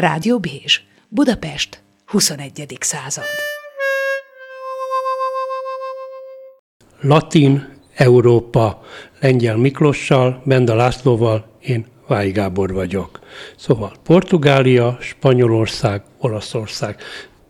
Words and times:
Rádió 0.00 0.38
Bézs, 0.38 0.80
Budapest, 1.08 1.82
21. 2.06 2.76
század. 2.80 3.24
Latin, 7.00 7.68
Európa, 7.94 8.82
Lengyel 9.20 9.56
Miklossal, 9.56 10.42
Benda 10.44 10.74
Lászlóval, 10.74 11.46
én 11.60 11.86
Vályi 12.06 12.30
Gábor 12.30 12.72
vagyok. 12.72 13.20
Szóval 13.56 13.92
Portugália, 14.02 14.96
Spanyolország, 15.00 16.02
Olaszország. 16.18 17.00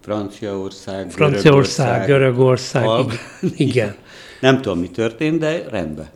Franciaország, 0.00 1.10
Franciaország, 1.10 2.06
Görögország, 2.06 2.86
Görögország 2.86 3.20
igen. 3.40 3.66
igen. 3.68 3.96
Nem 4.40 4.60
tudom, 4.60 4.78
mi 4.78 4.90
történt, 4.90 5.38
de 5.38 5.64
rendben. 5.70 6.08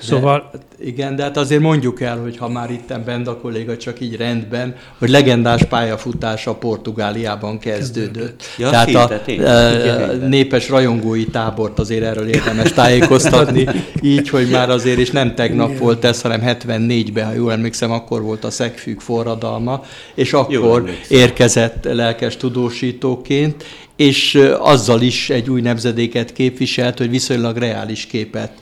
Szóval... 0.00 0.48
De, 0.52 0.58
igen, 0.80 1.16
de 1.16 1.22
hát 1.22 1.36
azért 1.36 1.60
mondjuk 1.60 2.00
el, 2.00 2.18
hogy 2.18 2.36
ha 2.36 2.48
már 2.48 2.70
itt 2.70 3.00
Benda 3.04 3.36
kolléga 3.36 3.76
csak 3.76 4.00
így 4.00 4.16
rendben, 4.16 4.76
hogy 4.98 5.08
legendás 5.08 5.62
pályafutása 5.62 6.54
Portugáliában 6.54 7.58
kezdődött. 7.58 8.42
Ja, 8.58 8.70
Tehát 8.70 8.94
a, 8.94 9.10
a 9.42 10.12
népes 10.26 10.68
rajongói 10.68 11.24
tábort 11.24 11.78
azért 11.78 12.04
erről 12.04 12.28
érdemes 12.28 12.72
tájékoztatni, 12.72 13.66
így, 14.02 14.28
hogy 14.28 14.48
már 14.50 14.70
azért, 14.70 14.98
és 14.98 15.10
nem 15.10 15.34
tegnap 15.34 15.68
igen. 15.68 15.80
volt 15.80 16.04
ez, 16.04 16.20
hanem 16.20 16.42
74-ben, 16.44 17.26
ha 17.26 17.32
jól 17.32 17.52
emlékszem, 17.52 17.90
akkor 17.90 18.22
volt 18.22 18.44
a 18.44 18.50
szegfűk 18.50 19.00
forradalma, 19.00 19.84
és 20.14 20.32
akkor 20.32 20.90
érkezett 21.08 21.84
lelkes 21.84 22.36
tudósítóként, 22.36 23.64
és 23.96 24.38
azzal 24.58 25.00
is 25.00 25.30
egy 25.30 25.50
új 25.50 25.60
nemzedéket 25.60 26.32
képviselt, 26.32 26.98
hogy 26.98 27.10
viszonylag 27.10 27.56
reális 27.56 28.06
képet 28.06 28.52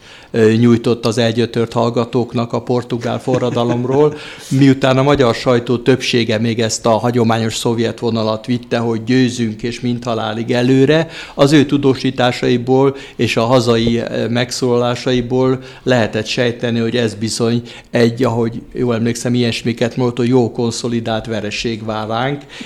nyújtott 0.59 1.07
az 1.07 1.19
elgyötört 1.19 1.73
hallgatóknak 1.73 2.53
a 2.53 2.63
portugál 2.63 3.21
forradalomról, 3.21 4.15
miután 4.49 4.99
a 4.99 5.03
magyar 5.03 5.35
sajtó 5.35 5.77
többsége 5.77 6.39
még 6.39 6.61
ezt 6.61 6.87
a 6.87 6.91
hagyományos 6.91 7.57
szovjet 7.57 7.99
vonalat 7.99 8.47
vitte, 8.47 8.79
hogy 8.79 9.05
győzünk 9.05 9.63
és 9.63 9.81
mint 9.81 10.05
halálig 10.05 10.53
előre, 10.53 11.09
az 11.35 11.53
ő 11.53 11.67
tudósításaiból 11.67 12.97
és 13.17 13.37
a 13.37 13.45
hazai 13.45 14.03
megszólalásaiból 14.29 15.63
lehetett 15.83 16.27
sejteni, 16.27 16.79
hogy 16.79 16.97
ez 16.97 17.15
bizony 17.15 17.63
egy, 17.91 18.25
ahogy 18.25 18.63
jól 18.73 18.95
emlékszem, 18.95 19.35
ilyesmiket 19.35 19.97
mondott, 19.97 20.17
hogy 20.17 20.29
jó 20.29 20.53
konszolidált 20.53 21.27
vereség 21.27 21.85
vár 21.85 22.05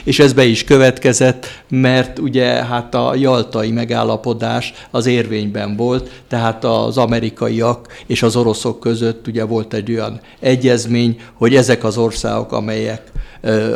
és 0.04 0.18
ez 0.18 0.32
be 0.32 0.44
is 0.44 0.64
következett, 0.64 1.46
mert 1.68 2.18
ugye 2.18 2.44
hát 2.44 2.94
a 2.94 3.14
jaltai 3.14 3.70
megállapodás 3.70 4.72
az 4.90 5.06
érvényben 5.06 5.76
volt, 5.76 6.10
tehát 6.28 6.64
az 6.64 6.98
amerikai 6.98 7.59
amerikaiak 7.60 7.88
és 8.06 8.22
az 8.22 8.36
oroszok 8.36 8.80
között 8.80 9.26
ugye 9.26 9.44
volt 9.44 9.74
egy 9.74 9.90
olyan 9.90 10.20
egyezmény, 10.40 11.20
hogy 11.34 11.54
ezek 11.54 11.84
az 11.84 11.96
országok, 11.96 12.52
amelyek 12.52 13.12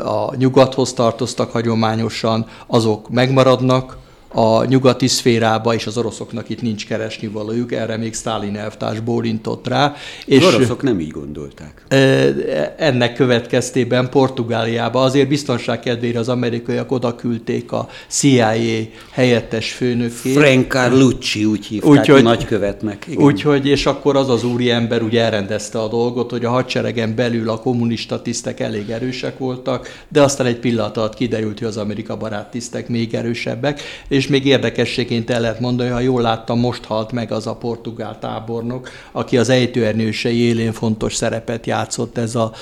a 0.05 0.37
nyugathoz 0.37 0.93
tartoztak 0.93 1.51
hagyományosan, 1.51 2.47
azok 2.67 3.11
megmaradnak, 3.11 3.97
a 4.35 4.65
nyugati 4.65 5.07
szférába, 5.07 5.75
és 5.75 5.87
az 5.87 5.99
oroszoknak 5.99 6.49
itt 6.49 6.63
nincs 6.63 6.87
keresni 6.87 7.27
valójuk, 7.29 7.73
erre 7.73 7.97
még 7.97 8.15
Stalin 8.15 8.57
elvtárs 8.57 9.01
bólintott 9.01 9.69
rá. 9.69 9.95
És 10.27 10.45
az 10.45 10.55
oroszok 10.55 10.83
nem 10.83 11.01
így 11.01 11.11
gondolták. 11.11 11.85
Ennek 12.77 13.15
következtében 13.15 14.09
Portugáliába 14.11 15.03
azért 15.03 15.29
biztonság 15.29 15.81
kedvére 15.81 16.19
az 16.19 16.29
amerikaiak 16.29 16.93
oda 16.93 17.15
küldték 17.15 17.73
a 17.73 17.89
CIA 18.09 18.53
helyettes 19.11 19.73
főnökét. 19.73 20.33
Frank 20.33 20.71
Carlucci, 20.71 21.45
úgy 21.45 21.67
hívták 21.67 21.91
úgy, 21.91 22.07
hogy, 22.07 22.23
nagykövetnek. 22.23 23.07
Úgyhogy, 23.17 23.67
és 23.67 23.87
akkor 23.87 24.17
az 24.17 24.29
az 24.29 24.45
úri 24.45 24.71
ember 24.71 25.03
úgy 25.03 25.17
elrendezte 25.17 25.81
a 25.81 25.89
dolgot, 25.89 26.31
hogy 26.31 26.45
a 26.45 26.51
hadseregen 26.51 27.15
belül 27.15 27.51
a 27.51 27.59
kommunista 27.59 28.23
tisztek 28.23 28.61
elég 28.61 28.91
erősek 28.91 29.39
voltak, 29.39 30.05
de 30.09 30.23
aztán 30.23 30.47
egy 30.47 30.59
pillanat 30.59 30.97
alatt 30.97 31.15
kiderült, 31.15 31.59
hogy 31.59 31.69
az 31.69 31.77
Amerika 31.77 32.17
barát 32.17 32.51
tisztek 32.51 32.89
még 32.89 33.15
erősebbek, 33.15 33.81
és 34.09 34.24
és 34.25 34.31
még 34.31 34.47
érdekességként 34.47 35.31
el 35.31 35.41
lehet 35.41 35.61
mondani, 35.61 35.91
ha 35.91 36.01
jól 36.01 36.23
láttam, 36.23 36.59
most 36.59 36.85
halt 36.85 37.13
meg 37.13 37.33
az 37.33 37.47
a 37.47 37.55
portugál 37.55 38.19
tábornok, 38.19 38.89
aki 39.13 39.39
az 39.39 39.49
ejtőernyősei 39.49 40.39
élén 40.39 40.73
fontos 40.73 41.15
szerepet 41.15 41.67
játszott, 41.67 42.19
ez 42.19 42.35
a 42.35 42.53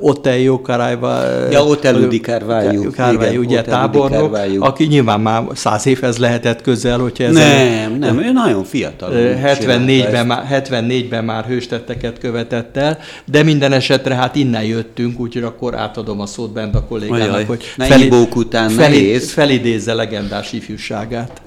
Otello 0.00 0.60
Carvalho. 0.60 1.50
Ja, 1.50 1.64
Otello 1.64 2.06
di 2.06 2.20
Carvalho. 2.20 2.90
Carvalho, 2.90 3.38
ugye 3.38 3.58
Otello 3.58 3.76
tábornok, 3.76 4.38
aki 4.58 4.84
nyilván 4.84 5.20
már 5.20 5.44
száz 5.54 5.86
évhez 5.86 6.18
lehetett 6.18 6.62
közel, 6.62 6.98
hogyha 6.98 7.24
ez 7.24 7.34
Nem, 7.34 7.92
a, 7.92 7.96
nem, 7.96 8.18
ő 8.18 8.32
nagyon 8.32 8.64
fiatal. 8.64 9.10
74-ben 9.14 10.26
már, 10.26 10.62
74-ben 10.68 11.24
már 11.24 11.44
hőstetteket 11.44 12.18
követett 12.18 12.76
el, 12.76 12.98
de 13.24 13.42
minden 13.42 13.72
esetre 13.72 14.14
hát 14.14 14.36
innen 14.36 14.64
jöttünk, 14.64 15.20
úgyhogy 15.20 15.42
akkor 15.42 15.74
átadom 15.74 16.20
a 16.20 16.26
szót 16.26 16.52
bent 16.52 16.74
a 16.74 16.84
kollégának, 16.84 17.28
Ajaj, 17.28 17.44
hogy 17.44 17.62
felid, 17.62 18.14
után 18.34 18.68
felid, 18.68 19.20
felidézze 19.20 19.94
legendás 19.94 20.52
ifjúság 20.52 20.91
igazságát. 20.92 21.40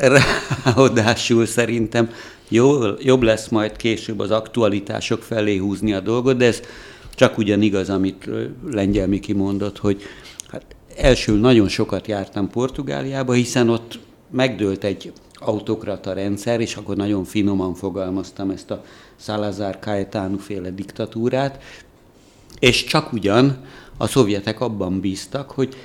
Ráadásul 0.63 1.45
szerintem 1.45 2.09
jó, 2.49 2.79
jobb 2.99 3.21
lesz 3.21 3.47
majd 3.47 3.75
később 3.75 4.19
az 4.19 4.31
aktualitások 4.31 5.21
felé 5.23 5.57
húzni 5.57 5.93
a 5.93 5.99
dolgot, 5.99 6.37
de 6.37 6.45
ez 6.45 6.61
csak 7.15 7.37
ugyan 7.37 7.61
igaz, 7.61 7.89
amit 7.89 8.29
Lengyel 8.71 9.07
Miki 9.07 9.33
mondott, 9.33 9.77
hogy 9.77 10.01
hát 10.47 10.65
első 10.97 11.33
nagyon 11.33 11.67
sokat 11.67 12.07
jártam 12.07 12.49
Portugáliába, 12.49 13.33
hiszen 13.33 13.69
ott 13.69 13.99
megdőlt 14.31 14.83
egy 14.83 15.11
autokrata 15.33 16.13
rendszer, 16.13 16.59
és 16.59 16.75
akkor 16.75 16.95
nagyon 16.95 17.23
finoman 17.23 17.73
fogalmaztam 17.73 18.49
ezt 18.49 18.71
a 18.71 18.83
Salazar 19.19 19.77
Caetano 19.79 20.37
féle 20.37 20.69
diktatúrát, 20.69 21.63
és 22.59 22.83
csak 22.83 23.13
ugyan 23.13 23.57
a 23.97 24.07
szovjetek 24.07 24.59
abban 24.59 24.99
bíztak, 24.99 25.51
hogy 25.51 25.75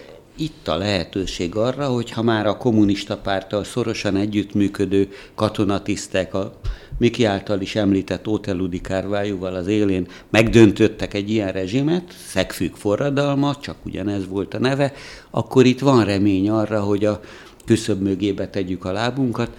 itt 0.40 0.68
a 0.68 0.76
lehetőség 0.76 1.54
arra, 1.54 1.86
hogy 1.86 2.10
ha 2.10 2.22
már 2.22 2.46
a 2.46 2.56
kommunista 2.56 3.16
párttal 3.16 3.64
szorosan 3.64 4.16
együttműködő 4.16 5.08
katonatisztek, 5.34 6.34
a 6.34 6.60
Miki 6.98 7.24
által 7.24 7.60
is 7.60 7.76
említett 7.76 8.28
Óteludi 8.28 8.80
Kárvájúval 8.80 9.54
az 9.54 9.66
élén 9.66 10.06
megdöntöttek 10.30 11.14
egy 11.14 11.30
ilyen 11.30 11.52
rezsimet, 11.52 12.14
szegfűk 12.26 12.76
forradalma, 12.76 13.56
csak 13.60 13.76
ugyanez 13.84 14.28
volt 14.28 14.54
a 14.54 14.58
neve, 14.58 14.92
akkor 15.30 15.66
itt 15.66 15.80
van 15.80 16.04
remény 16.04 16.50
arra, 16.50 16.80
hogy 16.80 17.04
a 17.04 17.20
küszöbb 17.66 18.00
mögébe 18.00 18.48
tegyük 18.48 18.84
a 18.84 18.92
lábunkat, 18.92 19.50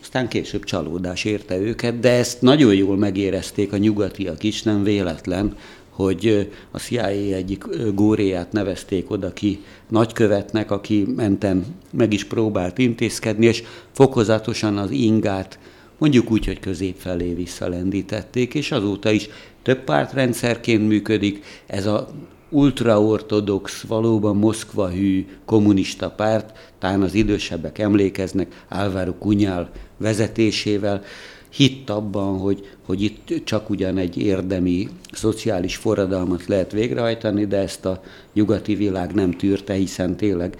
aztán 0.00 0.28
később 0.28 0.64
csalódás 0.64 1.24
érte 1.24 1.58
őket, 1.58 2.00
de 2.00 2.10
ezt 2.10 2.42
nagyon 2.42 2.74
jól 2.74 2.96
megérezték 2.96 3.72
a 3.72 3.76
nyugatiak 3.76 4.42
is, 4.42 4.62
nem 4.62 4.82
véletlen, 4.82 5.56
hogy 5.94 6.50
a 6.70 6.78
CIA 6.78 7.06
egyik 7.06 7.64
góréját 7.94 8.52
nevezték 8.52 9.10
oda 9.10 9.32
ki 9.32 9.60
nagykövetnek, 9.88 10.70
aki 10.70 11.06
menten 11.16 11.64
meg 11.90 12.12
is 12.12 12.24
próbált 12.24 12.78
intézkedni, 12.78 13.46
és 13.46 13.62
fokozatosan 13.92 14.78
az 14.78 14.90
ingát 14.90 15.58
mondjuk 15.98 16.30
úgy, 16.30 16.46
hogy 16.46 16.60
közép 16.60 16.96
felé 16.96 17.32
visszalendítették, 17.32 18.54
és 18.54 18.70
azóta 18.70 19.10
is 19.10 19.28
több 19.62 19.84
pártrendszerként 19.84 20.88
működik. 20.88 21.44
Ez 21.66 21.86
a 21.86 22.08
ultraortodox, 22.50 23.80
valóban 23.80 24.36
Moszkva 24.36 24.90
hű 24.90 25.26
kommunista 25.44 26.10
párt, 26.10 26.72
talán 26.78 27.02
az 27.02 27.14
idősebbek 27.14 27.78
emlékeznek 27.78 28.64
Álvaro 28.68 29.14
Kunyál 29.14 29.70
vezetésével, 29.96 31.02
hitt 31.48 31.90
abban, 31.90 32.38
hogy, 32.38 32.73
hogy 32.86 33.02
itt 33.02 33.44
csak 33.44 33.70
ugyan 33.70 33.98
egy 33.98 34.16
érdemi 34.16 34.88
szociális 35.12 35.76
forradalmat 35.76 36.46
lehet 36.46 36.72
végrehajtani, 36.72 37.46
de 37.46 37.56
ezt 37.56 37.84
a 37.84 38.02
nyugati 38.32 38.74
világ 38.74 39.14
nem 39.14 39.30
tűrte, 39.30 39.72
hiszen 39.72 40.16
tényleg 40.16 40.56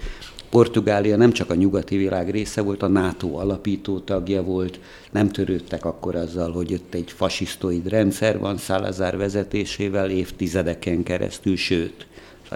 Portugália 0.49 1.17
nem 1.17 1.31
csak 1.31 1.49
a 1.49 1.55
nyugati 1.55 1.97
világ 1.97 2.29
része 2.29 2.61
volt, 2.61 2.83
a 2.83 2.87
NATO 2.87 3.37
alapító 3.37 3.99
tagja 3.99 4.43
volt, 4.43 4.79
nem 5.11 5.29
törődtek 5.29 5.85
akkor 5.85 6.15
azzal, 6.15 6.51
hogy 6.51 6.73
ott 6.73 6.93
egy 6.93 7.11
fasisztoid 7.11 7.87
rendszer 7.87 8.39
van 8.39 8.57
Salazar 8.57 9.17
vezetésével 9.17 10.09
évtizedeken 10.09 11.03
keresztül, 11.03 11.55
sőt, 11.55 12.07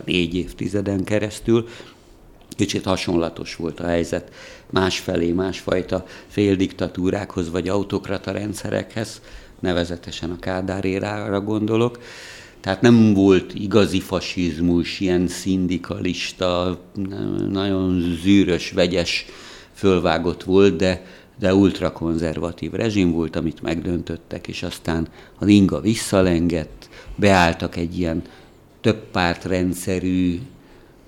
négy 0.06 0.36
évtizeden 0.36 1.04
keresztül, 1.04 1.68
kicsit 2.50 2.83
hasonlatos 2.83 3.56
volt 3.56 3.80
a 3.80 3.88
helyzet 3.88 4.31
másfelé, 4.69 5.31
másfajta 5.31 6.06
féldiktatúrákhoz 6.27 7.50
vagy 7.50 7.68
autokrata 7.68 8.31
rendszerekhez, 8.31 9.21
nevezetesen 9.59 10.31
a 10.31 10.39
Kádár 10.39 10.85
érára 10.85 11.41
gondolok. 11.41 12.00
Tehát 12.59 12.81
nem 12.81 13.13
volt 13.13 13.53
igazi 13.53 14.00
fasizmus, 14.00 15.00
ilyen 15.00 15.27
szindikalista, 15.27 16.79
nagyon 17.50 18.17
zűrös, 18.21 18.71
vegyes 18.71 19.25
fölvágott 19.73 20.44
volt, 20.44 20.75
de, 20.75 21.06
de 21.39 21.53
ultrakonzervatív 21.53 22.71
rezsim 22.71 23.11
volt, 23.11 23.35
amit 23.35 23.61
megdöntöttek, 23.61 24.47
és 24.47 24.63
aztán 24.63 25.07
az 25.39 25.47
inga 25.47 25.79
visszalengett, 25.81 26.89
beálltak 27.15 27.75
egy 27.75 28.00
ilyen 28.00 28.21
több 28.81 29.03
pártrendszerű 29.11 30.39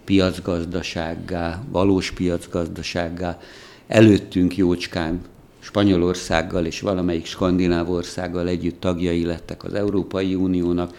piacgazdasággá, 0.05 1.63
valós 1.69 2.11
piacgazdasággá, 2.11 3.39
előttünk 3.87 4.57
jócskán 4.57 5.21
Spanyolországgal 5.61 6.65
és 6.65 6.81
valamelyik 6.81 7.25
skandináv 7.25 7.89
országgal 7.89 8.47
együtt 8.47 8.79
tagjai 8.79 9.25
lettek 9.25 9.63
az 9.63 9.73
Európai 9.73 10.35
Uniónak, 10.35 10.95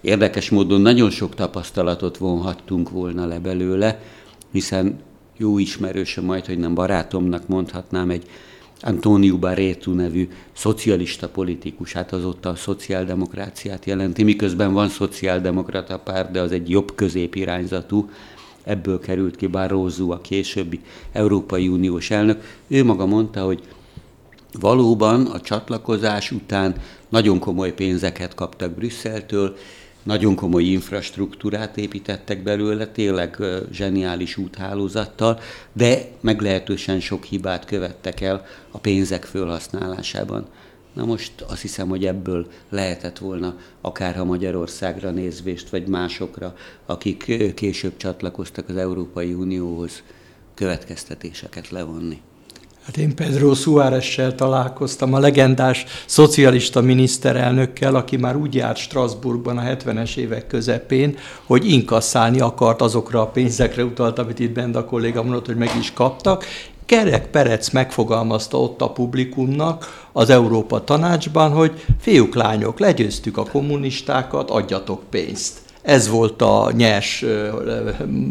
érdekes 0.00 0.50
módon 0.50 0.80
nagyon 0.80 1.10
sok 1.10 1.34
tapasztalatot 1.34 2.16
vonhattunk 2.16 2.90
volna 2.90 3.26
le 3.26 3.38
belőle, 3.38 4.00
hiszen 4.52 4.98
jó 5.36 5.58
ismerőse 5.58 6.20
majd, 6.20 6.46
hogy 6.46 6.58
nem 6.58 6.74
barátomnak 6.74 7.48
mondhatnám, 7.48 8.10
egy 8.10 8.26
Antonio 8.80 9.38
Barreto 9.38 9.92
nevű 9.92 10.28
szocialista 10.52 11.28
politikus, 11.28 11.92
hát 11.92 12.12
az 12.12 12.24
ott 12.24 12.46
a 12.46 12.54
szociáldemokráciát 12.54 13.84
jelenti, 13.84 14.22
miközben 14.22 14.72
van 14.72 14.88
szociáldemokrata 14.88 15.98
párt, 15.98 16.30
de 16.30 16.40
az 16.40 16.52
egy 16.52 16.70
jobb 16.70 16.94
középirányzatú, 16.94 18.10
ebből 18.64 19.00
került 19.00 19.36
ki 19.36 19.46
Barroso, 19.46 20.10
a 20.10 20.20
későbbi 20.20 20.80
Európai 21.12 21.68
Uniós 21.68 22.10
elnök. 22.10 22.42
Ő 22.66 22.84
maga 22.84 23.06
mondta, 23.06 23.44
hogy 23.44 23.62
valóban 24.60 25.26
a 25.26 25.40
csatlakozás 25.40 26.30
után 26.30 26.74
nagyon 27.08 27.38
komoly 27.38 27.72
pénzeket 27.72 28.34
kaptak 28.34 28.72
Brüsszeltől, 28.72 29.56
nagyon 30.02 30.34
komoly 30.34 30.62
infrastruktúrát 30.62 31.76
építettek 31.76 32.42
belőle, 32.42 32.86
tényleg 32.86 33.36
zseniális 33.72 34.36
úthálózattal, 34.36 35.40
de 35.72 36.08
meglehetősen 36.20 37.00
sok 37.00 37.24
hibát 37.24 37.64
követtek 37.64 38.20
el 38.20 38.44
a 38.70 38.78
pénzek 38.78 39.24
felhasználásában. 39.24 40.46
Na 40.94 41.04
most 41.04 41.40
azt 41.40 41.60
hiszem, 41.60 41.88
hogy 41.88 42.06
ebből 42.06 42.46
lehetett 42.68 43.18
volna 43.18 43.56
akár 43.80 44.18
a 44.18 44.24
Magyarországra 44.24 45.10
nézvést, 45.10 45.68
vagy 45.68 45.86
másokra, 45.86 46.54
akik 46.86 47.54
később 47.54 47.96
csatlakoztak 47.96 48.68
az 48.68 48.76
Európai 48.76 49.32
Unióhoz, 49.32 50.02
következtetéseket 50.54 51.70
levonni. 51.70 52.20
Hát 52.88 52.96
én 52.96 53.14
Pedro 53.14 53.54
Suárez-sel 53.54 54.34
találkoztam, 54.34 55.14
a 55.14 55.18
legendás 55.18 55.84
szocialista 56.06 56.80
miniszterelnökkel, 56.80 57.94
aki 57.94 58.16
már 58.16 58.36
úgy 58.36 58.54
járt 58.54 58.76
Strasbourgban 58.76 59.58
a 59.58 59.62
70-es 59.62 60.16
évek 60.16 60.46
közepén, 60.46 61.16
hogy 61.44 61.70
inkasszálni 61.70 62.40
akart 62.40 62.80
azokra 62.80 63.20
a 63.20 63.26
pénzekre 63.26 63.84
utalt, 63.84 64.18
amit 64.18 64.38
itt 64.38 64.52
Benda 64.52 64.84
kolléga 64.84 65.22
mondott, 65.22 65.46
hogy 65.46 65.56
meg 65.56 65.70
is 65.80 65.92
kaptak, 65.92 66.44
Kerek 66.86 67.26
Perec 67.26 67.70
megfogalmazta 67.70 68.60
ott 68.60 68.80
a 68.80 68.90
publikumnak 68.90 70.08
az 70.12 70.30
Európa 70.30 70.84
Tanácsban, 70.84 71.50
hogy 71.50 71.84
fiúk, 72.00 72.34
lányok, 72.34 72.78
legyőztük 72.78 73.36
a 73.36 73.44
kommunistákat, 73.44 74.50
adjatok 74.50 75.02
pénzt. 75.10 75.67
Ez 75.88 76.08
volt 76.08 76.42
a 76.42 76.72
nyers 76.76 77.24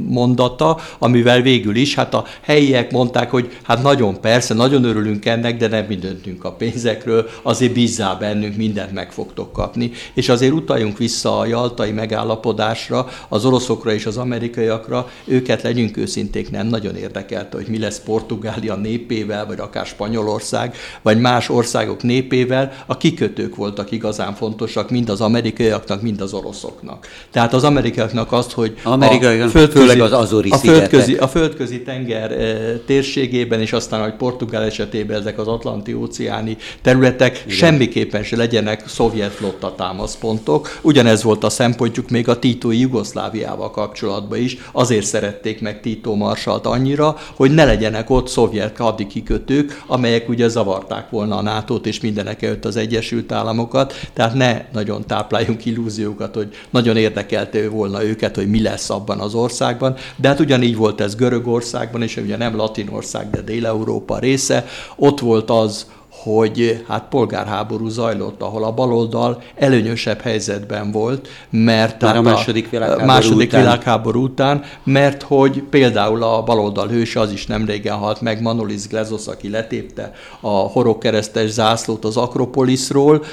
mondata, 0.08 0.80
amivel 1.00 1.42
végül 1.42 1.76
is, 1.76 1.96
hát 1.96 2.14
a 2.14 2.26
helyiek 2.42 2.92
mondták, 2.92 3.32
hogy 3.32 3.58
hát 3.64 3.82
nagyon 3.82 4.22
persze, 4.22 4.54
nagyon 4.54 4.84
örülünk 4.84 5.26
ennek, 5.26 5.58
de 5.58 5.68
nem 5.68 5.86
mi 5.88 5.96
döntünk 5.96 6.44
a 6.44 6.52
pénzekről, 6.52 7.30
azért 7.42 7.74
bízzá 7.74 8.14
bennünk, 8.14 8.56
mindent 8.56 8.92
meg 8.92 9.12
fogtok 9.12 9.52
kapni. 9.52 9.92
És 10.14 10.30
azért 10.30 10.54
utaljunk 10.54 10.98
vissza 10.98 11.40
a 11.40 11.46
jaltai 11.46 11.92
megállapodásra, 11.92 13.08
az 13.30 13.46
oroszokra 13.46 13.94
és 13.94 14.06
az 14.06 14.18
amerikaiakra, 14.18 15.10
őket 15.26 15.62
legyünk 15.62 15.98
őszinték, 15.98 16.52
nem 16.52 16.68
nagyon 16.68 16.96
érdekelte, 16.96 17.58
hogy 17.58 17.68
mi 17.68 17.80
lesz 17.80 18.00
Portugália 18.00 18.76
népével, 18.76 19.46
vagy 19.46 19.60
akár 19.60 19.86
Spanyolország, 19.86 20.76
vagy 21.02 21.20
más 21.20 21.50
országok 21.50 22.04
népével, 22.04 22.72
a 22.86 22.98
kikötők 22.98 23.56
voltak 23.56 23.92
igazán 23.92 24.34
fontosak, 24.34 24.90
mind 24.90 25.10
az 25.10 25.22
amerikaiaknak, 25.22 26.02
mind 26.02 26.22
az 26.22 26.34
oroszoknak. 26.34 27.08
Tehát 27.32 27.46
az 27.54 27.64
amerikaiaknak 27.64 28.32
azt, 28.32 28.52
hogy 28.52 28.76
Amerikai, 28.84 29.40
a 29.40 29.48
földközi, 29.48 30.00
az 30.00 30.12
Azori 30.12 30.50
a 30.50 30.58
földközi, 30.58 31.16
a 31.16 31.28
földközi 31.28 31.82
tenger 31.82 32.32
e, 32.32 32.78
térségében, 32.86 33.62
és 33.62 33.74
aztán, 33.74 34.02
hogy 34.02 34.14
Portugál 34.14 34.64
esetében 34.64 35.20
ezek 35.20 35.40
az 35.40 35.48
atlanti-óceáni 35.48 36.58
területek 36.82 37.42
Igen. 37.46 37.58
semmiképpen 37.58 38.24
se 38.24 38.36
legyenek 38.36 38.88
szovjet 38.88 39.32
flotta 39.32 39.76
támaszpontok. 39.76 40.80
Ugyanez 40.82 41.24
volt 41.24 41.44
a 41.44 41.50
szempontjuk 41.50 42.10
még 42.10 42.28
a 42.28 42.40
Titói 42.40 42.80
Jugoszláviával 42.80 43.72
kapcsolatban 43.72 44.40
is. 44.40 44.58
Azért 44.72 45.06
szerették 45.06 45.62
meg 45.62 45.82
Tito 45.82 46.16
Marsalt 46.16 46.66
annyira, 46.66 47.18
hogy 47.36 47.52
ne 47.52 47.66
legyenek 47.66 48.10
ott 48.10 48.28
szovjet 48.28 48.78
hadikikötők, 48.78 49.84
amelyek 49.88 50.30
ugye 50.30 50.48
zavarták 50.48 51.10
volna 51.10 51.38
a 51.38 51.42
nato 51.42 51.76
és 51.84 52.00
mindenek 52.00 52.42
előtt 52.42 52.66
az 52.66 52.76
Egyesült 52.76 53.32
Államokat. 53.32 53.94
Tehát 54.14 54.34
ne 54.34 54.66
nagyon 54.74 55.06
tápláljunk 55.06 55.66
illúziókat, 55.66 56.36
hogy 56.36 56.48
nagyon 56.70 56.98
érdekes 56.98 57.27
érdekelte 57.32 57.70
volna 57.70 58.04
őket, 58.04 58.36
hogy 58.36 58.50
mi 58.50 58.62
lesz 58.62 58.90
abban 58.90 59.20
az 59.20 59.34
országban, 59.34 59.96
de 60.16 60.28
hát 60.28 60.40
ugyanígy 60.40 60.76
volt 60.76 61.02
ez 61.02 61.16
Görögországban, 61.16 62.02
és 62.02 62.18
ugye 62.18 62.38
nem 62.38 62.56
Latinország, 62.56 63.30
de 63.30 63.42
Dél-Európa 63.42 64.20
része. 64.20 64.66
Ott 64.96 65.20
volt 65.20 65.50
az, 65.50 65.88
hogy 66.34 66.84
hát 66.88 67.04
polgárháború 67.10 67.88
zajlott, 67.88 68.42
ahol 68.42 68.64
a 68.64 68.72
baloldal 68.72 69.42
előnyösebb 69.56 70.22
helyzetben 70.22 70.92
volt, 70.92 71.28
mert 71.50 72.02
Már 72.02 72.18
a 72.18 72.22
második 72.22 72.70
világháború, 72.70 73.06
második 73.06 73.48
után. 73.48 73.62
világháború 73.62 74.24
után, 74.24 74.64
mert 74.84 75.22
hogy 75.22 75.64
például 75.70 76.24
a 76.24 76.44
baloldal 76.44 76.88
hőse 76.88 77.20
az 77.20 77.32
is 77.32 77.46
nem 77.46 77.66
régen 77.66 77.96
halt 77.96 78.22
meg, 78.22 78.42
Manolis 78.42 78.88
Glezos, 78.88 79.28
aki 79.28 79.50
letépte 79.50 80.12
a 80.40 80.50
horogkeresztes 80.50 81.50
zászlót 81.50 82.06
az 82.06 82.18
Akropoliszról, 82.18 83.24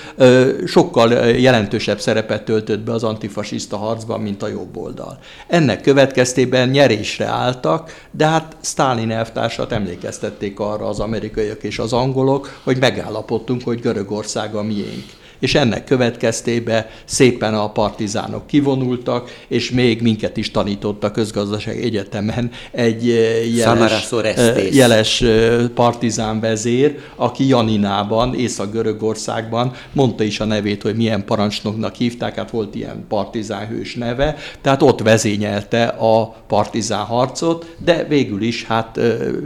sokkal 0.66 1.12
jelentősebb 1.26 2.00
szerepet 2.00 2.44
töltött 2.44 2.80
be 2.80 2.92
az 2.92 3.04
antifasiszta 3.04 3.76
harcban, 3.76 4.20
mint 4.20 4.42
a 4.42 4.48
jobb 4.48 4.76
oldal. 4.76 5.18
Ennek 5.46 5.80
következtében 5.80 6.68
nyerésre 6.68 7.24
álltak, 7.24 8.06
de 8.10 8.26
hát 8.26 8.56
Stalin 8.60 9.10
elvtársat 9.10 9.72
emlékeztették 9.72 10.60
arra 10.60 10.88
az 10.88 11.00
amerikaiak 11.00 11.62
és 11.62 11.78
az 11.78 11.92
angolok, 11.92 12.60
hogy 12.62 12.78
megállapodtunk, 12.84 13.62
hogy 13.62 13.80
Görögország 13.80 14.54
a 14.54 14.62
miénk 14.62 15.04
és 15.44 15.54
ennek 15.54 15.84
következtében 15.84 16.86
szépen 17.04 17.54
a 17.54 17.70
partizánok 17.70 18.46
kivonultak, 18.46 19.44
és 19.48 19.70
még 19.70 20.02
minket 20.02 20.36
is 20.36 20.50
tanított 20.50 21.04
a 21.04 21.10
közgazdaság 21.10 21.84
egyetemen 21.84 22.50
egy 22.70 23.10
eh, 23.10 23.56
jeles, 23.56 24.12
eh, 24.12 24.74
jeles 24.74 25.20
eh, 25.22 25.68
partizán 25.74 26.40
vezér, 26.40 26.98
aki 27.16 27.48
Janinában, 27.48 28.34
Észak-Görögországban 28.34 29.72
mondta 29.92 30.24
is 30.24 30.40
a 30.40 30.44
nevét, 30.44 30.82
hogy 30.82 30.96
milyen 30.96 31.24
parancsnoknak 31.24 31.94
hívták, 31.94 32.34
hát 32.34 32.50
volt 32.50 32.74
ilyen 32.74 33.04
partizán 33.08 33.66
hős 33.66 33.94
neve, 33.94 34.36
tehát 34.60 34.82
ott 34.82 35.02
vezényelte 35.02 35.84
a 35.86 36.34
partizán 36.46 37.04
harcot, 37.04 37.74
de 37.84 38.04
végül 38.04 38.42
is 38.42 38.64
hát 38.64 39.00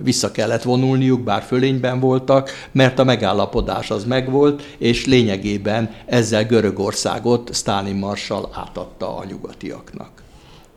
vissza 0.05 0.31
kellett 0.31 0.62
vonulniuk, 0.62 1.21
bár 1.21 1.43
fölényben 1.43 2.00
voltak, 2.00 2.50
mert 2.73 2.99
a 2.99 3.05
megállapodás 3.05 3.91
az 3.91 4.05
megvolt, 4.05 4.62
és 4.79 5.06
lényegében 5.06 5.88
ezzel 6.06 6.46
Görögországot 6.46 7.55
Stalin 7.55 7.96
marsal 7.96 8.50
átadta 8.52 9.17
a 9.17 9.25
nyugatiaknak. 9.25 10.23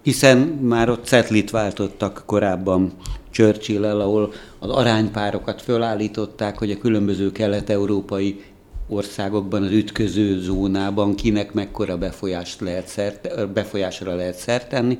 Hiszen 0.01 0.37
már 0.61 0.89
ott 0.89 1.05
cetlit 1.05 1.49
váltottak 1.49 2.23
korábban 2.25 2.91
churchill 3.29 3.85
ahol 3.85 4.33
az 4.59 4.69
aránypárokat 4.69 5.61
fölállították, 5.61 6.57
hogy 6.57 6.71
a 6.71 6.77
különböző 6.77 7.31
kelet-európai 7.31 8.43
országokban, 8.87 9.63
az 9.63 9.71
ütköző 9.71 10.39
zónában 10.39 11.15
kinek 11.15 11.53
mekkora 11.53 11.97
befolyást 11.97 12.61
lehet 12.61 12.87
szert, 12.87 13.51
befolyásra 13.53 14.15
lehet 14.15 14.35
szert 14.35 14.69
tenni. 14.69 14.97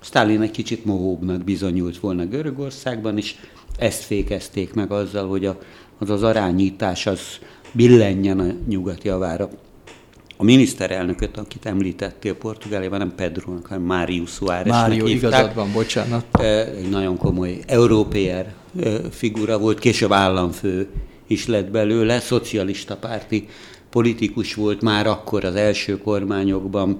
Stalin 0.00 0.40
egy 0.40 0.50
kicsit 0.50 0.84
mohóbbnak 0.84 1.44
bizonyult 1.44 1.98
volna 1.98 2.26
Görögországban, 2.26 3.16
és 3.16 3.34
ezt 3.78 4.02
fékezték 4.02 4.74
meg 4.74 4.92
azzal, 4.92 5.28
hogy 5.28 5.46
a, 5.46 5.58
az 5.98 6.10
az 6.10 6.22
arányítás 6.22 7.06
az 7.06 7.20
billenjen 7.72 8.38
a 8.38 8.46
nyugat 8.68 9.04
javára. 9.04 9.48
A 10.36 10.44
miniszterelnököt, 10.44 11.36
akit 11.36 11.66
említettél 11.66 12.34
Portugáliában, 12.34 12.98
nem 12.98 13.14
Pedro, 13.14 13.52
hanem 13.68 13.82
Mário 13.82 14.26
Soares. 14.26 14.72
Mário, 14.72 15.06
igazad 15.06 15.54
van, 15.54 15.72
bocsánat. 15.72 16.40
Egy 16.40 16.88
nagyon 16.90 17.16
komoly 17.16 17.58
európér 17.66 18.46
figura 19.10 19.58
volt, 19.58 19.78
később 19.78 20.12
államfő 20.12 20.88
is 21.26 21.46
lett 21.46 21.70
belőle, 21.70 22.20
szocialista 22.20 22.96
párti 22.96 23.48
politikus 23.90 24.54
volt 24.54 24.82
már 24.82 25.06
akkor 25.06 25.44
az 25.44 25.54
első 25.54 25.98
kormányokban, 25.98 26.98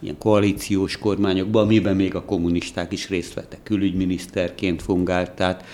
ilyen 0.00 0.18
koalíciós 0.18 0.98
kormányokban, 0.98 1.64
amiben 1.64 1.96
még 1.96 2.14
a 2.14 2.24
kommunisták 2.24 2.92
is 2.92 3.08
részt 3.08 3.34
vettek, 3.34 3.62
külügyminiszterként 3.62 4.82
fungált, 4.82 5.30
tehát 5.30 5.64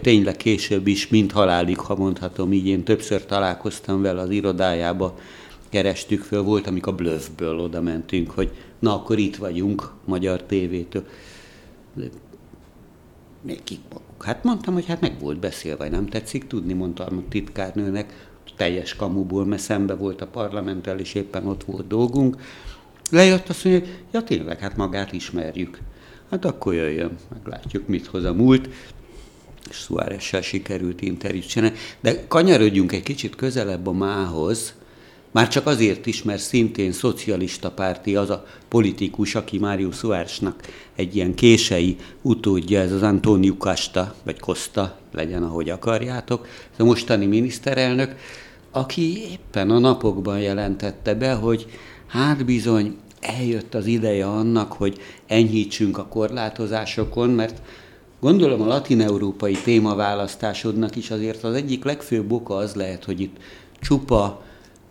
tényleg 0.00 0.36
később 0.36 0.86
is, 0.86 1.08
mint 1.08 1.32
halálig, 1.32 1.78
ha 1.78 1.96
mondhatom 1.96 2.52
így, 2.52 2.66
én 2.66 2.82
többször 2.82 3.24
találkoztam 3.24 4.02
vele 4.02 4.20
az 4.20 4.30
irodájába, 4.30 5.18
kerestük 5.68 6.22
föl, 6.22 6.42
volt, 6.42 6.66
a 6.80 6.92
Bluffből 6.92 7.58
oda 7.58 7.80
mentünk, 7.80 8.30
hogy 8.30 8.50
na 8.78 8.94
akkor 8.94 9.18
itt 9.18 9.36
vagyunk, 9.36 9.92
magyar 10.04 10.42
tévétől. 10.42 11.04
Még 13.42 13.62
kik 13.64 13.78
maguk? 13.92 14.24
Hát 14.24 14.44
mondtam, 14.44 14.74
hogy 14.74 14.86
hát 14.86 15.00
meg 15.00 15.20
volt 15.20 15.38
beszélve, 15.38 15.88
nem 15.88 16.06
tetszik 16.06 16.46
tudni, 16.46 16.72
mondtam 16.72 17.18
a 17.18 17.28
titkárnőnek, 17.28 18.30
teljes 18.56 18.96
kamuból, 18.96 19.44
mert 19.44 19.62
szembe 19.62 19.94
volt 19.94 20.20
a 20.20 20.26
parlamenttel, 20.26 20.98
és 20.98 21.14
éppen 21.14 21.46
ott 21.46 21.64
volt 21.64 21.86
dolgunk. 21.86 22.36
Lejött 23.10 23.48
azt 23.48 23.64
mondja, 23.64 23.82
hogy 23.86 23.96
ja 24.12 24.22
tényleg, 24.22 24.58
hát 24.58 24.76
magát 24.76 25.12
ismerjük. 25.12 25.78
Hát 26.30 26.44
akkor 26.44 26.74
jöjjön, 26.74 27.16
meglátjuk, 27.32 27.88
mit 27.88 28.06
hoz 28.06 28.24
a 28.24 28.32
múlt 28.32 28.68
és 29.70 29.76
Suáressel 29.76 30.42
sikerült 30.42 31.00
interjút 31.00 31.48
csinálni. 31.48 31.76
De 32.00 32.26
kanyarodjunk 32.28 32.92
egy 32.92 33.02
kicsit 33.02 33.36
közelebb 33.36 33.86
a 33.86 33.92
mához, 33.92 34.74
Már 35.32 35.48
csak 35.48 35.66
azért 35.66 36.06
is, 36.06 36.22
mert 36.22 36.42
szintén 36.42 36.92
szocialista 36.92 37.70
párti 37.70 38.16
az 38.16 38.30
a 38.30 38.44
politikus, 38.68 39.34
aki 39.34 39.58
Máriusz 39.58 39.96
Szuársnak 39.96 40.60
egy 40.96 41.16
ilyen 41.16 41.34
kései 41.34 41.96
utódja, 42.22 42.80
ez 42.80 42.92
az 42.92 43.02
Antóniu 43.02 43.56
Kasta, 43.56 44.14
vagy 44.22 44.40
Costa, 44.40 44.98
legyen 45.12 45.42
ahogy 45.42 45.70
akarjátok, 45.70 46.46
ez 46.72 46.80
a 46.80 46.84
mostani 46.84 47.26
miniszterelnök, 47.26 48.16
aki 48.70 49.30
éppen 49.30 49.70
a 49.70 49.78
napokban 49.78 50.40
jelentette 50.40 51.14
be, 51.14 51.32
hogy 51.32 51.66
hát 52.06 52.44
bizony 52.44 52.96
eljött 53.20 53.74
az 53.74 53.86
ideje 53.86 54.26
annak, 54.26 54.72
hogy 54.72 55.00
enyhítsünk 55.26 55.98
a 55.98 56.06
korlátozásokon, 56.06 57.30
mert 57.30 57.62
gondolom 58.22 58.60
a 58.62 58.66
latin-európai 58.66 59.52
témaválasztásodnak 59.64 60.96
is 60.96 61.10
azért 61.10 61.44
az 61.44 61.54
egyik 61.54 61.84
legfőbb 61.84 62.32
oka 62.32 62.54
az 62.54 62.74
lehet, 62.74 63.04
hogy 63.04 63.20
itt 63.20 63.36
csupa 63.80 64.42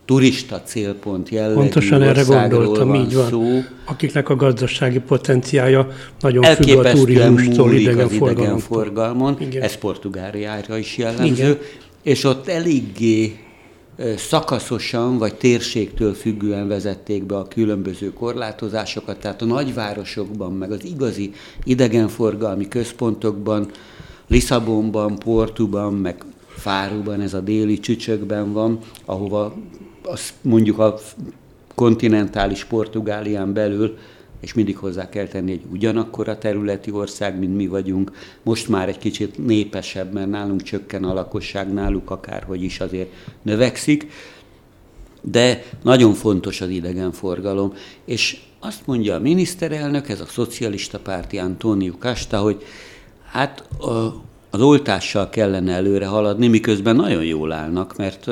turista 0.06 0.62
célpont 0.62 1.30
jellegű 1.30 1.60
Pontosan 1.60 2.02
erre 2.02 2.22
gondoltam, 2.22 2.88
van 2.88 2.96
így 2.96 3.16
van. 3.16 3.30
Szó. 3.30 3.60
Akiknek 3.86 4.30
a 4.30 4.36
gazdasági 4.36 5.00
potenciája 5.00 5.88
nagyon 6.20 6.44
függ 6.44 6.78
a 6.78 6.92
turizmustól, 6.92 7.74
idegenforgalmon. 7.74 9.38
Igen. 9.40 9.62
Ez 9.62 9.76
Portugáliára 9.76 10.78
is 10.78 10.98
jellemző. 10.98 11.44
Igen. 11.44 11.58
És 12.04 12.24
ott 12.24 12.48
eléggé 12.48 13.40
szakaszosan 14.18 15.18
vagy 15.18 15.36
térségtől 15.36 16.14
függően 16.14 16.68
vezették 16.68 17.24
be 17.24 17.38
a 17.38 17.48
különböző 17.48 18.14
korlátozásokat, 18.14 19.20
tehát 19.20 19.42
a 19.42 19.46
nagyvárosokban, 19.46 20.54
meg 20.54 20.72
az 20.72 20.84
igazi 20.84 21.34
idegenforgalmi 21.64 22.68
központokban, 22.68 23.72
Lisszabonban, 24.28 25.18
Portuban, 25.18 25.94
meg 25.94 26.24
Fáruban, 26.48 27.22
ez 27.22 27.34
a 27.34 27.40
déli 27.40 27.80
csücsökben 27.80 28.54
van, 28.54 28.80
ahova 29.06 29.56
az 30.04 30.34
mondjuk 30.42 30.80
a 30.80 31.00
kontinentális 31.76 32.66
Portugálián 32.66 33.54
belül, 33.54 33.98
és 34.42 34.54
mindig 34.54 34.78
hozzá 34.78 35.10
kell 35.10 35.28
tenni, 35.28 35.52
hogy 35.52 35.72
ugyanakkor 35.72 36.30
a 36.30 36.38
területi 36.38 36.92
ország, 36.92 37.40
mint 37.40 37.56
mi 37.56 37.68
vagyunk, 37.68 38.12
most 38.44 38.68
már 38.68 38.88
egy 38.88 38.98
kicsit 38.98 39.46
népesebb, 39.46 40.14
mert 40.14 40.30
nálunk 40.30 40.62
csökken 40.62 41.04
a 41.04 41.14
lakosság, 41.14 41.74
náluk 41.74 42.10
akárhogy 42.10 42.64
is 42.64 42.80
azért 42.80 43.12
növekszik, 43.42 44.12
de 45.22 45.64
nagyon 45.84 46.14
fontos 46.14 46.62
az 46.62 46.70
idegenforgalom, 46.70 47.74
és 48.06 48.38
azt 48.60 48.86
mondja 48.86 49.16
a 49.16 49.20
miniszterelnök, 49.20 50.10
ez 50.10 50.22
a 50.22 50.26
szocialista 50.26 51.00
párti 51.00 51.38
Antonio 51.38 51.94
Casta, 52.00 52.38
hogy 52.38 52.64
hát 53.26 53.68
az 54.50 54.62
oltással 54.62 55.30
kellene 55.30 55.74
előre 55.74 56.06
haladni, 56.06 56.48
miközben 56.48 56.96
nagyon 56.96 57.24
jól 57.24 57.52
állnak, 57.52 57.98
mert 57.98 58.28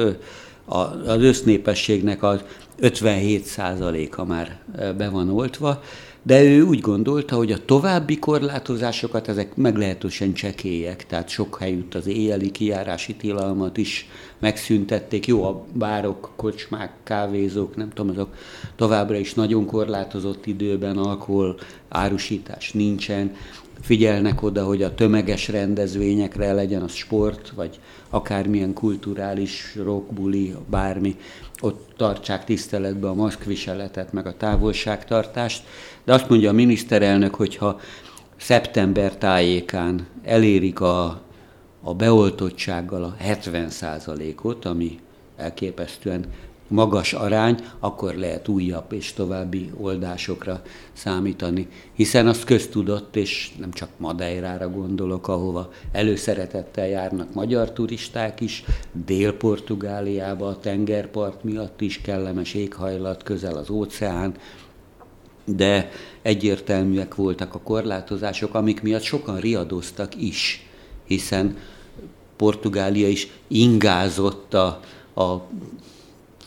az 0.65 1.21
össznépességnek 1.21 2.23
az 2.23 2.43
57%-a 2.81 4.25
már 4.25 4.59
be 4.97 5.09
van 5.09 5.29
oltva, 5.29 5.81
de 6.23 6.43
ő 6.43 6.61
úgy 6.61 6.79
gondolta, 6.79 7.35
hogy 7.35 7.51
a 7.51 7.65
további 7.65 8.19
korlátozásokat 8.19 9.27
ezek 9.27 9.55
meglehetősen 9.55 10.33
csekélyek, 10.33 11.05
tehát 11.05 11.29
sok 11.29 11.57
helyütt 11.59 11.95
az 11.95 12.07
éjjeli 12.07 12.51
kijárási 12.51 13.15
tilalmat 13.15 13.77
is 13.77 14.07
megszüntették. 14.39 15.27
Jó, 15.27 15.43
a 15.43 15.65
bárok, 15.73 16.31
kocsmák, 16.35 16.93
kávézók, 17.03 17.75
nem 17.75 17.89
tudom, 17.89 18.11
azok 18.11 18.35
továbbra 18.75 19.17
is 19.17 19.33
nagyon 19.33 19.65
korlátozott 19.65 20.45
időben 20.45 20.97
alkohol 20.97 21.57
árusítás 21.89 22.71
nincsen, 22.71 23.35
figyelnek 23.81 24.41
oda, 24.41 24.65
hogy 24.65 24.83
a 24.83 24.93
tömeges 24.93 25.47
rendezvényekre 25.47 26.53
legyen 26.53 26.81
az 26.81 26.93
sport, 26.93 27.49
vagy 27.55 27.79
akármilyen 28.09 28.73
kulturális 28.73 29.75
rockbuli, 29.83 30.55
bármi, 30.69 31.15
ott 31.61 31.87
tartsák 31.97 32.45
tiszteletbe 32.45 33.07
a 33.07 33.13
maszkviseletet, 33.13 34.13
meg 34.13 34.25
a 34.25 34.37
távolságtartást. 34.37 35.63
De 36.03 36.13
azt 36.13 36.29
mondja 36.29 36.49
a 36.49 36.53
miniszterelnök, 36.53 37.35
hogyha 37.35 37.79
szeptember 38.37 39.15
tájékán 39.15 40.07
elérik 40.23 40.79
a, 40.79 41.21
a 41.81 41.93
beoltottsággal 41.93 43.03
a 43.03 43.15
70 43.17 43.69
ot 44.41 44.65
ami 44.65 44.99
elképesztően 45.37 46.25
magas 46.69 47.13
arány, 47.13 47.57
akkor 47.79 48.15
lehet 48.15 48.47
újabb 48.47 48.93
és 48.93 49.13
további 49.13 49.71
oldásokra 49.77 50.61
számítani. 50.93 51.67
Hiszen 51.93 52.27
az 52.27 52.43
köztudott, 52.43 53.15
és 53.15 53.51
nem 53.59 53.71
csak 53.71 53.89
Madeirára 53.97 54.69
gondolok, 54.69 55.27
ahova 55.27 55.71
előszeretettel 55.91 56.87
járnak 56.87 57.33
magyar 57.33 57.71
turisták 57.71 58.41
is, 58.41 58.63
Dél-Portugáliába 59.05 60.47
a 60.47 60.59
tengerpart 60.59 61.43
miatt 61.43 61.81
is 61.81 62.01
kellemes 62.01 62.53
éghajlat, 62.53 63.23
közel 63.23 63.55
az 63.55 63.69
óceán, 63.69 64.33
de 65.45 65.89
egyértelműek 66.21 67.15
voltak 67.15 67.55
a 67.55 67.59
korlátozások, 67.59 68.53
amik 68.53 68.81
miatt 68.81 69.01
sokan 69.01 69.39
riadoztak 69.39 70.21
is, 70.21 70.65
hiszen 71.05 71.57
Portugália 72.35 73.07
is 73.07 73.27
ingázott 73.47 74.53
a, 74.53 74.79
a 75.15 75.47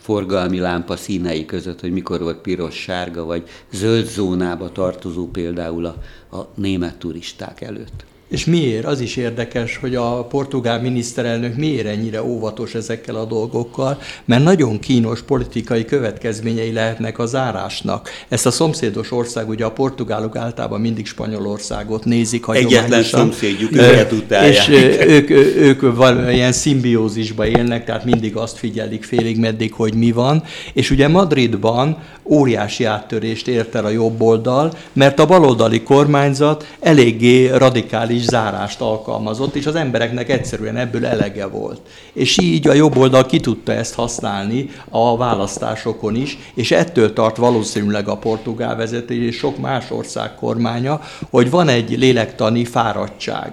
forgalmi 0.03 0.59
lámpa 0.59 0.97
színei 0.97 1.45
között, 1.45 1.81
hogy 1.81 1.93
mikor 1.93 2.21
volt 2.21 2.39
piros, 2.39 2.75
sárga 2.75 3.25
vagy 3.25 3.49
zöld 3.73 4.07
zónába 4.07 4.73
tartozó 4.73 5.29
például 5.31 5.85
a, 5.85 5.97
a 6.37 6.49
német 6.55 6.97
turisták 6.97 7.61
előtt. 7.61 8.05
És 8.33 8.45
miért? 8.45 8.85
Az 8.85 9.01
is 9.01 9.17
érdekes, 9.17 9.77
hogy 9.77 9.95
a 9.95 10.25
portugál 10.25 10.81
miniszterelnök 10.81 11.57
miért 11.57 11.87
ennyire 11.87 12.23
óvatos 12.23 12.75
ezekkel 12.75 13.15
a 13.15 13.25
dolgokkal, 13.25 13.99
mert 14.25 14.43
nagyon 14.43 14.79
kínos 14.79 15.23
politikai 15.23 15.85
következményei 15.85 16.73
lehetnek 16.73 17.19
a 17.19 17.27
zárásnak. 17.27 18.09
Ezt 18.29 18.47
a 18.47 18.51
szomszédos 18.51 19.13
ország, 19.13 19.49
ugye 19.49 19.65
a 19.65 19.71
portugálok 19.71 20.37
általában 20.37 20.81
mindig 20.81 21.07
Spanyolországot 21.07 22.05
nézik 22.05 22.45
hagyományosan. 22.45 22.85
Egyetlen 22.85 23.03
szomszédjuk, 23.03 23.73
őket 23.73 24.13
utálják. 24.13 24.69
És 24.69 24.69
ők, 25.07 25.31
ők 25.57 25.97
valamilyen 25.97 26.53
szimbiózisba 26.53 27.47
élnek, 27.47 27.85
tehát 27.85 28.05
mindig 28.05 28.37
azt 28.37 28.59
figyelik 28.59 29.05
félig 29.05 29.39
meddig, 29.39 29.73
hogy 29.73 29.95
mi 29.95 30.13
van. 30.13 30.43
És 30.73 30.91
ugye 30.91 31.09
Madridban 31.09 31.99
óriási 32.25 32.85
áttörést 32.85 33.49
ért 33.49 33.75
el 33.75 33.85
a 33.85 33.91
jobb 33.91 34.21
oldal, 34.21 34.73
mert 34.93 35.19
a 35.19 35.27
baloldali 35.27 35.83
kormányzat 35.83 36.67
eléggé 36.81 37.49
radikális 37.49 38.22
is 38.23 38.29
zárást 38.29 38.81
alkalmazott, 38.81 39.55
és 39.55 39.67
az 39.67 39.75
embereknek 39.75 40.31
egyszerűen 40.31 40.77
ebből 40.77 41.07
elege 41.07 41.47
volt. 41.47 41.81
És 42.13 42.39
így 42.39 42.69
a 42.69 42.73
jobb 42.73 42.97
oldal 42.97 43.27
ki 43.27 43.41
tudta 43.41 43.73
ezt 43.73 43.95
használni 43.95 44.71
a 44.91 45.17
választásokon 45.17 46.15
is, 46.15 46.39
és 46.55 46.71
ettől 46.71 47.13
tart 47.13 47.37
valószínűleg 47.37 48.09
a 48.09 48.17
portugál 48.17 48.77
vezetés 48.77 49.27
és 49.27 49.37
sok 49.37 49.59
más 49.59 49.91
ország 49.91 50.35
kormánya, 50.35 51.01
hogy 51.31 51.51
van 51.51 51.69
egy 51.69 51.99
lélektani 51.99 52.65
fáradtság 52.65 53.53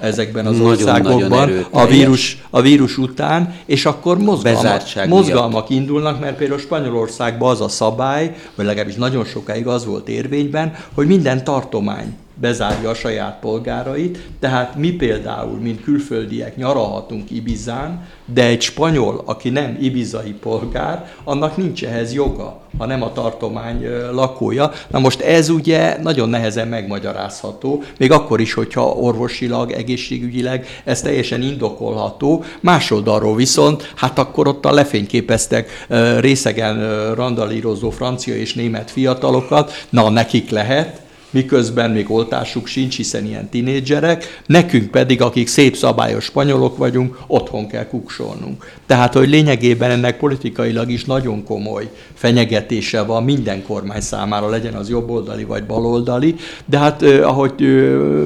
ezekben 0.00 0.46
az 0.46 0.56
nagyon, 0.56 0.70
országokban 0.70 1.28
nagyon 1.28 1.66
a, 1.70 1.86
vírus, 1.86 2.42
a 2.50 2.60
vírus 2.60 2.98
után, 2.98 3.54
és 3.66 3.86
akkor 3.86 4.18
mozgalmak, 4.18 4.82
mozgalmak 5.08 5.70
indulnak, 5.70 6.20
mert 6.20 6.36
például 6.36 6.60
Spanyolországban 6.60 7.50
az 7.50 7.60
a 7.60 7.68
szabály, 7.68 8.34
vagy 8.54 8.66
legalábbis 8.66 8.94
nagyon 8.94 9.24
sokáig 9.24 9.66
az 9.66 9.86
volt 9.86 10.08
érvényben, 10.08 10.74
hogy 10.94 11.06
minden 11.06 11.44
tartomány 11.44 12.16
bezárja 12.42 12.88
a 12.88 12.94
saját 12.94 13.38
polgárait, 13.40 14.18
tehát 14.40 14.76
mi 14.76 14.90
például, 14.90 15.58
mint 15.58 15.82
külföldiek 15.82 16.56
nyaralhatunk 16.56 17.30
Ibizán, 17.30 18.06
de 18.24 18.46
egy 18.46 18.60
spanyol, 18.60 19.22
aki 19.24 19.48
nem 19.48 19.78
ibizai 19.80 20.32
polgár, 20.32 21.12
annak 21.24 21.56
nincs 21.56 21.84
ehhez 21.84 22.14
joga, 22.14 22.60
ha 22.78 22.86
nem 22.86 23.02
a 23.02 23.12
tartomány 23.12 23.86
lakója. 24.12 24.72
Na 24.90 24.98
most 24.98 25.20
ez 25.20 25.48
ugye 25.48 25.98
nagyon 26.02 26.28
nehezen 26.28 26.68
megmagyarázható, 26.68 27.82
még 27.98 28.12
akkor 28.12 28.40
is, 28.40 28.52
hogyha 28.52 28.90
orvosilag, 28.90 29.70
egészségügyileg 29.70 30.66
ez 30.84 31.00
teljesen 31.00 31.42
indokolható. 31.42 32.44
Más 32.60 32.90
oldalról 32.90 33.36
viszont, 33.36 33.92
hát 33.96 34.18
akkor 34.18 34.48
ott 34.48 34.64
a 34.64 34.72
lefényképeztek 34.72 35.86
részegen 36.18 37.14
randalírozó 37.14 37.90
francia 37.90 38.36
és 38.36 38.54
német 38.54 38.90
fiatalokat, 38.90 39.72
na 39.90 40.10
nekik 40.10 40.50
lehet, 40.50 41.01
miközben 41.32 41.90
még 41.90 42.10
oltásuk 42.10 42.66
sincs, 42.66 42.96
hiszen 42.96 43.26
ilyen 43.26 43.48
tinédzserek, 43.48 44.42
nekünk 44.46 44.90
pedig, 44.90 45.22
akik 45.22 45.48
szép 45.48 45.76
szabályos 45.76 46.24
spanyolok 46.24 46.76
vagyunk, 46.76 47.18
otthon 47.26 47.68
kell 47.68 47.86
kuksolnunk. 47.86 48.70
Tehát, 48.86 49.14
hogy 49.14 49.28
lényegében 49.28 49.90
ennek 49.90 50.18
politikailag 50.18 50.90
is 50.90 51.04
nagyon 51.04 51.44
komoly 51.44 51.90
fenyegetése 52.14 53.02
van 53.02 53.24
minden 53.24 53.62
kormány 53.62 54.00
számára, 54.00 54.48
legyen 54.48 54.74
az 54.74 54.88
jobboldali 54.88 55.44
vagy 55.44 55.64
baloldali, 55.64 56.34
de 56.64 56.78
hát 56.78 57.02
ahogy 57.02 57.52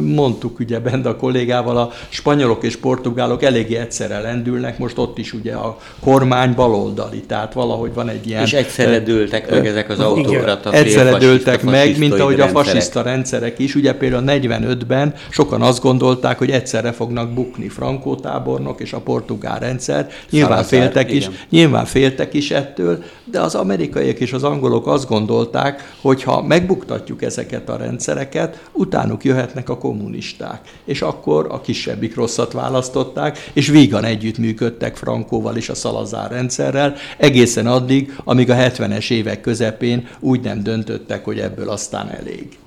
mondtuk 0.00 0.58
ugye 0.58 0.78
bent 0.78 1.06
a 1.06 1.16
kollégával, 1.16 1.76
a 1.76 1.92
spanyolok 2.08 2.64
és 2.64 2.76
portugálok 2.76 3.42
eléggé 3.42 3.76
egyszerre 3.76 4.20
lendülnek, 4.20 4.78
most 4.78 4.98
ott 4.98 5.18
is 5.18 5.32
ugye 5.32 5.54
a 5.54 5.78
kormány 6.00 6.54
baloldali, 6.54 7.20
tehát 7.20 7.52
valahogy 7.52 7.94
van 7.94 8.08
egy 8.08 8.26
ilyen... 8.26 8.42
És 8.42 8.52
egyszerre 8.52 9.00
dőltek 9.00 9.50
meg 9.50 9.66
ezek 9.66 9.90
az 9.90 10.00
autokrata 10.00 10.72
Egyszerre 10.72 11.18
dőltek 11.18 11.62
meg, 11.62 11.98
mint 11.98 12.18
ahogy 12.18 12.40
a 12.40 12.48
fasiszta 12.48 12.95
fasista 12.96 13.02
rendszerek 13.02 13.58
is, 13.58 13.74
ugye 13.74 13.94
például 13.94 14.24
45-ben 14.26 15.14
sokan 15.30 15.62
azt 15.62 15.82
gondolták, 15.82 16.38
hogy 16.38 16.50
egyszerre 16.50 16.92
fognak 16.92 17.32
bukni 17.32 17.68
Frankó 17.68 18.14
tábornok 18.14 18.80
és 18.80 18.92
a 18.92 19.00
portugál 19.00 19.58
rendszer. 19.58 20.08
Nyilván 20.30 20.64
Szalazár, 20.64 20.80
féltek 20.80 21.12
is, 21.12 21.30
nyilván 21.50 21.84
féltek 21.84 22.34
is 22.34 22.50
ettől, 22.50 23.04
de 23.24 23.40
az 23.40 23.54
amerikaiak 23.54 24.18
és 24.18 24.32
az 24.32 24.42
angolok 24.42 24.86
azt 24.86 25.08
gondolták, 25.08 25.94
hogy 26.00 26.22
ha 26.22 26.42
megbuktatjuk 26.42 27.22
ezeket 27.22 27.68
a 27.68 27.76
rendszereket, 27.76 28.68
utánuk 28.72 29.24
jöhetnek 29.24 29.68
a 29.68 29.78
kommunisták. 29.78 30.60
És 30.84 31.02
akkor 31.02 31.46
a 31.50 31.60
kisebbik 31.60 32.14
rosszat 32.14 32.52
választották, 32.52 33.50
és 33.52 33.68
vígan 33.68 34.04
együttműködtek 34.04 34.96
Frankóval 34.96 35.56
és 35.56 35.68
a 35.68 35.74
Szalazár 35.74 36.30
rendszerrel, 36.30 36.94
egészen 37.18 37.66
addig, 37.66 38.16
amíg 38.24 38.50
a 38.50 38.54
70-es 38.54 39.10
évek 39.10 39.40
közepén 39.40 40.08
úgy 40.20 40.40
nem 40.40 40.62
döntöttek, 40.62 41.24
hogy 41.24 41.38
ebből 41.38 41.68
aztán 41.68 42.10
elég. 42.10 42.58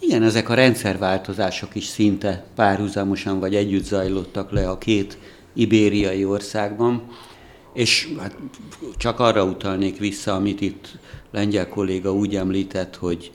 Igen, 0.00 0.22
ezek 0.22 0.48
a 0.48 0.54
rendszerváltozások 0.54 1.74
is 1.74 1.84
szinte 1.84 2.44
párhuzamosan 2.54 3.40
vagy 3.40 3.54
együtt 3.54 3.84
zajlottak 3.84 4.50
le 4.50 4.68
a 4.68 4.78
két 4.78 5.18
ibériai 5.54 6.24
országban, 6.24 7.02
és 7.74 8.08
hát 8.18 8.36
csak 8.96 9.20
arra 9.20 9.44
utalnék 9.44 9.98
vissza, 9.98 10.34
amit 10.34 10.60
itt 10.60 10.98
lengyel 11.30 11.68
kolléga 11.68 12.12
úgy 12.12 12.36
említett, 12.36 12.96
hogy, 12.96 13.30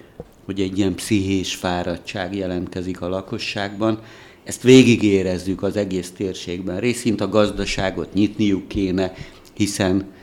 hogy 0.46 0.62
egy 0.62 0.78
ilyen 0.78 0.96
pszichés 0.96 1.56
fáradtság 1.56 2.36
jelentkezik 2.36 3.02
a 3.02 3.10
lakosságban. 3.10 4.00
Ezt 4.44 4.62
végigérezzük 4.62 5.64
az 5.64 5.76
egész 5.76 6.12
térségben. 6.12 6.80
Részint 6.80 7.22
a 7.22 7.30
gazdaságot 7.30 8.14
nyitniuk 8.14 8.68
kéne, 8.68 9.14
hiszen 9.54 10.14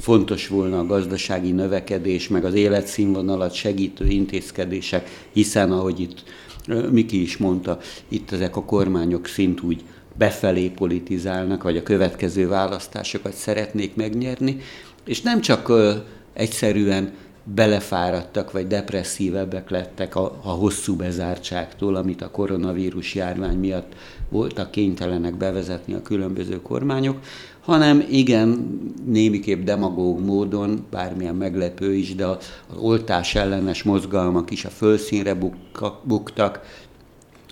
fontos 0.00 0.48
volna 0.48 0.78
a 0.78 0.86
gazdasági 0.86 1.50
növekedés, 1.50 2.28
meg 2.28 2.44
az 2.44 2.54
életszínvonalat 2.54 3.54
segítő 3.54 4.06
intézkedések, 4.06 5.26
hiszen 5.32 5.72
ahogy 5.72 6.00
itt 6.00 6.22
Miki 6.90 7.22
is 7.22 7.36
mondta, 7.36 7.78
itt 8.08 8.32
ezek 8.32 8.56
a 8.56 8.64
kormányok 8.64 9.26
szint 9.26 9.60
úgy 9.60 9.82
befelé 10.18 10.68
politizálnak, 10.68 11.62
vagy 11.62 11.76
a 11.76 11.82
következő 11.82 12.48
választásokat 12.48 13.32
szeretnék 13.32 13.94
megnyerni, 13.94 14.56
és 15.06 15.20
nem 15.20 15.40
csak 15.40 15.72
egyszerűen 16.32 17.12
belefáradtak, 17.44 18.52
vagy 18.52 18.66
depresszívebbek 18.66 19.70
lettek 19.70 20.16
a, 20.16 20.38
a 20.42 20.50
hosszú 20.50 20.96
bezártságtól, 20.96 21.94
amit 21.94 22.22
a 22.22 22.30
koronavírus 22.30 23.14
járvány 23.14 23.56
miatt 23.56 23.92
voltak 24.28 24.70
kénytelenek 24.70 25.36
bevezetni 25.36 25.94
a 25.94 26.02
különböző 26.02 26.62
kormányok, 26.62 27.18
hanem 27.60 28.04
igen, 28.10 28.78
némiképp 29.06 29.64
demagóg 29.64 30.24
módon, 30.24 30.86
bármilyen 30.90 31.34
meglepő 31.34 31.94
is, 31.94 32.14
de 32.14 32.26
az 32.26 32.36
oltás 32.76 33.34
ellenes 33.34 33.82
mozgalmak 33.82 34.50
is 34.50 34.64
a 34.64 34.68
fölszínre 34.68 35.36
buktak, 36.02 36.60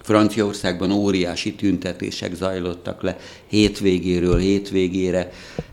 Franciaországban 0.02 0.92
óriási 0.92 1.54
tüntetések 1.54 2.34
zajlottak 2.34 3.02
le 3.02 3.16
hétvégéről 3.46 4.38
hétvégére. 4.38 5.30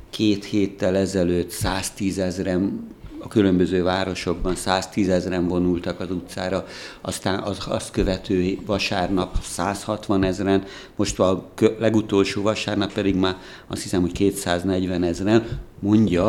Két 0.10 0.46
héttel 0.46 0.96
ezelőtt 0.96 1.50
110 1.50 2.20
ezeren 2.20 2.88
a 3.20 3.28
különböző 3.28 3.84
városokban 3.84 4.56
110 4.56 5.10
ezeren 5.10 5.48
vonultak 5.48 6.00
az 6.00 6.12
utcára, 6.12 6.66
aztán 7.02 7.40
az, 7.40 7.58
azt 7.68 7.92
követő 7.92 8.58
vasárnap 8.66 9.38
160 9.42 10.24
ezeren, 10.24 10.64
most 10.96 11.20
a 11.20 11.50
legutolsó 11.80 12.42
vasárnap 12.42 12.94
pedig 12.94 13.16
már 13.16 13.38
azt 13.68 13.82
hiszem, 13.82 14.02
hogy 14.02 14.12
240 14.12 15.04
ezeren, 15.04 15.60
mondja 15.80 16.26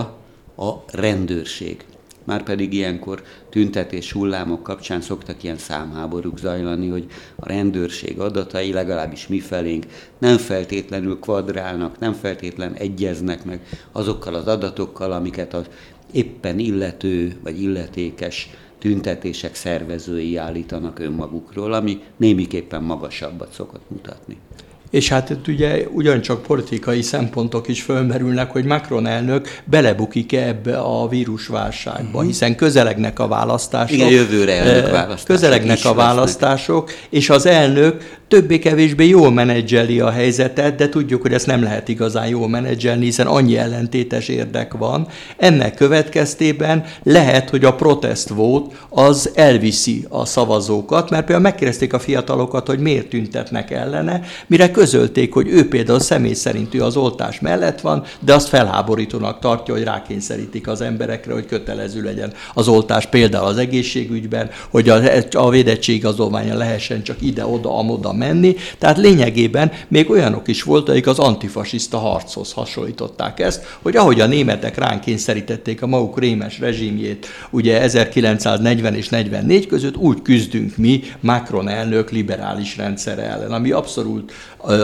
a 0.57 0.73
rendőrség. 0.93 1.85
Márpedig 2.25 2.73
ilyenkor 2.73 3.23
tüntetés 3.49 4.13
hullámok 4.13 4.63
kapcsán 4.63 5.01
szoktak 5.01 5.43
ilyen 5.43 5.57
számháborúk 5.57 6.39
zajlani, 6.39 6.89
hogy 6.89 7.07
a 7.37 7.49
rendőrség 7.49 8.19
adatai 8.19 8.73
legalábbis 8.73 9.27
mi 9.27 9.41
felénk 9.41 9.87
nem 10.19 10.37
feltétlenül 10.37 11.19
kvadrálnak, 11.19 11.99
nem 11.99 12.13
feltétlen 12.13 12.75
egyeznek 12.75 13.45
meg 13.45 13.61
azokkal 13.93 14.35
az 14.35 14.47
adatokkal, 14.47 15.13
amiket 15.13 15.55
az 15.55 15.65
éppen 16.13 16.59
illető 16.59 17.37
vagy 17.43 17.63
illetékes 17.63 18.51
tüntetések 18.79 19.55
szervezői 19.55 20.37
állítanak 20.37 20.99
önmagukról, 20.99 21.73
ami 21.73 22.01
némiképpen 22.17 22.83
magasabbat 22.83 23.53
szokott 23.53 23.91
mutatni. 23.91 24.37
És 24.91 25.09
hát 25.09 25.31
itt 25.31 25.49
ugye 25.49 25.87
ugyancsak 25.93 26.43
politikai 26.43 27.03
szempontok 27.03 27.69
is 27.69 27.83
fölmerülnek, 27.83 28.51
hogy 28.51 28.65
Macron 28.65 29.07
elnök 29.07 29.49
belebukik-e 29.65 30.47
ebbe 30.47 30.79
a 30.79 31.09
vírusválságba, 31.09 32.09
uh-huh. 32.09 32.25
hiszen 32.25 32.57
közelegnek 32.57 33.19
a 33.19 33.29
választások. 33.29 33.97
Igen, 33.97 34.11
jövőre 34.11 34.53
elnök 34.53 34.91
választások. 34.91 35.27
Közelegnek 35.27 35.85
a 35.85 35.95
választások, 35.95 36.87
lesznek. 36.89 37.07
és 37.11 37.31
az 37.31 37.47
elnök 37.47 38.19
többé-kevésbé 38.31 39.09
jól 39.09 39.33
menedzseli 39.33 40.01
a 40.01 40.11
helyzetet, 40.11 40.75
de 40.75 40.89
tudjuk, 40.89 41.23
hogy 41.23 41.33
ezt 41.33 41.47
nem 41.47 41.63
lehet 41.63 41.89
igazán 41.89 42.29
jól 42.29 42.49
menedzselni, 42.49 43.05
hiszen 43.05 43.27
annyi 43.27 43.57
ellentétes 43.57 44.29
érdek 44.29 44.75
van. 44.75 45.07
Ennek 45.37 45.75
következtében 45.75 46.85
lehet, 47.03 47.51
hogy 47.51 47.65
a 47.65 47.75
protest 47.75 48.29
vote 48.29 48.77
az 48.89 49.31
elviszi 49.35 50.07
a 50.09 50.25
szavazókat, 50.25 51.11
mert 51.11 51.25
például 51.25 51.49
megkérdezték 51.49 51.93
a 51.93 51.99
fiatalokat, 51.99 52.67
hogy 52.67 52.79
miért 52.79 53.09
tüntetnek 53.09 53.71
ellene, 53.71 54.21
mire 54.47 54.71
közölték, 54.71 55.33
hogy 55.33 55.49
ő 55.49 55.69
például 55.69 56.01
személy 56.01 56.33
szerint 56.33 56.75
ő 56.75 56.83
az 56.83 56.97
oltás 56.97 57.41
mellett 57.41 57.81
van, 57.81 58.05
de 58.21 58.35
azt 58.35 58.49
felháborítónak 58.49 59.39
tartja, 59.39 59.75
hogy 59.75 59.85
rákényszerítik 59.85 60.69
az 60.69 60.81
emberekre, 60.81 61.33
hogy 61.33 61.47
kötelező 61.47 62.03
legyen 62.03 62.33
az 62.55 62.69
oltás 62.69 63.07
például 63.07 63.47
az 63.47 63.57
egészségügyben, 63.57 64.51
hogy 64.69 64.89
a, 64.89 65.01
a 65.33 65.51
védettségazolványa 65.51 66.57
lehessen 66.57 67.03
csak 67.03 67.17
ide-oda, 67.23 67.79
amoda 67.79 68.19
menni. 68.21 68.57
Tehát 68.79 68.99
lényegében 68.99 69.73
még 69.89 70.11
olyanok 70.11 70.49
is 70.49 70.63
voltak, 70.63 70.89
akik 70.89 71.07
az 71.07 71.19
antifasiszta 71.19 71.99
harchoz 71.99 72.53
hasonlították 72.53 73.41
ezt, 73.41 73.79
hogy 73.83 73.97
ahogy 73.97 74.21
a 74.21 74.27
németek 74.27 74.79
ránk 74.79 75.01
kényszerítették 75.01 75.83
a 75.83 75.87
maguk 75.87 76.19
rémes 76.19 76.59
rezsimjét, 76.59 77.27
ugye 77.51 77.81
1940 77.81 78.95
és 78.95 79.09
44 79.09 79.67
között, 79.67 79.97
úgy 79.97 80.23
küzdünk 80.23 80.77
mi 80.77 81.03
Macron 81.21 81.69
elnök 81.69 82.11
liberális 82.11 82.77
rendszere 82.77 83.23
ellen, 83.23 83.53
ami 83.53 83.71
abszolút 83.71 84.33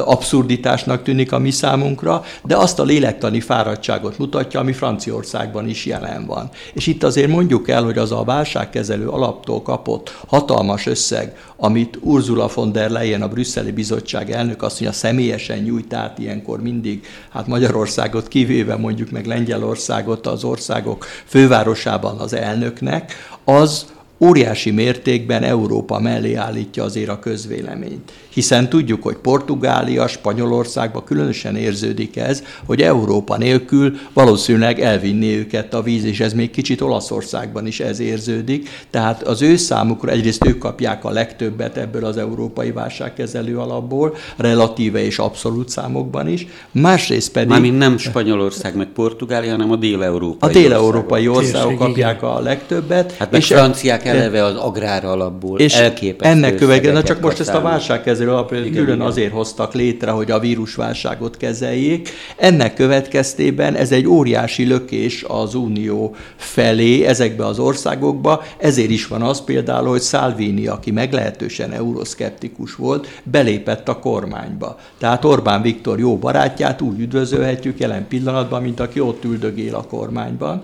abszurditásnak 0.05 1.03
tűnik 1.03 1.33
a 1.33 1.39
mi 1.39 1.51
számunkra, 1.51 2.23
de 2.45 2.57
azt 2.57 2.79
a 2.79 2.85
lélektani 2.85 3.41
fáradtságot 3.41 4.19
mutatja, 4.19 4.61
ami 4.61 4.73
Franciaországban 4.73 5.69
is 5.69 5.87
jelen 5.87 6.27
van. 6.27 6.51
És 6.73 6.87
itt 6.87 7.03
azért 7.03 7.29
mondjuk 7.29 7.69
el, 7.69 7.85
hogy 7.85 7.99
az 7.99 8.13
a 8.13 8.25
válságkezelő 8.25 9.09
alaptól 9.09 9.63
kapott 9.63 10.19
hatalmas 10.27 10.87
összeg, 10.87 11.37
amit 11.57 11.99
Ursula 12.01 12.51
von 12.55 12.73
der 12.73 12.91
Leyen, 12.91 13.23
a 13.27 13.29
brüsszeli 13.29 13.71
bizottság 13.71 14.31
elnök 14.31 14.63
mondja, 14.63 14.93
személyesen 14.93 15.59
nyújt 15.59 15.95
át 15.95 16.19
ilyenkor 16.19 16.63
mindig, 16.63 17.07
hát 17.31 17.47
Magyarországot 17.47 18.29
kivéve 18.29 18.77
mondjuk 18.77 19.11
meg 19.11 19.27
Lengyelországot 19.27 20.27
az 20.27 20.45
országok 20.45 21.05
fővárosában 21.25 22.19
az 22.19 22.33
elnöknek, 22.33 23.13
az 23.45 23.87
óriási 24.19 24.71
mértékben 24.71 25.43
Európa 25.43 26.01
mellé 26.01 26.35
állítja 26.35 26.85
azért 26.85 27.09
a 27.09 27.19
közvéleményt 27.19 28.13
hiszen 28.37 28.69
tudjuk, 28.69 29.03
hogy 29.03 29.17
Portugália, 29.17 30.07
Spanyolországban 30.09 31.05
különösen 31.05 31.57
érződik 31.57 32.17
ez, 32.17 32.43
hogy 32.67 32.83
Európa 32.83 33.37
nélkül 33.37 33.97
valószínűleg 34.13 34.81
elvinni 34.81 35.37
őket 35.37 35.75
a 35.75 35.83
víz, 35.83 36.05
és 36.05 36.21
ez 36.21 36.33
még 36.33 36.51
kicsit 36.51 36.81
Olaszországban 36.81 37.67
is 37.67 37.81
ez 37.81 38.01
érződik. 38.01 38.69
Tehát 38.91 39.23
az 39.23 39.43
ő 39.43 39.57
számukra 39.57 40.11
egyrészt 40.11 40.47
ők 40.47 40.59
kapják 40.59 41.05
a 41.05 41.11
legtöbbet 41.11 41.77
ebből 41.77 42.05
az 42.05 42.17
európai 42.17 42.71
válságkezelő 42.71 43.59
alapból, 43.59 44.15
relatíve 44.37 45.05
és 45.05 45.19
abszolút 45.19 45.69
számokban 45.69 46.29
is, 46.29 46.47
másrészt 46.71 47.33
pedig... 47.33 47.49
Mármint 47.49 47.79
nem 47.79 47.99
Spanyolország 47.99 48.77
meg 48.77 48.87
Portugália, 48.87 49.51
hanem 49.51 49.71
a 49.71 49.77
dél-európai 49.77 50.51
A 50.51 50.53
dél-európai 50.53 51.29
országok, 51.29 51.71
országok 51.71 51.79
kapják 51.79 52.23
a 52.23 52.41
legtöbbet. 52.41 53.13
Hát 53.13 53.31
meg 53.31 53.41
és 53.41 53.47
franciák 53.47 54.05
eleve 54.05 54.45
az 54.45 54.57
agrár 54.57 55.05
alapból 55.05 55.59
és 55.59 55.75
elképesztő 55.75 56.35
ennek 56.35 56.55
következően, 56.55 57.05
csak 57.05 57.21
most 57.21 57.41
ezt 57.41 57.55
a 57.55 57.61
válságkezelő 57.61 58.26
Minisztérium 58.35 58.85
külön 58.85 59.01
azért 59.01 59.33
hoztak 59.33 59.75
létre, 59.75 60.11
hogy 60.11 60.31
a 60.31 60.39
vírusválságot 60.39 61.37
kezeljék. 61.37 62.09
Ennek 62.37 62.75
következtében 62.75 63.75
ez 63.75 63.93
egy 63.93 64.07
óriási 64.07 64.67
lökés 64.67 65.25
az 65.29 65.55
Unió 65.55 66.15
felé, 66.37 67.05
ezekbe 67.05 67.47
az 67.47 67.59
országokba. 67.59 68.43
Ezért 68.59 68.91
is 68.91 69.07
van 69.07 69.23
az 69.23 69.45
például, 69.45 69.89
hogy 69.89 70.03
Salvini, 70.03 70.67
aki 70.67 70.91
meglehetősen 70.91 71.73
euroszkeptikus 71.73 72.75
volt, 72.75 73.21
belépett 73.23 73.89
a 73.89 73.99
kormányba. 73.99 74.79
Tehát 74.99 75.25
Orbán 75.25 75.63
Viktor 75.63 75.99
jó 75.99 76.17
barátját 76.19 76.81
úgy 76.81 77.01
üdvözölhetjük 77.01 77.79
jelen 77.79 78.09
pillanatban, 78.09 78.63
mint 78.63 78.81
aki 78.81 79.01
ott 79.01 79.25
üldögél 79.25 79.75
a 79.75 79.87
kormányban. 79.87 80.63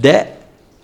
De 0.00 0.41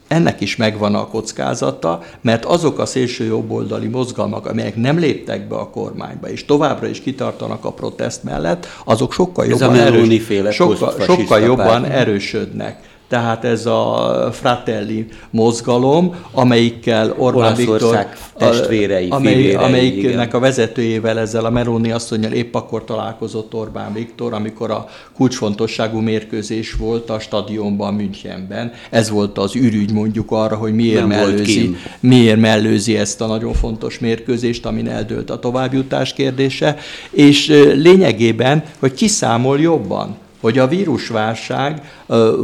ennek 0.08 0.40
is 0.40 0.56
megvan 0.56 0.94
a 0.94 1.06
kockázata, 1.06 2.02
mert 2.20 2.44
azok 2.44 2.78
a 2.78 2.86
szélső 2.86 3.24
jobboldali 3.24 3.86
mozgalmak, 3.86 4.46
amelyek 4.46 4.76
nem 4.76 4.98
léptek 4.98 5.48
be 5.48 5.56
a 5.56 5.70
kormányba, 5.70 6.30
és 6.30 6.44
továbbra 6.44 6.86
is 6.86 7.00
kitartanak 7.00 7.64
a 7.64 7.72
protest 7.72 8.22
mellett, 8.22 8.66
azok 8.84 9.12
sokkal 9.12 9.46
jobban, 9.46 9.74
erős, 9.74 10.54
sokkal, 10.54 10.94
sokkal 11.00 11.40
jobban 11.40 11.84
erősödnek. 11.84 12.96
Tehát 13.08 13.44
ez 13.44 13.66
a 13.66 14.28
Fratelli 14.32 15.06
mozgalom, 15.30 16.14
amelyikkel 16.32 17.14
Orbán 17.16 17.54
Viktor, 17.54 18.06
testvérei, 18.36 19.08
amely, 19.08 19.34
fivérei, 19.34 19.54
amelyiknek 19.54 20.12
igen. 20.12 20.28
a 20.28 20.38
vezetőjével, 20.38 21.18
ezzel 21.18 21.44
a 21.44 21.50
Meroni 21.50 21.90
asszonyjal 21.90 22.32
épp 22.32 22.54
akkor 22.54 22.84
találkozott 22.84 23.54
Orbán 23.54 23.92
Viktor, 23.92 24.32
amikor 24.32 24.70
a 24.70 24.86
kulcsfontosságú 25.16 25.98
mérkőzés 25.98 26.72
volt 26.72 27.10
a 27.10 27.18
stadionban, 27.18 27.94
Münchenben. 27.94 28.72
Ez 28.90 29.10
volt 29.10 29.38
az 29.38 29.56
ürügy 29.56 29.92
mondjuk 29.92 30.30
arra, 30.30 30.56
hogy 30.56 30.74
miért 30.74 31.06
mellőzi, 31.06 31.76
miért 32.00 32.40
mellőzi 32.40 32.96
ezt 32.96 33.20
a 33.20 33.26
nagyon 33.26 33.52
fontos 33.52 33.98
mérkőzést, 33.98 34.66
amin 34.66 34.88
eldőlt 34.88 35.30
a 35.30 35.38
továbbjutás 35.38 36.12
kérdése, 36.12 36.76
és 37.10 37.46
lényegében, 37.74 38.62
hogy 38.78 38.94
kiszámol 38.94 39.60
jobban 39.60 40.16
hogy 40.40 40.58
a 40.58 40.66
vírusválság 40.66 41.82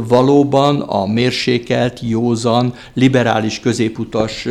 valóban 0.07 0.81
a 0.81 1.05
mérsékelt, 1.05 1.99
józan, 2.01 2.73
liberális 2.93 3.59
középutas 3.59 4.43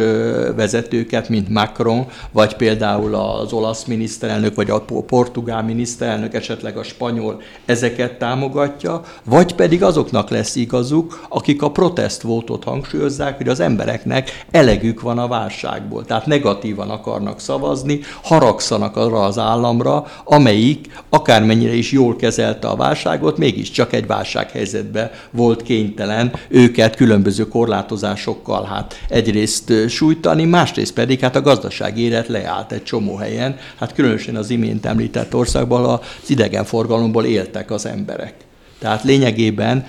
vezetőket, 0.56 1.28
mint 1.28 1.48
Macron, 1.48 2.06
vagy 2.32 2.56
például 2.56 3.14
az 3.14 3.52
olasz 3.52 3.84
miniszterelnök, 3.84 4.54
vagy 4.54 4.70
a 4.70 4.84
portugál 5.06 5.62
miniszterelnök, 5.62 6.34
esetleg 6.34 6.76
a 6.76 6.82
spanyol, 6.82 7.40
ezeket 7.64 8.18
támogatja, 8.18 9.02
vagy 9.24 9.54
pedig 9.54 9.82
azoknak 9.82 10.30
lesz 10.30 10.56
igazuk, 10.56 11.26
akik 11.28 11.62
a 11.62 11.70
protestvótot 11.70 12.64
hangsúlyozzák, 12.64 13.36
hogy 13.36 13.48
az 13.48 13.60
embereknek 13.60 14.44
elegük 14.50 15.00
van 15.00 15.18
a 15.18 15.28
válságból, 15.28 16.04
tehát 16.04 16.26
negatívan 16.26 16.90
akarnak 16.90 17.40
szavazni, 17.40 18.00
haragszanak 18.22 18.96
arra 18.96 19.24
az 19.24 19.38
államra, 19.38 20.06
amelyik 20.24 21.02
akármennyire 21.08 21.74
is 21.74 21.92
jól 21.92 22.16
kezelte 22.16 22.68
a 22.68 22.76
válságot, 22.76 23.33
mégiscsak 23.38 23.92
egy 23.92 24.06
válsághelyzetbe 24.06 25.10
volt 25.30 25.62
kénytelen 25.62 26.32
őket 26.48 26.96
különböző 26.96 27.48
korlátozásokkal 27.48 28.64
hát 28.64 28.94
egyrészt 29.08 29.72
sújtani, 29.88 30.44
másrészt 30.44 30.92
pedig 30.92 31.20
hát 31.20 31.36
a 31.36 31.42
gazdasági 31.42 32.02
élet 32.02 32.28
leállt 32.28 32.72
egy 32.72 32.82
csomó 32.82 33.16
helyen, 33.16 33.56
hát 33.78 33.94
különösen 33.94 34.36
az 34.36 34.50
imént 34.50 34.86
említett 34.86 35.34
országban 35.34 35.84
az 35.84 36.30
idegenforgalomból 36.30 37.24
éltek 37.24 37.70
az 37.70 37.86
emberek. 37.86 38.34
Tehát 38.78 39.02
lényegében 39.02 39.86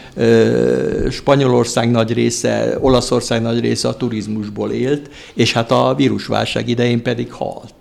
Spanyolország 1.10 1.91
nagy 1.91 2.13
része, 2.13 2.77
Olaszország 2.81 3.41
nagy 3.41 3.60
része 3.60 3.88
a 3.88 3.97
turizmusból 3.97 4.71
élt, 4.71 5.10
és 5.34 5.53
hát 5.53 5.71
a 5.71 5.93
vírusválság 5.97 6.69
idején 6.69 7.01
pedig 7.01 7.31
halt. 7.31 7.73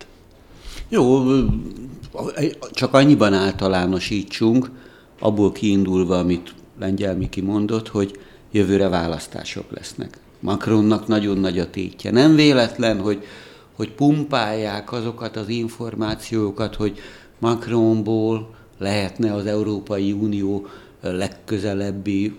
Jó, 0.89 1.23
csak 2.71 2.93
annyiban 2.93 3.33
általánosítsunk, 3.33 4.71
abból 5.19 5.51
kiindulva, 5.51 6.17
amit 6.17 6.53
Lengyel 6.79 7.15
Miki 7.15 7.41
mondott, 7.41 7.87
hogy 7.87 8.19
jövőre 8.51 8.89
választások 8.89 9.71
lesznek. 9.71 10.17
Macronnak 10.39 11.07
nagyon 11.07 11.37
nagy 11.37 11.59
a 11.59 11.69
tétje. 11.69 12.11
Nem 12.11 12.35
véletlen, 12.35 12.99
hogy, 12.99 13.23
hogy 13.75 13.91
pumpálják 13.91 14.91
azokat 14.91 15.35
az 15.35 15.49
információkat, 15.49 16.75
hogy 16.75 16.99
Macronból 17.39 18.55
lehetne 18.77 19.33
az 19.33 19.45
Európai 19.45 20.11
Unió 20.11 20.67
legközelebbi 21.01 22.35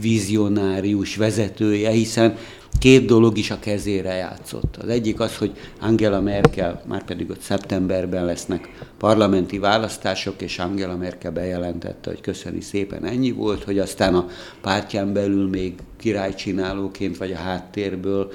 vizionárius 0.00 1.16
vezetője, 1.16 1.90
hiszen 1.90 2.36
két 2.78 3.06
dolog 3.06 3.38
is 3.38 3.50
a 3.50 3.58
kezére 3.58 4.14
játszott. 4.14 4.76
Az 4.76 4.88
egyik 4.88 5.20
az, 5.20 5.36
hogy 5.36 5.52
Angela 5.80 6.20
Merkel, 6.20 6.82
már 6.86 7.04
pedig 7.04 7.30
ott 7.30 7.40
szeptemberben 7.40 8.24
lesznek 8.24 8.68
parlamenti 8.98 9.58
választások, 9.58 10.42
és 10.42 10.58
Angela 10.58 10.96
Merkel 10.96 11.30
bejelentette, 11.30 12.10
hogy 12.10 12.20
köszöni 12.20 12.60
szépen 12.60 13.04
ennyi 13.04 13.30
volt, 13.30 13.64
hogy 13.64 13.78
aztán 13.78 14.14
a 14.14 14.26
pártján 14.60 15.12
belül 15.12 15.48
még 15.48 15.74
királycsinálóként 15.96 17.16
vagy 17.16 17.32
a 17.32 17.36
háttérből 17.36 18.32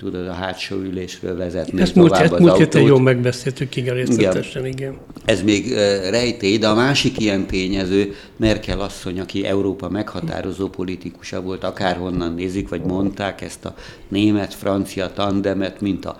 tudod, 0.00 0.28
a 0.28 0.32
hátsó 0.32 0.76
ülésről 0.76 1.36
vezetni 1.36 1.80
Ezt 1.80 1.94
tovább 1.94 2.10
múlt, 2.10 2.32
az 2.32 2.40
múlt 2.40 2.52
autót. 2.52 2.86
jól 2.86 3.00
megbeszéltük, 3.00 3.76
igen, 3.76 3.94
részletesen, 3.94 4.66
igen. 4.66 4.78
igen. 4.78 4.98
Ez 5.24 5.42
még 5.42 5.72
rejtély, 6.10 6.58
de 6.58 6.68
a 6.68 6.74
másik 6.74 7.18
ilyen 7.18 7.46
tényező, 7.46 8.14
Merkel 8.36 8.80
asszony, 8.80 9.20
aki 9.20 9.46
Európa 9.46 9.88
meghatározó 9.88 10.68
politikusa 10.68 11.42
volt, 11.42 11.64
akárhonnan 11.64 12.34
nézik, 12.34 12.68
vagy 12.68 12.82
mondták 12.82 13.40
ezt 13.40 13.64
a 13.64 13.74
német-francia 14.08 15.12
tandemet, 15.12 15.80
mint 15.80 16.04
a 16.04 16.16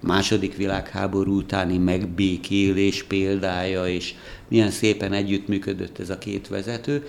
második 0.00 0.56
világháború 0.56 1.36
utáni 1.36 1.78
megbékélés 1.78 3.02
példája, 3.02 3.86
és 3.86 4.14
milyen 4.48 4.70
szépen 4.70 5.12
együttműködött 5.12 5.98
ez 5.98 6.10
a 6.10 6.18
két 6.18 6.48
vezető. 6.48 7.06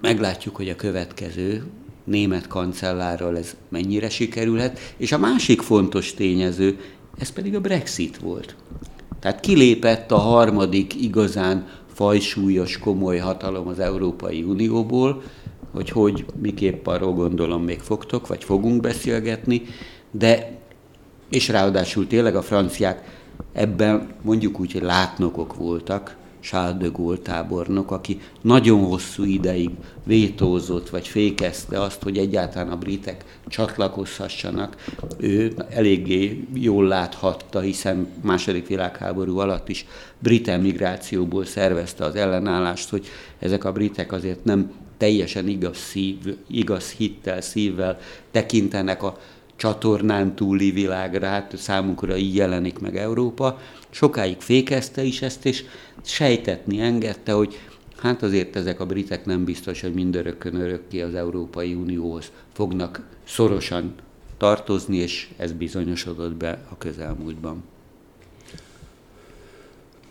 Meglátjuk, 0.00 0.56
hogy 0.56 0.68
a 0.68 0.76
következő 0.76 1.62
német 2.04 2.46
kancellárral 2.46 3.36
ez 3.36 3.56
mennyire 3.68 4.08
sikerülhet. 4.08 4.78
És 4.96 5.12
a 5.12 5.18
másik 5.18 5.60
fontos 5.60 6.14
tényező, 6.14 6.78
ez 7.18 7.30
pedig 7.30 7.54
a 7.54 7.60
Brexit 7.60 8.18
volt. 8.18 8.56
Tehát 9.20 9.40
kilépett 9.40 10.10
a 10.10 10.16
harmadik 10.16 11.02
igazán 11.02 11.66
fajsúlyos, 11.94 12.78
komoly 12.78 13.18
hatalom 13.18 13.66
az 13.66 13.78
Európai 13.78 14.42
Unióból, 14.42 15.22
hogy 15.72 15.90
hogy, 15.90 16.24
miképp 16.40 16.86
arról 16.86 17.12
gondolom 17.12 17.64
még 17.64 17.80
fogtok, 17.80 18.26
vagy 18.26 18.44
fogunk 18.44 18.80
beszélgetni, 18.80 19.62
de, 20.10 20.58
és 21.28 21.48
ráadásul 21.48 22.06
tényleg 22.06 22.36
a 22.36 22.42
franciák 22.42 23.20
ebben 23.52 24.08
mondjuk 24.22 24.60
úgy, 24.60 24.72
hogy 24.72 24.82
látnokok 24.82 25.56
voltak, 25.56 26.16
Charles 26.42 26.76
de 26.76 26.88
Gaulle 26.92 27.18
tábornok, 27.18 27.90
aki 27.90 28.20
nagyon 28.40 28.84
hosszú 28.84 29.24
ideig 29.24 29.70
vétózott, 30.04 30.90
vagy 30.90 31.08
fékezte 31.08 31.80
azt, 31.80 32.02
hogy 32.02 32.18
egyáltalán 32.18 32.68
a 32.68 32.76
britek 32.76 33.24
csatlakozhassanak. 33.46 34.76
Ő 35.18 35.52
eléggé 35.70 36.44
jól 36.54 36.86
láthatta, 36.86 37.60
hiszen 37.60 38.06
második 38.20 38.66
világháború 38.66 39.38
alatt 39.38 39.68
is 39.68 39.86
brit 40.18 40.48
emigrációból 40.48 41.44
szervezte 41.44 42.04
az 42.04 42.14
ellenállást, 42.14 42.88
hogy 42.90 43.06
ezek 43.38 43.64
a 43.64 43.72
britek 43.72 44.12
azért 44.12 44.44
nem 44.44 44.72
teljesen 44.96 45.48
igaz, 45.48 45.76
szív, 45.76 46.16
igaz 46.46 46.90
hittel, 46.90 47.40
szívvel 47.40 47.98
tekintenek 48.30 49.02
a 49.02 49.18
csatornán 49.62 50.34
túli 50.34 50.70
világra, 50.70 51.26
hát 51.26 51.56
számunkra 51.56 52.16
így 52.16 52.34
jelenik 52.34 52.78
meg 52.78 52.96
Európa. 52.96 53.58
Sokáig 53.90 54.40
fékezte 54.40 55.02
is 55.02 55.22
ezt, 55.22 55.46
és 55.46 55.64
sejtetni 56.04 56.80
engedte, 56.80 57.32
hogy 57.32 57.58
hát 57.96 58.22
azért 58.22 58.56
ezek 58.56 58.80
a 58.80 58.86
britek 58.86 59.24
nem 59.24 59.44
biztos, 59.44 59.80
hogy 59.80 59.94
mindörökkön 59.94 60.54
örökké 60.54 61.00
az 61.00 61.14
Európai 61.14 61.74
Unióhoz 61.74 62.32
fognak 62.52 63.06
szorosan 63.24 63.94
tartozni, 64.36 64.96
és 64.96 65.28
ez 65.36 65.52
bizonyosodott 65.52 66.34
be 66.34 66.64
a 66.70 66.78
közelmúltban. 66.78 67.62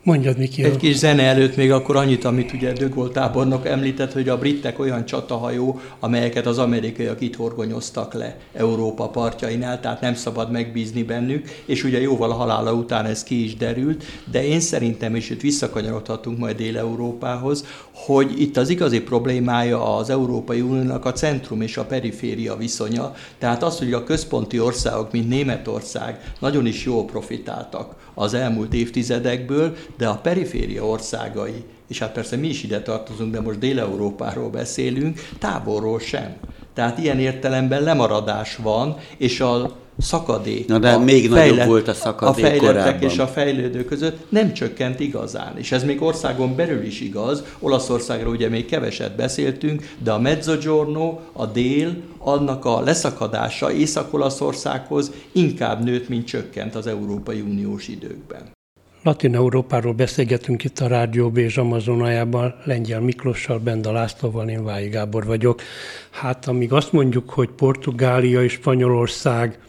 Mondjad, 0.04 0.38
Miki. 0.38 0.64
Egy 0.64 0.78
kis 0.78 0.96
zene 0.96 1.24
előtt 1.24 1.56
még 1.56 1.72
akkor 1.72 1.96
annyit, 1.96 2.26
amit 2.26 2.54
ugye 2.54 2.74
De 2.74 2.88
Gaulle 2.88 3.12
tábornok 3.12 3.66
említett, 3.66 4.14
hogy 4.14 4.30
a 4.30 4.38
britek 4.38 4.80
olyan 4.80 5.06
csatahajó, 5.06 5.80
amelyeket 6.00 6.46
az 6.46 6.58
amerikaiak 6.58 7.22
itt 7.22 7.36
horgonyoztak 7.36 8.14
le 8.14 8.38
Európa 8.54 9.10
partjainál, 9.10 9.80
tehát 9.80 10.02
nem 10.02 10.14
szabad 10.14 10.52
megbízni 10.52 11.04
bennük, 11.04 11.50
és 11.66 11.84
ugye 11.84 12.02
jóval 12.02 12.32
a 12.32 12.34
halála 12.34 12.74
után 12.74 13.06
ez 13.06 13.24
ki 13.24 13.44
is 13.44 13.56
derült, 13.56 14.04
de 14.32 14.46
én 14.46 14.60
szerintem, 14.60 15.16
és 15.16 15.30
itt 15.30 15.42
visszakanyarodhatunk 15.42 16.38
majd 16.38 16.56
Dél-Európához, 16.56 17.66
hogy 17.92 18.42
itt 18.42 18.58
az 18.58 18.70
igazi 18.70 19.02
problémája 19.02 19.96
az 19.98 20.10
Európai 20.10 20.62
Uniónak 20.62 21.06
a 21.06 21.12
centrum 21.12 21.62
és 21.62 21.78
a 21.78 21.86
periféria 21.86 22.56
viszonya, 22.56 23.14
tehát 23.38 23.64
az, 23.64 23.78
hogy 23.78 23.94
a 23.94 24.04
központi 24.04 24.60
országok, 24.60 25.12
mint 25.12 25.30
Németország 25.30 26.34
nagyon 26.40 26.66
is 26.66 26.86
jól 26.86 27.06
profitáltak 27.06 27.96
az 28.14 28.34
elmúlt 28.34 28.74
évtizedekből, 28.74 29.76
de 29.98 30.08
a 30.08 30.16
periféria 30.16 30.86
országai, 30.86 31.64
és 31.88 32.00
hát 32.00 32.12
persze 32.12 32.36
mi 32.36 32.48
is 32.48 32.64
ide 32.64 32.82
tartozunk, 32.82 33.32
de 33.32 33.42
most 33.42 33.60
Dél-Európáról 33.60 34.50
beszélünk, 34.50 35.20
távolról 35.40 36.00
sem. 36.00 36.36
Tehát 36.74 36.98
ilyen 36.98 37.20
értelemben 37.20 37.84
lemaradás 37.84 38.56
van, 38.56 38.98
és 39.18 39.40
a 39.40 39.76
szakadék. 39.98 40.68
Na 40.68 40.80
de 40.80 40.92
a 40.92 41.00
még 41.00 41.30
fejlett, 41.30 41.50
nagyobb 41.50 41.68
volt 41.68 41.88
a 41.88 41.94
szakadék 41.94 42.46
A 42.46 42.48
fejlettek 42.48 42.74
korábban. 42.74 43.10
és 43.10 43.18
a 43.18 43.28
fejlődő 43.28 43.86
között 43.86 44.26
nem 44.30 44.54
csökkent 44.54 45.00
igazán. 45.00 45.58
És 45.58 45.72
ez 45.72 45.84
még 45.84 46.02
országon 46.02 46.56
belül 46.56 46.84
is 46.84 47.02
igaz. 47.02 47.44
Olaszországról 47.60 48.34
ugye 48.34 48.50
még 48.50 48.66
keveset 48.66 49.16
beszéltünk, 49.16 49.94
de 50.04 50.12
a 50.12 50.20
Mezzogiorno, 50.20 51.20
a 51.34 51.46
dél, 51.46 51.96
annak 52.18 52.66
a 52.66 52.80
leszakadása 52.80 53.72
Észak-Olaszországhoz 53.72 55.12
inkább 55.32 55.84
nőtt, 55.84 56.10
mint 56.10 56.26
csökkent 56.26 56.76
az 56.76 56.88
Európai 56.88 57.42
Uniós 57.42 57.88
időkben. 57.88 58.60
Latin 59.04 59.36
Európáról 59.36 59.94
beszélgetünk 59.94 60.64
itt 60.64 60.80
a 60.80 60.88
Rádió 60.88 61.30
Bézs 61.30 61.58
Amazonajában, 61.58 62.56
Lengyel 62.64 63.00
Miklossal, 63.00 63.60
Benda 63.60 63.92
Lászlóval, 63.92 64.50
én 64.50 64.64
Vályi 64.64 64.90
Gábor 64.90 65.26
vagyok. 65.26 65.62
Hát 66.10 66.48
amíg 66.48 66.74
azt 66.74 66.92
mondjuk, 66.92 67.30
hogy 67.30 67.50
Portugália 67.50 68.44
és 68.44 68.52
Spanyolország 68.52 69.60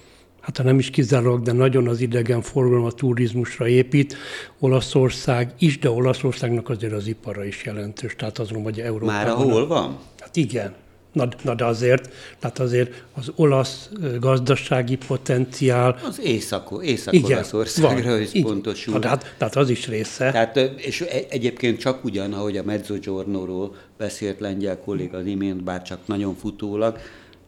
hát 0.40 0.56
ha 0.56 0.62
nem 0.62 0.78
is 0.78 0.90
kizárólag, 0.90 1.42
de 1.42 1.52
nagyon 1.52 1.88
az 1.88 2.00
idegenforgalom 2.00 2.84
a 2.84 2.90
turizmusra 2.90 3.68
épít. 3.68 4.16
Olaszország 4.58 5.54
is, 5.58 5.78
de 5.78 5.90
Olaszországnak 5.90 6.68
azért 6.68 6.92
az 6.92 7.06
ipara 7.06 7.44
is 7.44 7.64
jelentős, 7.64 8.16
tehát 8.16 8.38
azon, 8.38 8.62
hogy 8.62 8.80
Európában... 8.80 9.36
Már 9.36 9.52
hol 9.52 9.66
van? 9.66 9.98
Hát 10.20 10.36
igen. 10.36 10.74
Na, 11.12 11.28
na 11.42 11.54
de 11.54 11.64
azért, 11.64 12.08
tehát 12.38 12.58
azért 12.58 13.04
az 13.14 13.32
olasz 13.34 13.90
gazdasági 14.20 14.96
potenciál... 14.96 15.98
Az 16.04 16.20
észak, 16.20 16.70
Észak-Olaszországra 16.82 18.20
összpontosul. 18.20 18.98
Tehát, 18.98 19.34
tehát 19.38 19.56
az 19.56 19.70
is 19.70 19.88
része. 19.88 20.30
Tehát, 20.30 20.56
és 20.76 21.00
e- 21.00 21.24
egyébként 21.28 21.78
csak 21.78 22.04
ugyan, 22.04 22.32
ahogy 22.32 22.56
a 22.56 22.62
Mezzogiorno-ról 22.62 23.76
beszélt 23.98 24.40
lengyel 24.40 24.78
kolléga 24.78 25.18
az 25.18 25.26
imént, 25.26 25.64
bár 25.64 25.82
csak 25.82 25.98
nagyon 26.06 26.34
futólag, 26.34 26.98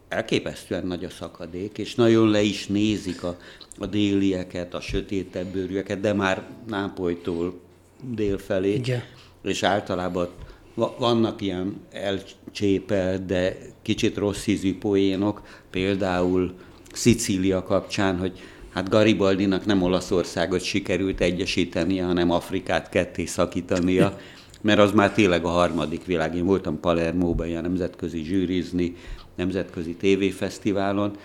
elképesztően 0.07 0.87
nagy 0.87 1.03
a 1.03 1.09
szakadék, 1.09 1.77
és 1.77 1.95
nagyon 1.95 2.29
le 2.29 2.41
is 2.41 2.67
nézik 2.67 3.23
a, 3.23 3.37
a 3.77 3.85
délieket, 3.85 4.73
a 4.73 4.81
sötétebb 4.81 5.45
bőrűeket, 5.45 5.99
de 5.99 6.13
már 6.13 6.43
Nápolytól 6.67 7.59
dél 8.01 8.37
felé. 8.37 8.73
Igen. 8.73 9.03
És 9.43 9.63
általában 9.63 10.29
vannak 10.75 11.41
ilyen 11.41 11.75
elcsépelt, 11.91 13.25
de 13.25 13.57
kicsit 13.81 14.17
rossz 14.17 14.47
ízű 14.47 14.77
poénok, 14.77 15.41
például 15.69 16.53
Szicília 16.93 17.63
kapcsán, 17.63 18.17
hogy 18.17 18.39
hát 18.73 18.89
Garibaldinak 18.89 19.65
nem 19.65 19.81
Olaszországot 19.81 20.61
sikerült 20.61 21.21
egyesítenie, 21.21 22.03
hanem 22.03 22.31
Afrikát 22.31 22.89
ketté 22.89 23.25
szakítania, 23.25 24.19
mert 24.61 24.79
az 24.79 24.91
már 24.91 25.11
tényleg 25.11 25.45
a 25.45 25.49
harmadik 25.49 26.05
világ. 26.05 26.35
Én 26.35 26.45
voltam 26.45 26.79
Palermóban 26.79 27.47
ilyen 27.47 27.61
nemzetközi 27.61 28.23
zsűrizni, 28.23 28.95
nemzetközi 29.35 29.95
tévéfesztiválon, 29.95 31.17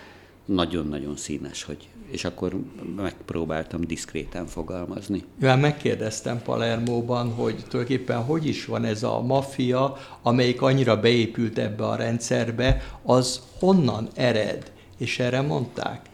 nagyon-nagyon 0.45 1.17
színes, 1.17 1.63
hogy 1.63 1.87
és 2.11 2.23
akkor 2.23 2.55
megpróbáltam 2.95 3.81
diszkréten 3.81 4.45
fogalmazni. 4.45 5.23
Mivel 5.39 5.57
megkérdeztem 5.57 6.41
Palermóban, 6.41 7.33
hogy 7.33 7.55
tulajdonképpen 7.69 8.23
hogy 8.23 8.47
is 8.47 8.65
van 8.65 8.85
ez 8.85 9.03
a 9.03 9.21
maffia, 9.21 9.97
amelyik 10.21 10.61
annyira 10.61 10.99
beépült 10.99 11.57
ebbe 11.57 11.87
a 11.87 11.95
rendszerbe, 11.95 12.81
az 13.03 13.41
honnan 13.59 14.07
ered? 14.13 14.71
És 14.97 15.19
erre 15.19 15.41
mondták, 15.41 16.09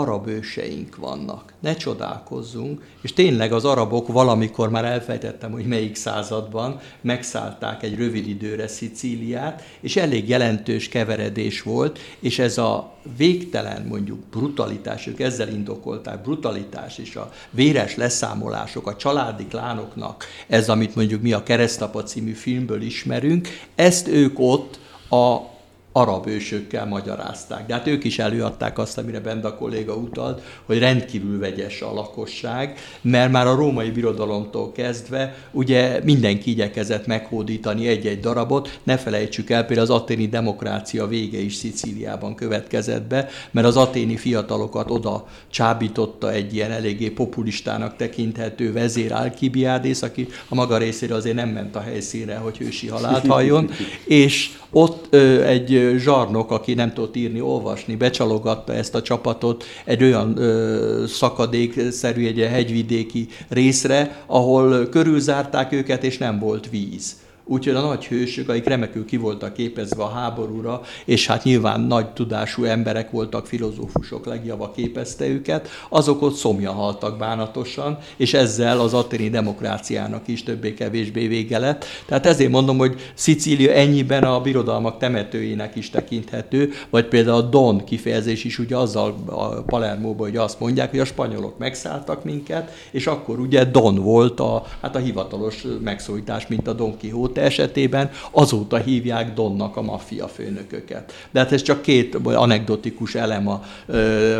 arab 0.00 0.26
őseink 0.26 0.96
vannak. 0.96 1.52
Ne 1.60 1.76
csodálkozzunk, 1.76 2.82
és 3.00 3.12
tényleg 3.12 3.52
az 3.52 3.64
arabok 3.64 4.06
valamikor 4.08 4.70
már 4.70 4.84
elfejtettem, 4.84 5.52
hogy 5.52 5.66
melyik 5.66 5.94
században 5.94 6.80
megszállták 7.00 7.82
egy 7.82 7.96
rövid 7.96 8.28
időre 8.28 8.68
Szicíliát, 8.68 9.62
és 9.80 9.96
elég 9.96 10.28
jelentős 10.28 10.88
keveredés 10.88 11.62
volt, 11.62 11.98
és 12.20 12.38
ez 12.38 12.58
a 12.58 12.92
végtelen 13.16 13.86
mondjuk 13.86 14.18
brutalitás, 14.18 15.06
ők 15.06 15.20
ezzel 15.20 15.48
indokolták, 15.48 16.22
brutalitás 16.22 16.98
és 16.98 17.16
a 17.16 17.32
véres 17.50 17.96
leszámolások, 17.96 18.86
a 18.86 18.96
családi 18.96 19.46
klánoknak, 19.46 20.24
ez, 20.46 20.68
amit 20.68 20.94
mondjuk 20.94 21.22
mi 21.22 21.32
a 21.32 21.42
Keresztapa 21.42 22.02
című 22.02 22.32
filmből 22.32 22.82
ismerünk, 22.82 23.48
ezt 23.74 24.08
ők 24.08 24.38
ott 24.38 24.78
a 25.10 25.54
arab 25.96 26.26
ősökkel 26.26 26.86
magyarázták. 26.86 27.66
De 27.66 27.74
hát 27.74 27.86
ők 27.86 28.04
is 28.04 28.18
előadták 28.18 28.78
azt, 28.78 28.98
amire 28.98 29.20
Benda 29.20 29.54
kolléga 29.54 29.94
utalt, 29.94 30.42
hogy 30.64 30.78
rendkívül 30.78 31.38
vegyes 31.38 31.82
a 31.82 31.92
lakosság, 31.92 32.78
mert 33.00 33.32
már 33.32 33.46
a 33.46 33.54
római 33.54 33.90
birodalomtól 33.90 34.72
kezdve 34.72 35.34
ugye 35.50 36.00
mindenki 36.04 36.50
igyekezett 36.50 37.06
meghódítani 37.06 37.88
egy-egy 37.88 38.20
darabot, 38.20 38.78
ne 38.82 38.96
felejtsük 38.96 39.50
el, 39.50 39.64
például 39.64 39.90
az 39.90 40.00
aténi 40.00 40.26
demokrácia 40.28 41.06
vége 41.06 41.38
is 41.38 41.54
Szicíliában 41.54 42.34
következett 42.34 43.02
be, 43.02 43.28
mert 43.50 43.66
az 43.66 43.76
aténi 43.76 44.16
fiatalokat 44.16 44.90
oda 44.90 45.26
csábította 45.50 46.32
egy 46.32 46.54
ilyen 46.54 46.70
eléggé 46.70 47.08
populistának 47.08 47.96
tekinthető 47.96 48.72
vezér 48.72 49.12
Alkibiádész, 49.12 50.02
aki 50.02 50.28
a 50.48 50.54
maga 50.54 50.76
részére 50.76 51.14
azért 51.14 51.36
nem 51.36 51.48
ment 51.48 51.76
a 51.76 51.80
helyszínre, 51.80 52.36
hogy 52.36 52.58
hősi 52.58 52.88
halált 52.88 53.26
halljon, 53.26 53.70
és 54.04 54.50
ott 54.76 55.06
ö, 55.10 55.42
egy 55.42 55.94
zsarnok, 55.98 56.50
aki 56.50 56.74
nem 56.74 56.92
tudott 56.92 57.16
írni, 57.16 57.40
olvasni, 57.40 57.94
becsalogatta 57.94 58.72
ezt 58.72 58.94
a 58.94 59.02
csapatot 59.02 59.64
egy 59.84 60.02
olyan 60.02 60.38
ö, 60.38 61.04
szakadékszerű, 61.06 62.26
egy 62.26 62.38
hegyvidéki 62.38 63.28
részre, 63.48 64.24
ahol 64.26 64.86
körülzárták 64.86 65.72
őket, 65.72 66.04
és 66.04 66.18
nem 66.18 66.38
volt 66.38 66.70
víz 66.70 67.16
Úgyhogy 67.48 67.74
a 67.74 67.80
nagy 67.80 68.06
hősök, 68.06 68.48
akik 68.48 68.64
remekül 68.64 69.04
ki 69.04 69.16
voltak 69.16 69.52
képezve 69.52 70.02
a 70.02 70.08
háborúra, 70.08 70.80
és 71.04 71.26
hát 71.26 71.44
nyilván 71.44 71.80
nagy 71.80 72.08
tudású 72.08 72.64
emberek 72.64 73.10
voltak, 73.10 73.46
filozófusok 73.46 74.26
legjava 74.26 74.70
képezte 74.70 75.26
őket, 75.26 75.68
azok 75.88 76.22
ott 76.22 76.34
szomja 76.34 76.72
haltak 76.72 77.18
bánatosan, 77.18 77.98
és 78.16 78.34
ezzel 78.34 78.80
az 78.80 78.94
aténi 78.94 79.28
demokráciának 79.28 80.28
is 80.28 80.42
többé-kevésbé 80.42 81.26
vége 81.26 81.58
lett. 81.58 81.84
Tehát 82.06 82.26
ezért 82.26 82.50
mondom, 82.50 82.78
hogy 82.78 83.12
Szicília 83.14 83.72
ennyiben 83.72 84.22
a 84.22 84.40
birodalmak 84.40 84.98
temetőjének 84.98 85.76
is 85.76 85.90
tekinthető, 85.90 86.72
vagy 86.90 87.06
például 87.06 87.36
a 87.36 87.42
Don 87.42 87.84
kifejezés 87.84 88.44
is 88.44 88.58
ugye 88.58 88.76
azzal 88.76 89.14
a 89.26 89.46
Palermóban, 89.46 90.28
hogy 90.28 90.36
azt 90.36 90.60
mondják, 90.60 90.90
hogy 90.90 91.00
a 91.00 91.04
spanyolok 91.04 91.58
megszálltak 91.58 92.24
minket, 92.24 92.70
és 92.90 93.06
akkor 93.06 93.38
ugye 93.38 93.64
Don 93.64 93.94
volt 93.94 94.40
a, 94.40 94.64
hát 94.80 94.96
a 94.96 94.98
hivatalos 94.98 95.64
megszólítás, 95.82 96.46
mint 96.46 96.68
a 96.68 96.72
Don 96.72 96.98
Quixote, 96.98 97.34
Conte 97.36 97.50
esetében 97.50 98.10
azóta 98.30 98.76
hívják 98.76 99.34
Donnak 99.34 99.76
a 99.76 99.82
maffia 99.82 100.28
főnököket. 100.28 101.12
De 101.30 101.40
hát 101.40 101.52
ez 101.52 101.62
csak 101.62 101.82
két 101.82 102.14
anekdotikus 102.24 103.14
elem, 103.14 103.48
a, 103.48 103.62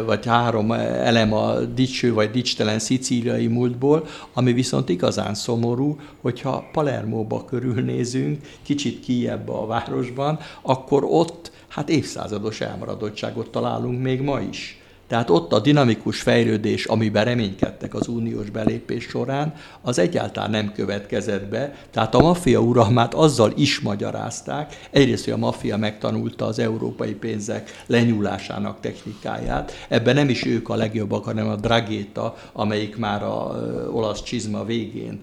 vagy 0.07 0.27
három 0.27 0.73
elem 0.73 1.33
a 1.33 1.61
dicső 1.61 2.13
vagy 2.13 2.31
dicstelen 2.31 2.79
szicíliai 2.79 3.47
múltból, 3.47 4.07
ami 4.33 4.53
viszont 4.53 4.89
igazán 4.89 5.35
szomorú, 5.35 5.99
hogyha 6.21 6.69
Palermóba 6.73 7.45
körülnézünk, 7.45 8.41
kicsit 8.63 9.01
kijebb 9.01 9.49
a 9.49 9.67
városban, 9.67 10.39
akkor 10.63 11.05
ott 11.05 11.51
hát 11.69 11.89
évszázados 11.89 12.61
elmaradottságot 12.61 13.51
találunk 13.51 14.03
még 14.03 14.21
ma 14.21 14.41
is. 14.41 14.81
Tehát 15.09 15.31
ott 15.31 15.53
a 15.53 15.61
dinamikus 15.61 16.21
fejlődés, 16.21 16.85
amiben 16.85 17.25
reménykedtek 17.25 17.95
az 17.95 18.09
uniós 18.09 18.51
belépés 18.51 19.05
során, 19.05 19.55
az 19.83 19.99
egyáltalán 19.99 20.51
nem 20.51 20.73
következett 20.73 21.49
be. 21.49 21.75
Tehát 21.91 22.15
a 22.15 22.21
maffia 22.21 22.61
uralmát 22.61 23.15
azzal 23.15 23.53
is 23.57 23.81
magyarázták, 23.81 24.77
egyrészt, 24.91 25.25
hogy 25.25 25.33
a 25.33 25.37
maffia 25.37 25.77
megtanulta 25.77 26.47
az 26.47 26.59
európai 26.59 27.15
pénzek 27.15 27.83
lenyúlásának 27.87 28.81
technikáját. 28.81 29.73
Ebben 29.89 30.15
nem 30.15 30.29
is 30.29 30.45
ők 30.45 30.69
a 30.69 30.75
legjobbak, 30.75 31.25
hanem 31.25 31.49
a 31.49 31.57
Dragéta, 31.57 32.37
amelyik 32.53 32.97
már 32.97 33.23
a 33.23 33.55
olasz 33.93 34.23
csizma 34.23 34.65
végén 34.65 35.21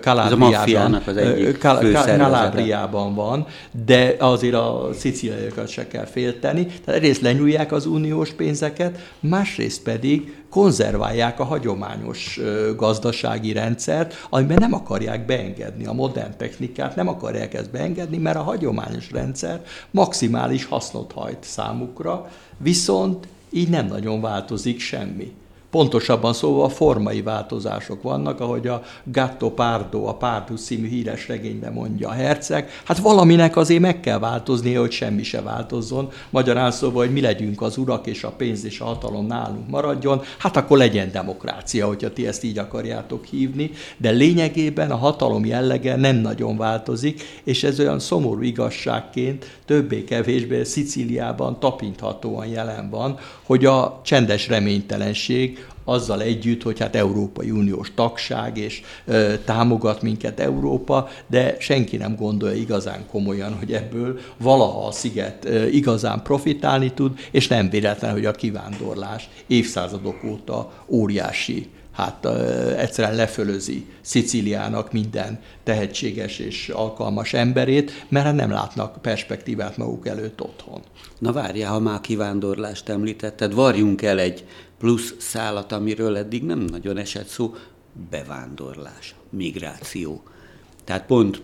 Kalábriában, 0.00 1.02
Kalábriában 1.60 3.14
van, 3.14 3.46
de 3.84 4.14
azért 4.18 4.54
a 4.54 4.88
szicíliaiakat 4.94 5.68
se 5.68 5.86
kell 5.86 6.04
félteni. 6.04 6.66
Tehát 6.66 7.00
egyrészt 7.00 7.20
lenyúlják 7.20 7.72
az 7.72 7.86
unió 7.86 8.19
uniós 8.20 8.34
pénzeket, 8.34 9.14
másrészt 9.20 9.82
pedig 9.82 10.42
konzerválják 10.50 11.40
a 11.40 11.44
hagyományos 11.44 12.40
gazdasági 12.76 13.52
rendszert, 13.52 14.26
amiben 14.30 14.56
nem 14.60 14.74
akarják 14.74 15.26
beengedni 15.26 15.86
a 15.86 15.92
modern 15.92 16.36
technikát, 16.36 16.96
nem 16.96 17.08
akarják 17.08 17.54
ezt 17.54 17.70
beengedni, 17.70 18.16
mert 18.16 18.36
a 18.36 18.42
hagyományos 18.42 19.10
rendszer 19.10 19.64
maximális 19.90 20.64
hasznot 20.64 21.12
hajt 21.12 21.44
számukra, 21.44 22.30
viszont 22.58 23.28
így 23.50 23.68
nem 23.68 23.86
nagyon 23.86 24.20
változik 24.20 24.80
semmi. 24.80 25.32
Pontosabban 25.70 26.32
szóval 26.32 26.68
formai 26.68 27.22
változások 27.22 28.02
vannak, 28.02 28.40
ahogy 28.40 28.66
a 28.66 28.82
Gatto 29.04 29.50
Pardo, 29.50 30.04
a 30.04 30.14
Pardus 30.14 30.60
című 30.60 30.88
híres 30.88 31.28
regényben 31.28 31.72
mondja 31.72 32.08
a 32.08 32.12
herceg. 32.12 32.70
Hát 32.84 32.98
valaminek 32.98 33.56
azért 33.56 33.80
meg 33.80 34.00
kell 34.00 34.18
változnia, 34.18 34.80
hogy 34.80 34.90
semmi 34.90 35.22
se 35.22 35.42
változzon. 35.42 36.10
Magyarán 36.30 36.70
szóval, 36.70 37.04
hogy 37.04 37.12
mi 37.12 37.20
legyünk 37.20 37.62
az 37.62 37.76
urak, 37.76 38.06
és 38.06 38.24
a 38.24 38.30
pénz 38.30 38.64
és 38.64 38.80
a 38.80 38.84
hatalom 38.84 39.26
nálunk 39.26 39.68
maradjon, 39.68 40.22
hát 40.38 40.56
akkor 40.56 40.78
legyen 40.78 41.10
demokrácia, 41.12 41.86
hogyha 41.86 42.12
ti 42.12 42.26
ezt 42.26 42.44
így 42.44 42.58
akarjátok 42.58 43.24
hívni. 43.24 43.70
De 43.96 44.10
lényegében 44.10 44.90
a 44.90 44.96
hatalom 44.96 45.44
jellege 45.44 45.96
nem 45.96 46.16
nagyon 46.16 46.56
változik, 46.56 47.22
és 47.44 47.64
ez 47.64 47.80
olyan 47.80 47.98
szomorú 47.98 48.42
igazságként 48.42 49.58
többé-kevésbé 49.64 50.64
Szicíliában 50.64 51.60
tapinthatóan 51.60 52.46
jelen 52.46 52.90
van, 52.90 53.18
hogy 53.42 53.64
a 53.64 54.00
csendes 54.04 54.48
reménytelenség 54.48 55.59
azzal 55.90 56.22
együtt, 56.22 56.62
hogy 56.62 56.78
hát 56.78 56.96
Európai 56.96 57.50
Uniós 57.50 57.92
tagság, 57.94 58.56
és 58.56 58.82
ö, 59.04 59.34
támogat 59.44 60.02
minket 60.02 60.40
Európa, 60.40 61.08
de 61.26 61.56
senki 61.58 61.96
nem 61.96 62.16
gondolja 62.16 62.60
igazán 62.60 63.06
komolyan, 63.10 63.54
hogy 63.58 63.72
ebből 63.72 64.18
valaha 64.36 64.86
a 64.86 64.92
sziget 64.92 65.44
ö, 65.44 65.66
igazán 65.66 66.22
profitálni 66.22 66.92
tud, 66.92 67.18
és 67.30 67.48
nem 67.48 67.70
véletlen, 67.70 68.12
hogy 68.12 68.24
a 68.24 68.30
kivándorlás 68.30 69.28
évszázadok 69.46 70.24
óta 70.24 70.72
óriási 70.86 71.68
hát 71.92 72.26
egyszerűen 72.76 73.14
lefölözi 73.14 73.86
Szicíliának 74.00 74.92
minden 74.92 75.40
tehetséges 75.64 76.38
és 76.38 76.68
alkalmas 76.68 77.32
emberét, 77.32 78.06
mert 78.08 78.24
hát 78.24 78.34
nem 78.34 78.50
látnak 78.50 79.02
perspektívát 79.02 79.76
maguk 79.76 80.08
előtt 80.08 80.40
otthon. 80.40 80.80
Na 81.18 81.32
várjál, 81.32 81.72
ha 81.72 81.78
már 81.78 82.00
kivándorlást 82.00 82.88
említetted, 82.88 83.54
varjunk 83.54 84.02
el 84.02 84.18
egy 84.18 84.44
plusz 84.80 85.14
szálat, 85.18 85.72
amiről 85.72 86.16
eddig 86.16 86.44
nem 86.44 86.58
nagyon 86.58 86.96
esett 86.96 87.26
szó, 87.26 87.54
bevándorlás, 88.10 89.14
migráció. 89.30 90.22
Tehát 90.84 91.06
pont 91.06 91.42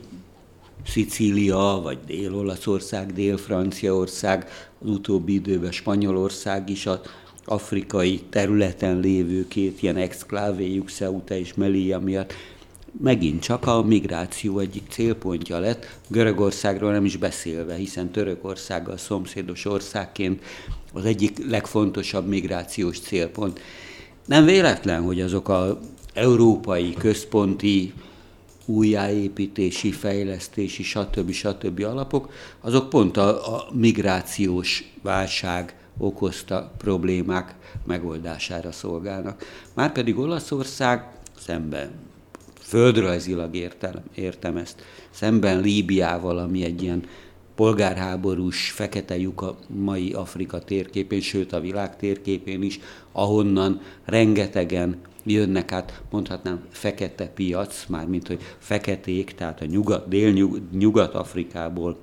Szicília, 0.87 1.81
vagy 1.83 1.99
Dél-Olaszország, 2.07 3.13
Dél-Franciaország, 3.13 4.49
az 4.79 4.89
utóbbi 4.89 5.33
időben 5.33 5.73
Spanyolország 5.73 6.69
is 6.69 6.87
az 6.87 7.01
afrikai 7.45 8.23
területen 8.31 9.01
lévő 9.01 9.49
két 9.49 9.83
ilyen 9.83 9.97
exklávéjuk, 9.97 10.91
Ceuta 10.91 11.35
és 11.35 11.55
Melilla 11.55 11.99
miatt 11.99 12.33
megint 13.01 13.43
csak 13.43 13.67
a 13.67 13.83
migráció 13.83 14.59
egyik 14.59 14.83
célpontja 14.89 15.59
lett, 15.59 15.99
Görögországról 16.09 16.93
nem 16.93 17.05
is 17.05 17.17
beszélve, 17.17 17.75
hiszen 17.75 18.11
Törökországgal 18.11 18.97
szomszédos 18.97 19.65
országként 19.65 20.43
az 20.93 21.05
egyik 21.05 21.49
legfontosabb 21.49 22.29
migrációs 22.29 23.01
célpont. 23.01 23.61
Nem 24.27 24.45
véletlen, 24.45 25.03
hogy 25.03 25.21
azok 25.21 25.49
az 25.49 25.77
európai 26.15 26.93
központi 26.93 27.93
újjáépítési, 28.65 29.93
fejlesztési, 29.93 30.83
stb. 30.83 31.31
stb. 31.31 31.85
alapok, 31.85 32.33
azok 32.61 32.89
pont 32.89 33.17
a, 33.17 33.57
a 33.57 33.69
migrációs 33.73 34.93
válság 35.03 35.75
okozta 35.99 36.73
problémák 36.79 37.55
megoldására 37.87 38.73
szolgálnak. 38.73 39.45
Márpedig 39.75 40.19
Olaszország 40.19 41.09
szemben 41.39 42.06
földrajzilag 42.67 43.55
értem, 43.55 43.95
értem 44.15 44.57
ezt, 44.57 44.83
szemben 45.11 45.61
Líbiával, 45.61 46.39
ami 46.39 46.65
egy 46.65 46.83
ilyen 46.83 47.03
polgárháborús 47.55 48.71
fekete 48.71 49.19
lyuk 49.19 49.43
a 49.43 49.57
mai 49.67 50.13
Afrika 50.13 50.59
térképén, 50.59 51.21
sőt 51.21 51.53
a 51.53 51.61
világ 51.61 51.97
térképén 51.97 52.63
is, 52.63 52.81
ahonnan 53.13 53.81
rengetegen 54.05 54.97
jönnek 55.25 55.73
át, 55.73 56.03
mondhatnám, 56.11 56.61
fekete 56.71 57.27
piac, 57.27 57.87
mármint 57.89 58.27
hogy 58.27 58.41
feketék, 58.59 59.35
tehát 59.35 59.61
a 59.61 59.65
nyugat, 59.65 60.09
dél-nyugat-afrikából 60.09 61.99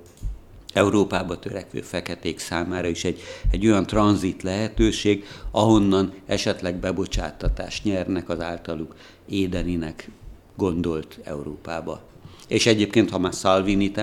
Európába 0.72 1.38
törekvő 1.38 1.80
feketék 1.80 2.38
számára 2.38 2.88
is 2.88 3.04
egy, 3.04 3.20
egy 3.50 3.66
olyan 3.66 3.86
tranzit 3.86 4.42
lehetőség, 4.42 5.24
ahonnan 5.50 6.12
esetleg 6.26 6.76
bebocsáttatást 6.76 7.84
nyernek 7.84 8.28
az 8.28 8.40
általuk 8.40 8.94
édeninek 9.28 10.08
gondolt 10.56 11.20
Európába. 11.22 12.00
És 12.48 12.66
egyébként, 12.66 13.10
ha 13.10 13.18
már 13.18 13.32
Salvini-t 13.32 13.98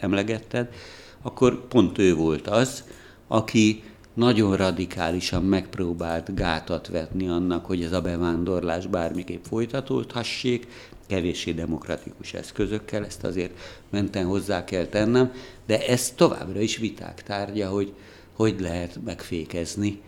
emlegetted, 0.00 0.68
akkor 1.22 1.68
pont 1.68 1.98
ő 1.98 2.14
volt 2.14 2.46
az, 2.46 2.84
aki 3.28 3.82
nagyon 4.14 4.56
radikálisan 4.56 5.44
megpróbált 5.44 6.34
gátat 6.34 6.88
vetni 6.88 7.28
annak, 7.28 7.66
hogy 7.66 7.82
ez 7.82 7.92
a 7.92 8.00
bevándorlás 8.00 8.86
bármiképp 8.86 9.44
folytatódhassék, 9.44 10.66
kevéssé 11.06 11.52
demokratikus 11.52 12.34
eszközökkel, 12.34 13.04
ezt 13.04 13.24
azért 13.24 13.58
menten 13.90 14.26
hozzá 14.26 14.64
kell 14.64 14.86
tennem, 14.86 15.32
de 15.66 15.86
ez 15.86 16.10
továbbra 16.10 16.60
is 16.60 16.76
viták 16.76 17.22
tárgya, 17.22 17.68
hogy 17.68 17.92
hogy 18.40 18.60
lehet 18.60 18.98
megfékezni. 19.04 20.00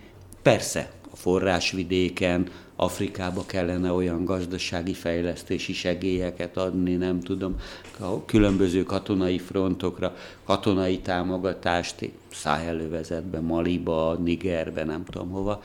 Persze, 0.42 0.92
a 1.10 1.16
forrásvidéken, 1.16 2.48
Afrikába 2.82 3.44
kellene 3.46 3.92
olyan 3.92 4.24
gazdasági 4.24 4.92
fejlesztési 4.92 5.72
segélyeket 5.72 6.56
adni, 6.56 6.94
nem 6.94 7.20
tudom, 7.20 7.56
a 7.98 8.24
különböző 8.24 8.82
katonai 8.82 9.38
frontokra, 9.38 10.16
katonai 10.44 10.98
támogatást, 10.98 12.10
Száhelővezetbe, 12.32 13.40
Maliba, 13.40 14.14
Nigerbe, 14.14 14.84
nem 14.84 15.04
tudom 15.04 15.30
hova. 15.30 15.62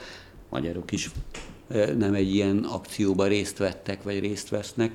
Magyarok 0.50 0.92
is 0.92 1.10
nem 1.98 2.14
egy 2.14 2.34
ilyen 2.34 2.58
akcióba 2.58 3.28
részt 3.28 3.58
vettek, 3.58 4.04
vagy 4.04 4.20
részt 4.20 4.50
vesznek 4.50 4.92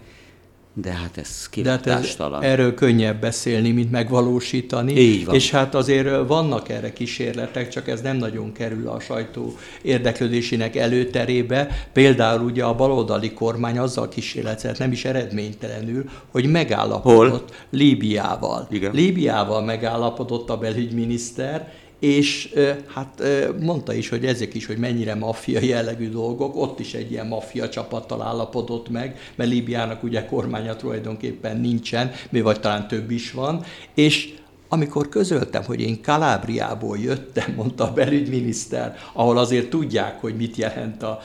de 0.75 0.91
hát 0.91 1.17
ez 1.17 1.49
kilátástalan. 1.49 2.33
Hát 2.33 2.43
ez, 2.43 2.51
erről 2.51 2.75
könnyebb 2.75 3.21
beszélni, 3.21 3.71
mint 3.71 3.91
megvalósítani. 3.91 4.93
Így 4.93 5.25
van. 5.25 5.35
És 5.35 5.51
hát 5.51 5.75
azért 5.75 6.27
vannak 6.27 6.69
erre 6.69 6.93
kísérletek, 6.93 7.69
csak 7.69 7.89
ez 7.89 8.01
nem 8.01 8.17
nagyon 8.17 8.53
kerül 8.53 8.89
a 8.89 9.01
sajtó 9.01 9.57
érdeklődésének 9.83 10.77
előterébe. 10.77 11.69
Például 11.93 12.45
ugye 12.45 12.65
a 12.65 12.75
baloldali 12.75 13.33
kormány 13.33 13.79
azzal 13.79 14.09
kísérletezett, 14.09 14.79
nem 14.79 14.93
is 14.93 15.05
eredménytelenül, 15.05 16.05
hogy 16.31 16.47
megállapodott 16.51 17.31
Hol? 17.31 17.45
Líbiával. 17.71 18.67
Igen. 18.71 18.95
Líbiával 18.95 19.63
megállapodott 19.63 20.51
a 20.51 20.57
belügyminiszter, 20.57 21.73
és 22.03 22.55
hát 22.95 23.23
mondta 23.61 23.95
is, 23.95 24.09
hogy 24.09 24.25
ezek 24.27 24.55
is, 24.55 24.67
hogy 24.67 24.77
mennyire 24.77 25.15
maffia 25.15 25.61
jellegű 25.61 26.11
dolgok, 26.11 26.57
ott 26.57 26.81
is 26.81 26.95
egy 26.95 27.11
ilyen 27.11 27.27
maffia 27.27 27.69
csapattal 27.69 28.23
állapodott 28.23 28.89
meg, 28.89 29.19
mert 29.35 29.51
Líbiának 29.51 30.03
ugye 30.03 30.25
kormánya 30.25 30.77
tulajdonképpen 30.77 31.61
nincsen, 31.61 32.11
mi 32.31 32.41
vagy 32.41 32.61
talán 32.61 32.89
több 32.89 33.11
is 33.11 33.33
van, 33.33 33.65
és 33.95 34.35
amikor 34.69 35.09
közöltem, 35.09 35.65
hogy 35.65 35.81
én 35.81 36.03
Kalábriából 36.03 36.99
jöttem, 36.99 37.53
mondta 37.57 37.85
a 37.85 37.93
belügyminiszter, 37.93 38.97
ahol 39.13 39.39
azért 39.39 39.71
tudják, 39.71 40.21
hogy 40.21 40.37
mit 40.37 40.57
jelent 40.57 41.03
a, 41.03 41.21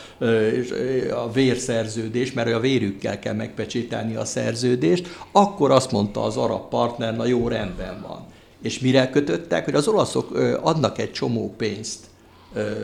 a 1.16 1.32
vérszerződés, 1.32 2.34
mert 2.34 2.54
a 2.54 2.60
vérükkel 2.60 3.20
kell 3.20 3.34
megpecsételni 3.34 4.16
a 4.16 4.26
szerződést, 4.26 5.08
akkor 5.32 5.72
azt 5.72 5.92
mondta 5.92 6.24
az 6.24 6.38
arab 6.38 6.70
partner, 6.70 7.16
na 7.16 7.26
jó, 7.26 7.48
rendben 7.48 8.02
van. 8.08 8.36
És 8.62 8.80
mire 8.80 9.10
kötöttek, 9.10 9.66
hogy 9.66 9.76
az 9.76 9.88
olaszok 9.88 10.36
adnak 10.62 10.98
egy 10.98 11.12
csomó 11.12 11.54
pénzt 11.58 12.06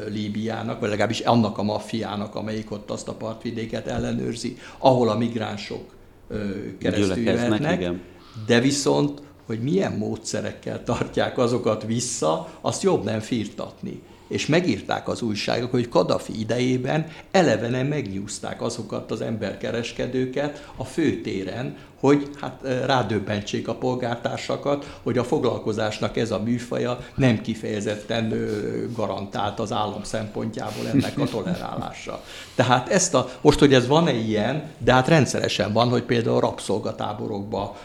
Líbiának, 0.10 0.80
vagy 0.80 0.90
legalábbis 0.90 1.20
annak 1.20 1.58
a 1.58 1.64
maffiának, 1.64 2.36
amelyik 2.36 2.72
ott 2.72 2.92
azt 2.92 3.08
a 3.08 3.14
partvidéket 3.14 3.88
ellenőrzi, 3.88 4.58
ahol 4.78 5.10
a 5.10 5.18
migránsok 5.18 5.96
keresztül 6.80 7.24
jöhetnek, 7.24 7.92
de 8.46 8.60
viszont, 8.60 9.22
hogy 9.46 9.60
milyen 9.60 9.92
módszerekkel 9.92 10.84
tartják 10.84 11.38
azokat 11.38 11.84
vissza, 11.84 12.50
azt 12.62 12.84
jobb 12.84 13.04
nem 13.04 13.20
firtatni. 13.20 14.02
És 14.28 14.46
megírták 14.46 15.08
az 15.08 15.22
újságok, 15.22 15.72
hogy 15.72 15.90
Kadafi 15.90 16.40
idejében 16.40 17.08
elevenen 17.32 17.86
megnyúzták 17.86 18.62
azokat 18.62 19.12
az 19.12 19.22
emberkereskedőket 19.22 20.70
a 20.76 20.84
főtéren, 20.84 21.78
hogy 22.04 22.30
hát 22.42 22.60
rádöbbentsék 22.86 23.68
a 23.68 23.76
polgártársakat, 23.76 25.00
hogy 25.04 25.18
a 25.18 25.24
foglalkozásnak 25.24 26.18
ez 26.18 26.32
a 26.32 26.40
műfaja 26.40 27.00
nem 27.16 27.42
kifejezetten 27.42 28.50
garantált 28.96 29.60
az 29.60 29.72
állam 29.72 30.04
szempontjából 30.04 30.88
ennek 30.88 31.20
a 31.20 31.26
tolerálása. 31.26 32.24
Tehát 32.56 32.90
ezt 32.90 33.14
a, 33.14 33.30
most, 33.42 33.60
hogy 33.60 33.74
ez 33.74 33.88
van-e 33.88 34.14
ilyen, 34.14 34.64
de 34.78 34.94
hát 34.94 35.08
rendszeresen 35.08 35.74
van, 35.74 35.90
hogy 35.90 36.04
például 36.04 36.40
rabszolgatáborokba 36.40 37.78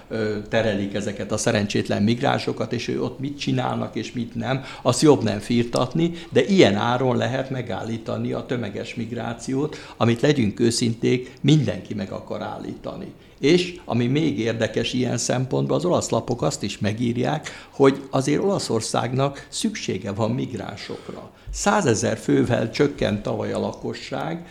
terelik 0.49 0.95
ezeket 0.95 1.33
a 1.33 1.37
szerencsétlen 1.37 2.03
migránsokat, 2.03 2.73
és 2.73 2.89
ő 2.89 3.03
ott 3.03 3.19
mit 3.19 3.39
csinálnak 3.39 3.95
és 3.95 4.13
mit 4.13 4.35
nem, 4.35 4.65
azt 4.83 5.03
jobb 5.03 5.23
nem 5.23 5.39
firtatni, 5.39 6.13
de 6.31 6.45
ilyen 6.45 6.75
áron 6.75 7.17
lehet 7.17 7.51
megállítani 7.51 8.33
a 8.33 8.47
tömeges 8.47 8.95
migrációt, 8.95 9.77
amit 9.97 10.21
legyünk 10.21 10.61
őszinték, 10.61 11.33
mindenki 11.41 11.95
meg 11.95 12.11
akar 12.11 12.43
állítani. 12.43 13.13
És 13.41 13.81
ami 13.85 14.07
még 14.07 14.39
érdekes 14.39 14.93
ilyen 14.93 15.19
szempontból, 15.19 15.77
az 15.77 15.85
olasz 15.85 16.09
lapok 16.09 16.43
azt 16.43 16.63
is 16.63 16.79
megírják, 16.79 17.49
hogy 17.71 18.03
azért 18.11 18.43
Olaszországnak 18.43 19.47
szüksége 19.49 20.13
van 20.13 20.31
migránsokra. 20.31 21.31
Százezer 21.51 22.19
fővel 22.19 22.71
csökkent 22.71 23.23
tavaly 23.23 23.53
a 23.53 23.59
lakosság, 23.59 24.47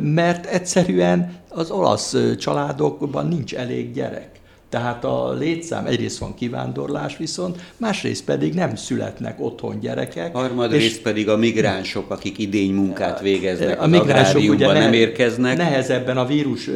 mert 0.00 0.46
egyszerűen 0.46 1.36
az 1.48 1.70
olasz 1.70 2.16
családokban 2.38 3.26
nincs 3.26 3.54
elég 3.54 3.92
gyerek. 3.92 4.35
Tehát 4.68 5.04
a 5.04 5.32
létszám 5.32 5.86
egyrészt 5.86 6.18
van 6.18 6.34
kivándorlás 6.34 7.16
viszont, 7.16 7.60
másrészt 7.76 8.24
pedig 8.24 8.54
nem 8.54 8.74
születnek 8.76 9.40
otthon 9.40 9.80
gyerekek. 9.80 10.34
Harmadrészt 10.34 11.02
pedig 11.02 11.28
a 11.28 11.36
migránsok, 11.36 12.10
akik 12.10 12.38
idény 12.38 12.72
munkát 12.74 13.20
végeznek, 13.20 13.82
a 13.82 13.86
migránsok 13.86 14.42
ugye 14.50 14.66
ne, 14.66 14.78
nem 14.78 14.92
érkeznek. 14.92 15.56
Nehezebben 15.56 16.16
a 16.16 16.26
vírus 16.26 16.70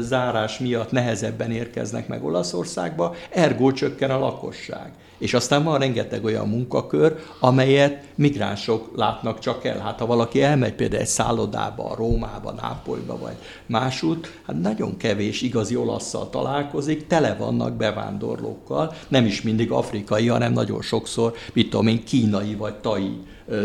zárás 0.00 0.58
miatt 0.58 0.90
nehezebben 0.90 1.50
érkeznek 1.50 2.08
meg 2.08 2.24
Olaszországba, 2.24 3.14
ergo 3.30 3.72
csökken 3.72 4.10
a 4.10 4.18
lakosság. 4.18 4.90
És 5.20 5.34
aztán 5.34 5.64
van 5.64 5.78
rengeteg 5.78 6.24
olyan 6.24 6.48
munkakör, 6.48 7.18
amelyet 7.38 8.04
migránsok 8.14 8.90
látnak 8.96 9.38
csak 9.38 9.64
el. 9.64 9.78
Hát 9.78 9.98
ha 9.98 10.06
valaki 10.06 10.42
elmegy 10.42 10.72
például 10.72 11.00
egy 11.00 11.08
szállodába, 11.08 11.94
Rómába, 11.96 12.52
Nápolyba 12.52 13.18
vagy 13.18 13.36
másút, 13.66 14.40
hát 14.46 14.60
nagyon 14.60 14.96
kevés 14.96 15.42
igazi 15.42 15.76
olaszszal 15.76 16.30
találkozik, 16.30 17.06
tele 17.06 17.34
vannak 17.34 17.72
bevándorlókkal, 17.72 18.94
nem 19.08 19.26
is 19.26 19.42
mindig 19.42 19.70
afrikai, 19.70 20.26
hanem 20.26 20.52
nagyon 20.52 20.82
sokszor, 20.82 21.34
mit 21.52 21.70
tudom 21.70 21.86
én, 21.86 22.04
kínai 22.04 22.54
vagy 22.54 22.74
tai 22.74 23.18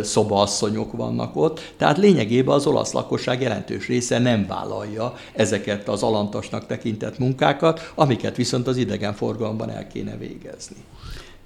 szobaasszonyok 0.03 0.91
vannak 0.91 1.36
ott. 1.36 1.74
Tehát 1.78 1.97
lényegében 1.97 2.56
az 2.56 2.66
olasz 2.66 2.91
lakosság 2.91 3.41
jelentős 3.41 3.88
része 3.88 4.20
nem 4.20 4.45
vállalja 4.47 5.16
ezeket 5.34 5.89
az 5.89 6.03
alantasnak 6.03 6.66
tekintett 6.66 7.18
munkákat, 7.18 7.91
amiket 7.95 8.36
viszont 8.36 8.68
az 8.68 8.78
idegenforgalomban 8.78 9.70
el 9.70 9.88
kéne 9.88 10.18
végezni. 10.18 10.76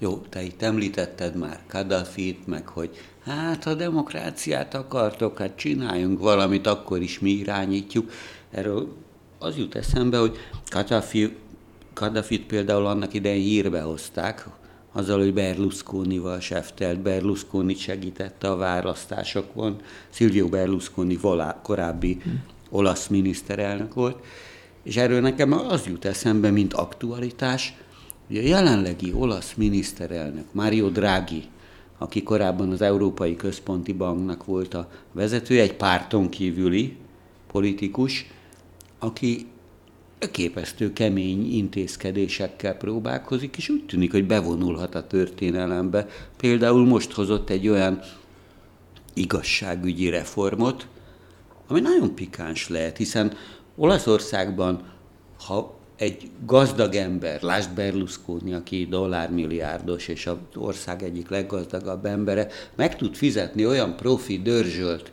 Jó, 0.02 0.22
te 0.28 0.42
itt 0.42 0.62
említetted 0.62 1.36
már 1.36 1.60
Kadafit, 1.66 2.46
meg 2.46 2.66
hogy 2.66 2.90
hát 3.24 3.64
ha 3.64 3.74
demokráciát 3.74 4.74
akartok, 4.74 5.38
hát 5.38 5.56
csináljunk 5.56 6.20
valamit, 6.20 6.66
akkor 6.66 7.02
is 7.02 7.18
mi 7.18 7.30
irányítjuk. 7.30 8.10
Erről 8.50 8.96
az 9.38 9.56
jut 9.56 9.74
eszembe, 9.74 10.18
hogy 10.18 10.36
Kadhafi 10.68 11.36
Kaddafit 11.92 12.46
például 12.46 12.86
annak 12.86 13.14
idején 13.14 13.42
hírbe 13.42 13.80
hozták, 13.80 14.48
azzal, 14.92 15.18
hogy 15.18 15.34
Berlusconi-val 15.34 16.40
seftelt, 16.40 17.00
Berlusconi 17.00 17.74
segítette 17.74 18.50
a 18.50 18.56
választásokon, 18.56 19.76
Silvio 20.10 20.48
Berlusconi 20.48 21.16
volá, 21.16 21.60
korábbi 21.62 22.20
hmm. 22.22 22.42
olasz 22.70 23.06
miniszterelnök 23.06 23.94
volt, 23.94 24.24
és 24.82 24.96
erről 24.96 25.20
nekem 25.20 25.52
az 25.52 25.86
jut 25.86 26.04
eszembe, 26.04 26.50
mint 26.50 26.74
aktualitás, 26.74 27.74
hogy 28.30 28.38
a 28.38 28.48
jelenlegi 28.48 29.12
olasz 29.12 29.54
miniszterelnök, 29.56 30.44
Mario 30.52 30.88
Draghi, 30.88 31.42
aki 31.98 32.22
korábban 32.22 32.70
az 32.70 32.80
Európai 32.80 33.36
Központi 33.36 33.92
Banknak 33.92 34.44
volt 34.44 34.74
a 34.74 34.90
vezetője, 35.12 35.62
egy 35.62 35.74
párton 35.74 36.28
kívüli 36.28 36.96
politikus, 37.52 38.26
aki 38.98 39.46
képesztő 40.30 40.92
kemény 40.92 41.52
intézkedésekkel 41.52 42.74
próbálkozik, 42.76 43.56
és 43.56 43.68
úgy 43.68 43.86
tűnik, 43.86 44.12
hogy 44.12 44.26
bevonulhat 44.26 44.94
a 44.94 45.06
történelembe. 45.06 46.06
Például 46.36 46.86
most 46.86 47.12
hozott 47.12 47.50
egy 47.50 47.68
olyan 47.68 48.00
igazságügyi 49.14 50.08
reformot, 50.08 50.86
ami 51.68 51.80
nagyon 51.80 52.14
pikáns 52.14 52.68
lehet, 52.68 52.96
hiszen 52.96 53.32
Olaszországban, 53.76 54.82
ha 55.46 55.79
egy 56.00 56.30
gazdag 56.46 56.94
ember, 56.94 57.42
lásd 57.42 57.70
Berlusconi, 57.74 58.52
aki 58.52 58.86
dollármilliárdos 58.90 60.08
és 60.08 60.26
az 60.26 60.36
ország 60.54 61.02
egyik 61.02 61.28
leggazdagabb 61.28 62.04
embere, 62.04 62.48
meg 62.76 62.96
tud 62.96 63.14
fizetni 63.14 63.66
olyan 63.66 63.96
profi, 63.96 64.38
dörzsölt 64.38 65.12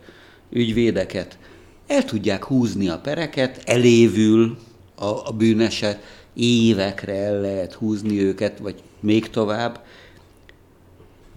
ügyvédeket, 0.50 1.38
el 1.86 2.04
tudják 2.04 2.44
húzni 2.44 2.88
a 2.88 2.98
pereket, 2.98 3.62
elévül 3.64 4.58
a, 4.94 5.04
a 5.04 5.32
bűneset, 5.36 6.02
évekre 6.34 7.14
el 7.14 7.40
lehet 7.40 7.72
húzni 7.72 8.20
őket, 8.20 8.58
vagy 8.58 8.82
még 9.00 9.30
tovább. 9.30 9.80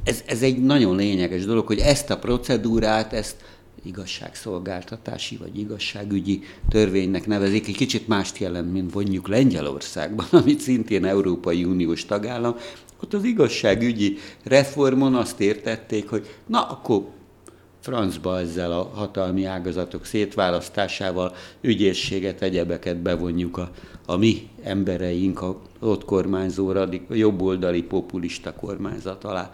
Ez, 0.03 0.23
ez 0.25 0.41
egy 0.41 0.63
nagyon 0.63 0.95
lényeges 0.95 1.45
dolog, 1.45 1.67
hogy 1.67 1.79
ezt 1.79 2.09
a 2.09 2.19
procedúrát, 2.19 3.13
ezt 3.13 3.35
igazságszolgáltatási 3.83 5.37
vagy 5.37 5.59
igazságügyi 5.59 6.41
törvénynek 6.69 7.27
nevezik, 7.27 7.67
egy 7.67 7.75
kicsit 7.75 8.07
mást 8.07 8.37
jelent, 8.37 8.71
mint 8.71 8.93
mondjuk 8.93 9.27
Lengyelországban, 9.27 10.25
amit 10.41 10.59
szintén 10.59 11.05
Európai 11.05 11.63
Uniós 11.63 12.05
tagállam. 12.05 12.55
Ott 13.03 13.13
az 13.13 13.23
igazságügyi 13.23 14.17
reformon 14.43 15.15
azt 15.15 15.39
értették, 15.39 16.09
hogy 16.09 16.27
na, 16.47 16.61
akkor 16.61 17.03
francba 17.79 18.39
ezzel 18.39 18.71
a 18.71 18.83
hatalmi 18.93 19.45
ágazatok 19.45 20.05
szétválasztásával, 20.05 21.35
ügyészséget, 21.61 22.41
egyebeket 22.41 22.97
bevonjuk 22.97 23.57
a, 23.57 23.71
a 24.05 24.17
mi 24.17 24.49
embereink 24.63 25.41
a 25.41 25.61
ott 25.79 26.05
kormányzó 26.05 26.71
radik, 26.71 27.01
jobboldali 27.09 27.83
populista 27.83 28.53
kormányzat 28.53 29.23
alá. 29.23 29.51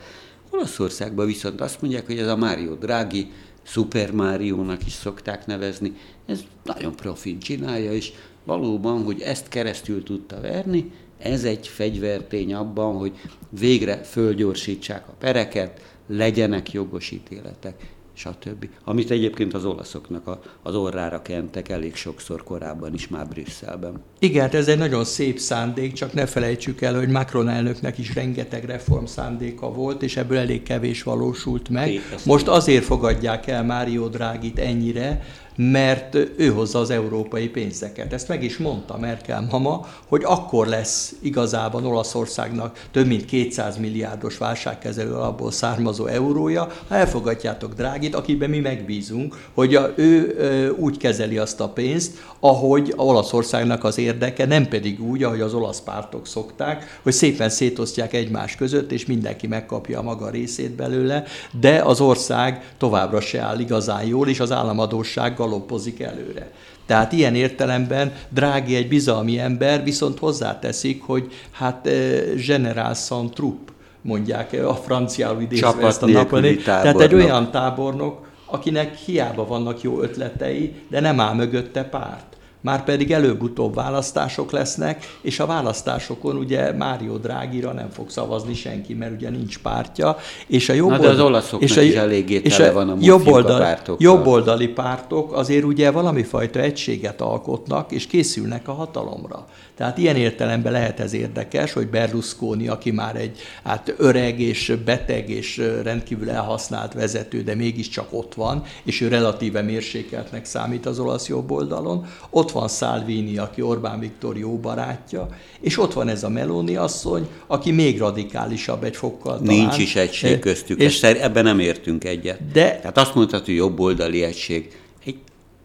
Olaszországban 0.49 1.25
viszont 1.25 1.61
azt 1.61 1.81
mondják, 1.81 2.05
hogy 2.05 2.17
ez 2.17 2.27
a 2.27 2.35
Mário 2.35 2.75
Draghi, 2.75 3.31
Super 3.67 4.11
Mario-nak 4.11 4.85
is 4.85 4.91
szokták 4.91 5.45
nevezni, 5.45 5.93
ez 6.25 6.43
nagyon 6.63 6.95
profin 6.95 7.39
csinálja, 7.39 7.93
és 7.93 8.11
valóban, 8.43 9.03
hogy 9.03 9.21
ezt 9.21 9.47
keresztül 9.47 10.03
tudta 10.03 10.41
verni, 10.41 10.91
ez 11.17 11.43
egy 11.43 11.67
fegyvertény 11.67 12.53
abban, 12.53 12.97
hogy 12.97 13.13
végre 13.49 14.03
fölgyorsítsák 14.03 15.07
a 15.07 15.13
pereket, 15.19 15.95
legyenek 16.07 16.71
jogos 16.71 17.11
ítéletek 17.11 17.95
stb. 18.17 18.69
Amit 18.83 19.11
egyébként 19.11 19.53
az 19.53 19.65
olaszoknak 19.65 20.27
a, 20.27 20.41
az 20.63 20.75
orrára 20.75 21.21
kentek 21.21 21.69
elég 21.69 21.95
sokszor 21.95 22.43
korábban 22.43 22.93
is 22.93 23.07
már 23.07 23.27
Brüsszelben. 23.27 24.01
Igen, 24.19 24.41
hát 24.41 24.53
ez 24.53 24.67
egy 24.67 24.77
nagyon 24.77 25.03
szép 25.03 25.39
szándék, 25.39 25.93
csak 25.93 26.13
ne 26.13 26.25
felejtsük 26.25 26.81
el, 26.81 26.95
hogy 26.95 27.09
Macron 27.09 27.49
elnöknek 27.49 27.97
is 27.97 28.13
rengeteg 28.15 28.63
reform 28.63 29.05
szándéka 29.05 29.71
volt, 29.71 30.03
és 30.03 30.17
ebből 30.17 30.37
elég 30.37 30.63
kevés 30.63 31.03
valósult 31.03 31.69
meg. 31.69 31.99
Most 32.25 32.47
azért 32.47 32.83
fogadják 32.83 33.47
el 33.47 33.63
Mário 33.63 34.07
Drágit 34.07 34.59
ennyire, 34.59 35.21
mert 35.57 36.15
ő 36.37 36.47
hozza 36.47 36.79
az 36.79 36.89
európai 36.89 37.49
pénzeket. 37.49 38.13
Ezt 38.13 38.27
meg 38.27 38.43
is 38.43 38.57
mondta 38.57 38.97
Merkel 38.97 39.47
mama, 39.51 39.85
hogy 40.07 40.21
akkor 40.25 40.67
lesz 40.67 41.15
igazában 41.21 41.85
Olaszországnak 41.85 42.85
több 42.91 43.07
mint 43.07 43.25
200 43.25 43.77
milliárdos 43.77 44.37
válságkezelő 44.37 45.13
alapból 45.13 45.51
származó 45.51 46.05
eurója, 46.05 46.71
ha 46.87 46.95
elfogadjátok 46.95 47.73
Drágit, 47.73 48.15
akiben 48.15 48.49
mi 48.49 48.59
megbízunk, 48.59 49.35
hogy 49.53 49.75
a, 49.75 49.93
ő 49.95 50.35
ö, 50.37 50.69
úgy 50.69 50.97
kezeli 50.97 51.37
azt 51.37 51.59
a 51.59 51.69
pénzt, 51.69 52.17
ahogy 52.39 52.93
a 52.95 53.03
Olaszországnak 53.03 53.83
az 53.83 53.97
érdeke, 53.97 54.45
nem 54.45 54.67
pedig 54.67 55.03
úgy, 55.03 55.23
ahogy 55.23 55.41
az 55.41 55.53
olasz 55.53 55.81
pártok 55.81 56.27
szokták, 56.27 56.99
hogy 57.03 57.13
szépen 57.13 57.49
szétosztják 57.49 58.13
egymás 58.13 58.55
között, 58.55 58.91
és 58.91 59.05
mindenki 59.05 59.47
megkapja 59.47 59.99
a 59.99 60.03
maga 60.03 60.29
részét 60.29 60.71
belőle, 60.71 61.23
de 61.59 61.81
az 61.83 62.01
ország 62.01 62.73
továbbra 62.77 63.19
se 63.21 63.41
áll 63.41 63.59
igazán 63.59 64.05
jól, 64.05 64.27
és 64.27 64.39
az 64.39 64.51
államadósággal 64.51 65.46
galoppozik 65.47 65.99
előre. 65.99 66.51
Tehát 66.85 67.11
ilyen 67.11 67.35
értelemben 67.35 68.13
Drági 68.29 68.75
egy 68.75 68.87
bizalmi 68.87 69.39
ember, 69.39 69.83
viszont 69.83 70.19
hozzáteszik, 70.19 71.03
hogy 71.03 71.31
hát 71.51 71.87
eh, 71.87 72.21
General 72.47 72.93
sans 72.93 73.31
troupe, 73.33 73.71
mondják 74.01 74.53
a 74.53 74.73
franciául 74.73 75.41
idézve 75.41 75.87
ezt 75.87 76.03
a 76.03 76.07
napon. 76.07 76.57
Tehát 76.63 77.01
egy 77.01 77.13
olyan 77.13 77.51
tábornok, 77.51 78.25
akinek 78.45 78.95
hiába 78.95 79.45
vannak 79.45 79.81
jó 79.81 80.01
ötletei, 80.01 80.73
de 80.89 80.99
nem 80.99 81.19
áll 81.19 81.33
mögötte 81.33 81.83
párt 81.83 82.36
már 82.67 82.83
pedig 82.83 83.11
előbb-utóbb 83.11 83.75
választások 83.75 84.51
lesznek, 84.51 85.05
és 85.21 85.39
a 85.39 85.45
választásokon 85.45 86.35
ugye 86.35 86.71
Mário 86.71 87.17
Drágira 87.17 87.71
nem 87.73 87.89
fog 87.89 88.09
szavazni 88.09 88.53
senki, 88.53 88.93
mert 88.93 89.11
ugye 89.11 89.29
nincs 89.29 89.59
pártja, 89.59 90.17
és 90.47 90.69
a 90.69 90.73
jobb 90.73 90.89
Na, 90.89 90.97
de 90.97 91.07
az 91.07 91.19
olaszoknak 91.19 91.69
és 91.69 91.77
a, 91.77 91.81
is 91.81 91.93
eléggé 91.93 92.41
és 92.43 92.59
a 92.59 92.73
van 92.73 92.89
a 92.89 92.95
jobboldali, 92.99 93.61
pártokkal. 93.61 93.97
jobboldali 93.99 94.67
pártok 94.67 95.33
azért 95.33 95.63
ugye 95.63 95.91
valami 95.91 96.23
fajta 96.23 96.59
egységet 96.59 97.21
alkotnak, 97.21 97.91
és 97.91 98.07
készülnek 98.07 98.67
a 98.67 98.73
hatalomra. 98.73 99.45
Tehát 99.77 99.97
ilyen 99.97 100.15
értelemben 100.15 100.71
lehet 100.71 100.99
ez 100.99 101.13
érdekes, 101.13 101.73
hogy 101.73 101.87
Berlusconi, 101.87 102.67
aki 102.67 102.91
már 102.91 103.15
egy 103.15 103.37
hát 103.63 103.93
öreg 103.97 104.39
és 104.39 104.73
beteg 104.85 105.29
és 105.29 105.61
rendkívül 105.83 106.29
elhasznált 106.29 106.93
vezető, 106.93 107.41
de 107.41 107.55
mégiscsak 107.55 108.07
ott 108.09 108.33
van, 108.33 108.63
és 108.83 109.01
ő 109.01 109.07
relatíve 109.07 109.61
mérsékeltnek 109.61 110.45
számít 110.45 110.85
az 110.85 110.99
olasz 110.99 111.27
jobb 111.27 111.51
oldalon. 111.51 112.05
Ott 112.29 112.51
van 112.59 112.67
Salvini, 112.67 113.37
aki 113.37 113.61
Orbán 113.61 113.99
Viktor 113.99 114.37
jó 114.37 114.57
barátja, 114.57 115.27
és 115.59 115.77
ott 115.77 115.93
van 115.93 116.07
ez 116.07 116.23
a 116.23 116.29
Meloni 116.29 116.75
asszony, 116.75 117.27
aki 117.47 117.71
még 117.71 117.97
radikálisabb 117.97 118.83
egy 118.83 118.95
fokkal 118.95 119.37
talán. 119.37 119.55
Nincs 119.55 119.77
is 119.77 119.95
egység 119.95 120.39
köztük, 120.39 120.81
és 120.81 121.03
ebben 121.03 121.43
nem 121.43 121.59
értünk 121.59 122.03
egyet. 122.03 122.51
De, 122.51 122.75
Tehát 122.77 122.97
azt 122.97 123.15
mondhatod, 123.15 123.45
hogy 123.45 123.73
oldali 123.77 124.23
egység 124.23 124.71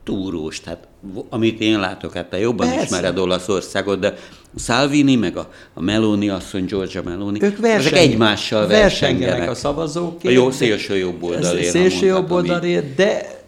túrós, 0.04 0.60
tehát 0.60 0.88
amit 1.28 1.60
én 1.60 1.80
látok, 1.80 2.12
hát 2.12 2.26
te 2.30 2.38
jobban 2.38 2.68
Persze. 2.68 2.82
ismered 2.82 3.18
Olaszországot, 3.18 3.98
de 3.98 4.14
Salvini, 4.58 5.16
meg 5.16 5.36
a, 5.36 5.50
a 5.74 5.82
Meloni 5.82 6.28
asszony, 6.28 6.64
Georgia 6.64 7.02
Meloni, 7.02 7.42
ők 7.42 7.58
verseng, 7.58 7.86
ezek 7.86 7.98
egymással 7.98 8.66
versengenek. 8.66 9.50
a 9.50 9.54
szavazók. 9.54 10.20
A 10.24 10.30
jó 10.30 10.50
szélső 10.50 10.96
jobb 10.96 11.22
oldalért. 11.22 11.70
Szélső 11.70 12.06
jobb 12.06 12.30
oldalért, 12.30 12.94
de 12.94 13.41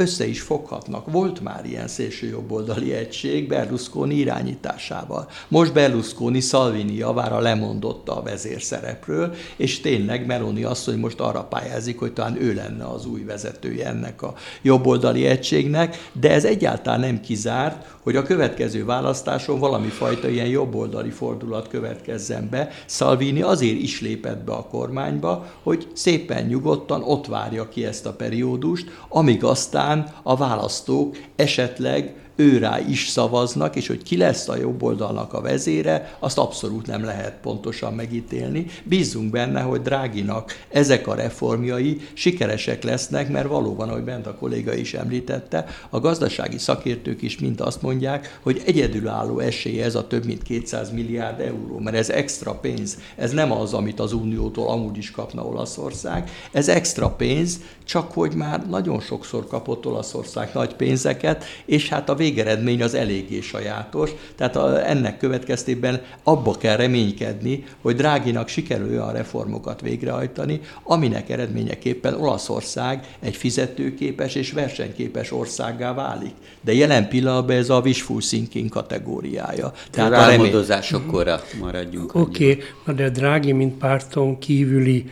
össze 0.00 0.26
is 0.26 0.40
foghatnak. 0.40 1.10
Volt 1.10 1.40
már 1.40 1.64
ilyen 1.64 1.88
szélsőjobboldali 1.88 2.92
egység 2.92 3.48
Berlusconi 3.48 4.14
irányításával. 4.14 5.28
Most 5.48 5.72
Berlusconi 5.72 6.40
Salvini 6.40 6.94
javára 6.94 7.38
lemondotta 7.38 8.16
a 8.16 8.22
vezérszerepről, 8.22 9.34
és 9.56 9.80
tényleg 9.80 10.26
Meloni 10.26 10.62
azt, 10.62 10.84
hogy 10.84 10.96
most 10.96 11.20
arra 11.20 11.42
pályázik, 11.42 11.98
hogy 11.98 12.12
talán 12.12 12.42
ő 12.42 12.54
lenne 12.54 12.84
az 12.84 13.06
új 13.06 13.24
vezetője 13.24 13.86
ennek 13.86 14.22
a 14.22 14.34
jobboldali 14.62 15.26
egységnek, 15.26 16.10
de 16.12 16.30
ez 16.30 16.44
egyáltalán 16.44 17.00
nem 17.00 17.20
kizárt, 17.20 17.98
hogy 18.02 18.16
a 18.16 18.22
következő 18.22 18.84
választáson 18.84 19.58
valami 19.58 19.88
fajta 19.88 20.28
ilyen 20.28 20.46
jobboldali 20.46 21.10
fordulat 21.10 21.68
következzen 21.68 22.48
be. 22.50 22.68
Salvini 22.86 23.42
azért 23.42 23.78
is 23.78 24.00
lépett 24.00 24.44
be 24.44 24.52
a 24.52 24.66
kormányba, 24.66 25.46
hogy 25.62 25.88
szépen 25.92 26.44
nyugodtan 26.44 27.02
ott 27.02 27.26
várja 27.26 27.68
ki 27.68 27.84
ezt 27.84 28.06
a 28.06 28.12
periódust, 28.12 28.90
amíg 29.08 29.44
aztán 29.44 30.14
a 30.22 30.36
választók 30.36 31.16
esetleg 31.36 32.19
őrá 32.36 32.80
is 32.88 33.08
szavaznak, 33.08 33.76
és 33.76 33.86
hogy 33.86 34.02
ki 34.02 34.16
lesz 34.16 34.48
a 34.48 34.56
jobb 34.56 34.82
oldalnak 34.82 35.32
a 35.32 35.40
vezére, 35.40 36.16
azt 36.18 36.38
abszolút 36.38 36.86
nem 36.86 37.04
lehet 37.04 37.38
pontosan 37.42 37.94
megítélni. 37.94 38.66
Bízunk 38.84 39.30
benne, 39.30 39.60
hogy 39.60 39.82
Dráginak 39.82 40.52
ezek 40.68 41.06
a 41.06 41.14
reformjai 41.14 42.00
sikeresek 42.12 42.82
lesznek, 42.82 43.28
mert 43.28 43.48
valóban, 43.48 43.88
ahogy 43.88 44.02
bent 44.02 44.26
a 44.26 44.34
kolléga 44.34 44.74
is 44.74 44.94
említette, 44.94 45.64
a 45.90 46.00
gazdasági 46.00 46.58
szakértők 46.58 47.22
is 47.22 47.38
mind 47.38 47.60
azt 47.60 47.82
mondják, 47.82 48.38
hogy 48.42 48.62
egyedülálló 48.66 49.38
esélye 49.38 49.84
ez 49.84 49.94
a 49.94 50.06
több 50.06 50.24
mint 50.24 50.42
200 50.42 50.90
milliárd 50.90 51.40
euró, 51.40 51.78
mert 51.78 51.96
ez 51.96 52.10
extra 52.10 52.54
pénz, 52.54 52.98
ez 53.16 53.32
nem 53.32 53.52
az, 53.52 53.74
amit 53.74 54.00
az 54.00 54.12
Uniótól 54.12 54.68
amúgy 54.68 54.96
is 54.96 55.10
kapna 55.10 55.42
Olaszország, 55.42 56.30
ez 56.52 56.68
extra 56.68 57.08
pénz, 57.08 57.60
csak 57.84 58.12
hogy 58.12 58.34
már 58.34 58.68
nagyon 58.68 59.00
sokszor 59.00 59.46
kapott 59.46 59.86
Olaszország 59.86 60.50
nagy 60.54 60.74
pénzeket, 60.74 61.44
és 61.64 61.88
hát 61.88 62.08
a 62.08 62.14
végeredmény 62.20 62.82
az 62.82 62.94
eléggé 62.94 63.40
sajátos, 63.40 64.10
tehát 64.36 64.56
a, 64.56 64.88
ennek 64.88 65.18
következtében 65.18 66.00
abba 66.22 66.52
kell 66.52 66.76
reménykedni, 66.76 67.64
hogy 67.80 67.96
Dráginak 67.96 68.48
sikerül 68.48 68.88
olyan 68.88 69.12
reformokat 69.12 69.80
végrehajtani, 69.80 70.60
aminek 70.82 71.30
eredményeképpen 71.30 72.14
Olaszország 72.14 73.06
egy 73.20 73.36
fizetőképes 73.36 74.34
és 74.34 74.52
versenyképes 74.52 75.32
országá 75.32 75.94
válik. 75.94 76.34
De 76.60 76.74
jelen 76.74 77.08
pillanatban 77.08 77.56
ez 77.56 77.70
a 77.70 77.80
wishful 77.84 78.20
thinking 78.20 78.68
kategóriája. 78.68 79.72
Tehát 79.90 80.12
a 80.12 80.16
álmodozásokkorra 80.16 81.40
maradjunk. 81.60 82.14
Oké, 82.14 82.50
okay, 82.50 82.94
de 82.94 83.10
Drági, 83.10 83.52
mint 83.52 83.78
párton 83.78 84.38
kívüli 84.38 85.10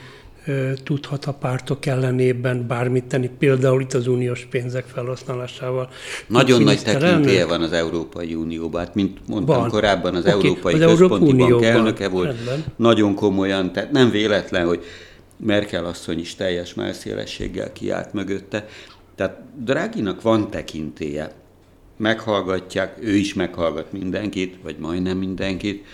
tudhat 0.84 1.24
a 1.24 1.32
pártok 1.32 1.86
ellenében 1.86 2.66
bármit 2.66 3.04
tenni, 3.04 3.30
például 3.38 3.80
itt 3.80 3.92
az 3.92 4.06
uniós 4.06 4.46
pénzek 4.50 4.84
felhasználásával. 4.84 5.88
Nagyon 6.26 6.62
nagy 6.62 6.82
tekintélye 6.82 7.46
van 7.46 7.62
az 7.62 7.72
Európai 7.72 8.34
Unióban, 8.34 8.84
hát 8.84 8.94
mint 8.94 9.18
mondtam 9.26 9.60
van. 9.60 9.68
korábban, 9.68 10.14
az 10.14 10.20
okay. 10.20 10.32
Európai 10.32 10.82
az 10.82 10.98
Központi 10.98 11.32
Bank 11.36 11.62
elnöke 11.62 12.08
volt, 12.08 12.26
Rendben. 12.26 12.64
nagyon 12.76 13.14
komolyan, 13.14 13.72
tehát 13.72 13.90
nem 13.90 14.10
véletlen, 14.10 14.66
hogy 14.66 14.84
Merkel 15.36 15.84
asszony 15.84 16.18
is 16.18 16.34
teljes 16.34 16.74
melszélességgel 16.74 17.72
kiállt 17.72 18.12
mögötte. 18.12 18.68
Tehát 19.14 19.40
Dráginak 19.64 20.22
van 20.22 20.50
tekintélye, 20.50 21.32
meghallgatják, 21.96 22.96
ő 23.00 23.14
is 23.14 23.34
meghallgat 23.34 23.92
mindenkit, 23.92 24.58
vagy 24.62 24.76
majdnem 24.78 25.18
mindenkit, 25.18 25.84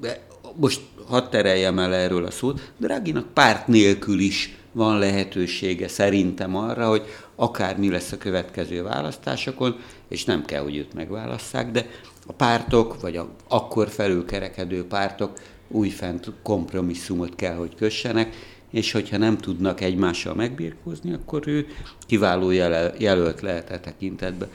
de 0.00 0.20
most 0.56 0.80
hadd 1.06 1.30
tereljem 1.30 1.78
el 1.78 1.94
erről 1.94 2.24
a 2.24 2.30
szót, 2.30 2.72
Dráginak 2.76 3.34
párt 3.34 3.66
nélkül 3.66 4.18
is 4.18 4.56
van 4.72 4.98
lehetősége 4.98 5.88
szerintem 5.88 6.56
arra, 6.56 6.88
hogy 6.88 7.02
akár 7.36 7.78
mi 7.78 7.90
lesz 7.90 8.12
a 8.12 8.18
következő 8.18 8.82
választásokon, 8.82 9.76
és 10.08 10.24
nem 10.24 10.44
kell, 10.44 10.62
hogy 10.62 10.76
őt 10.76 10.94
megválasszák, 10.94 11.70
de 11.70 11.86
a 12.26 12.32
pártok, 12.32 13.00
vagy 13.00 13.16
a 13.16 13.28
akkor 13.48 13.88
felülkerekedő 13.88 14.86
pártok 14.86 15.40
újfent 15.68 16.30
kompromisszumot 16.42 17.34
kell, 17.34 17.54
hogy 17.54 17.74
kössenek, 17.74 18.34
és 18.70 18.92
hogyha 18.92 19.16
nem 19.16 19.38
tudnak 19.38 19.80
egymással 19.80 20.34
megbírkózni, 20.34 21.12
akkor 21.12 21.42
ő 21.46 21.66
kiváló 22.06 22.50
jelölt 22.98 23.40
lehet 23.40 23.70
e 23.70 23.80
tekintetben. 23.80 24.48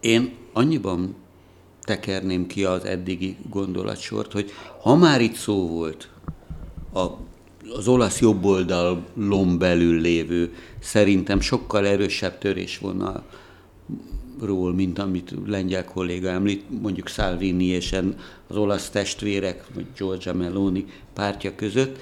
Én 0.00 0.34
annyiban 0.52 1.14
tekerném 1.82 2.46
ki 2.46 2.64
az 2.64 2.84
eddigi 2.84 3.36
gondolatsort, 3.50 4.32
hogy 4.32 4.50
ha 4.82 4.96
már 4.96 5.20
itt 5.20 5.34
szó 5.34 5.68
volt 5.68 6.08
a, 6.92 7.06
az 7.76 7.88
olasz 7.88 8.20
jobboldalon 8.20 9.58
belül 9.58 10.00
lévő, 10.00 10.54
szerintem 10.80 11.40
sokkal 11.40 11.86
erősebb 11.86 12.38
törésvonal 12.38 13.24
ról, 14.40 14.74
mint 14.74 14.98
amit 14.98 15.34
lengyel 15.46 15.84
kolléga 15.84 16.28
említ, 16.28 16.80
mondjuk 16.80 17.08
Salvini 17.08 17.64
és 17.64 17.96
az 18.48 18.56
olasz 18.56 18.90
testvérek, 18.90 19.64
vagy 19.74 19.86
Giorgia 19.96 20.34
Meloni 20.34 20.84
pártja 21.14 21.54
között, 21.54 21.98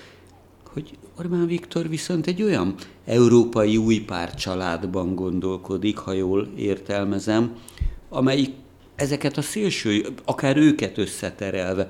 hogy 0.73 0.99
Orbán 1.19 1.47
Viktor 1.47 1.89
viszont 1.89 2.27
egy 2.27 2.43
olyan 2.43 2.75
európai 3.05 3.77
új 3.77 3.99
párt 3.99 4.39
családban 4.39 5.15
gondolkodik, 5.15 5.97
ha 5.97 6.13
jól 6.13 6.49
értelmezem, 6.57 7.57
amelyik 8.09 8.51
ezeket 9.01 9.37
a 9.37 9.43
szélső, 9.43 10.07
akár 10.25 10.57
őket 10.57 10.99
összeterelve, 10.99 11.89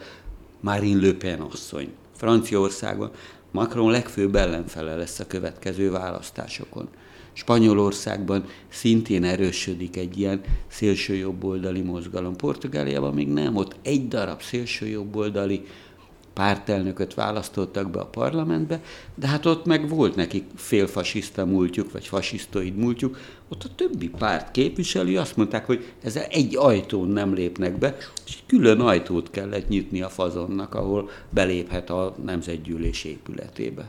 Marine 0.61 1.06
Le 1.06 1.12
Pen 1.12 1.40
asszony, 1.40 1.88
Franciaországban 2.16 3.11
Macron 3.50 3.90
legfőbb 3.90 4.34
ellenfele 4.34 4.96
lesz 4.96 5.18
a 5.18 5.26
következő 5.26 5.90
választásokon. 5.90 6.88
Spanyolországban 7.32 8.44
szintén 8.68 9.24
erősödik 9.24 9.96
egy 9.96 10.18
ilyen 10.18 10.40
szélsőjobboldali 10.68 11.80
mozgalom. 11.80 12.36
Portugáliában 12.36 13.14
még 13.14 13.28
nem, 13.28 13.56
ott 13.56 13.76
egy 13.82 14.08
darab 14.08 14.42
szélsőjobboldali 14.42 15.64
pártelnököt 16.41 17.14
választottak 17.14 17.91
be 17.91 18.01
a 18.01 18.07
parlamentbe, 18.07 18.80
de 19.14 19.26
hát 19.26 19.47
ott 19.47 19.64
meg 19.64 19.88
volt 19.88 20.14
nekik 20.14 20.45
félfasiszta 20.57 21.47
múltjuk, 21.47 21.93
vagy 21.93 22.07
fasisztoid 22.07 22.76
múltjuk, 22.76 23.18
ott 23.49 23.64
a 23.64 23.74
többi 23.74 24.09
párt 24.09 24.51
képviselő 24.51 25.18
azt 25.18 25.36
mondták, 25.36 25.66
hogy 25.66 25.93
ezzel 26.03 26.24
egy 26.24 26.57
ajtón 26.57 27.09
nem 27.09 27.34
lépnek 27.34 27.78
be, 27.78 27.97
és 28.26 28.38
külön 28.47 28.80
ajtót 28.80 29.30
kellett 29.30 29.68
nyitni 29.68 30.03
a 30.03 30.09
fazonnak, 30.09 30.74
ahol 30.74 31.11
beléphet 31.30 31.91
a 31.91 32.14
nemzetgyűlés 32.24 33.05
épületébe. 33.05 33.88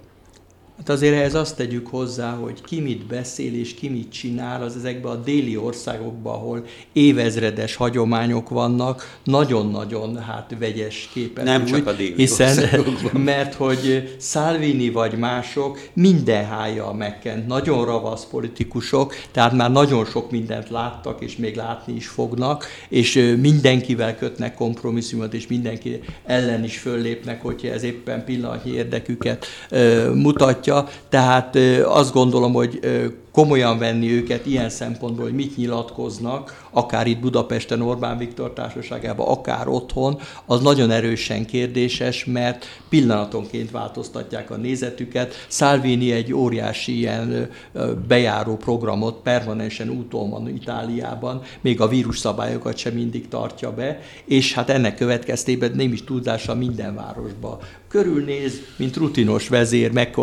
Hát 0.82 0.90
azért 0.90 1.16
ehhez 1.16 1.36
azt 1.36 1.56
tegyük 1.56 1.88
hozzá, 1.88 2.32
hogy 2.32 2.62
ki 2.62 2.80
mit 2.80 3.06
beszél 3.06 3.56
és 3.56 3.74
ki 3.74 3.90
mit 3.90 4.12
csinál, 4.12 4.64
az 4.64 4.76
ezekben 4.76 5.12
a 5.12 5.16
déli 5.16 5.58
országokban, 5.58 6.34
ahol 6.34 6.66
évezredes 6.94 7.76
hagyományok 7.76 8.50
vannak, 8.50 9.20
nagyon-nagyon 9.24 10.18
hát 10.18 10.56
vegyes 10.60 11.10
képet. 11.14 11.44
Nem 11.44 11.62
úgy, 11.62 11.68
csak 11.68 11.88
a 11.88 11.94
déli 11.94 12.14
hiszen, 12.16 12.84
Mert 13.14 13.54
hogy 13.54 14.16
Salvini 14.20 14.90
vagy 14.90 15.18
mások 15.18 15.80
minden 15.94 16.46
hája 16.46 16.92
megkent, 16.92 17.48
nagyon 17.48 17.86
ravasz 17.86 18.26
politikusok, 18.26 19.14
tehát 19.32 19.54
már 19.54 19.72
nagyon 19.72 20.06
sok 20.06 20.32
mindent 20.32 20.70
láttak, 20.70 21.22
és 21.22 21.36
még 21.36 21.56
látni 21.56 21.94
is 21.94 22.08
fognak, 22.08 22.66
és 22.90 23.36
mindenkivel 23.42 24.18
kötnek 24.18 24.54
kompromisszumot, 24.54 25.34
és 25.34 25.48
mindenki 25.48 26.00
ellen 26.26 26.64
is 26.64 26.78
föllépnek, 26.78 27.42
hogyha 27.42 27.68
ez 27.68 27.84
éppen 27.84 28.26
pillanatnyi 28.26 28.72
érdeküket 28.72 29.46
mutatja, 30.14 30.71
tehát 31.10 31.58
azt 31.86 32.14
gondolom, 32.14 32.54
hogy 32.54 32.80
komolyan 33.32 33.78
venni 33.78 34.12
őket 34.12 34.46
ilyen 34.46 34.70
szempontból, 34.70 35.26
hogy 35.26 35.34
mit 35.34 35.58
nyilatkoznak, 35.58 36.68
akár 36.72 37.08
itt 37.08 37.20
Budapesten 37.20 37.82
Orbán 37.82 38.18
Viktor 38.18 38.54
társaságában, 38.54 39.28
akár 39.28 39.68
otthon, 39.68 40.20
az 40.46 40.62
nagyon 40.62 40.92
erősen 40.92 41.46
kérdéses, 41.46 42.26
mert 42.26 42.66
pillanatonként 42.90 43.72
változtatják 43.72 44.52
a 44.52 44.56
nézetüket. 44.56 45.46
Salvini 45.48 46.12
egy 46.12 46.34
óriási 46.34 46.98
ilyen 46.98 47.50
bejáró 48.08 48.56
programot 48.56 49.22
permanensen 49.22 49.90
úton 49.90 50.30
van 50.30 50.48
Itáliában, 50.48 51.42
még 51.62 51.82
a 51.82 51.88
vírusszabályokat 51.88 52.78
sem 52.78 52.94
mindig 52.94 53.28
tartja 53.28 53.74
be, 53.74 54.00
és 54.26 54.54
hát 54.54 54.70
ennek 54.70 54.96
következtében 54.96 55.72
nem 55.76 55.92
is 55.92 56.04
tudása 56.04 56.56
minden 56.56 56.96
városba 56.96 57.60
körülnéz, 57.88 58.62
mint 58.78 58.96
rutinos 58.96 59.48
vezér, 59.48 59.92
meg 59.92 60.16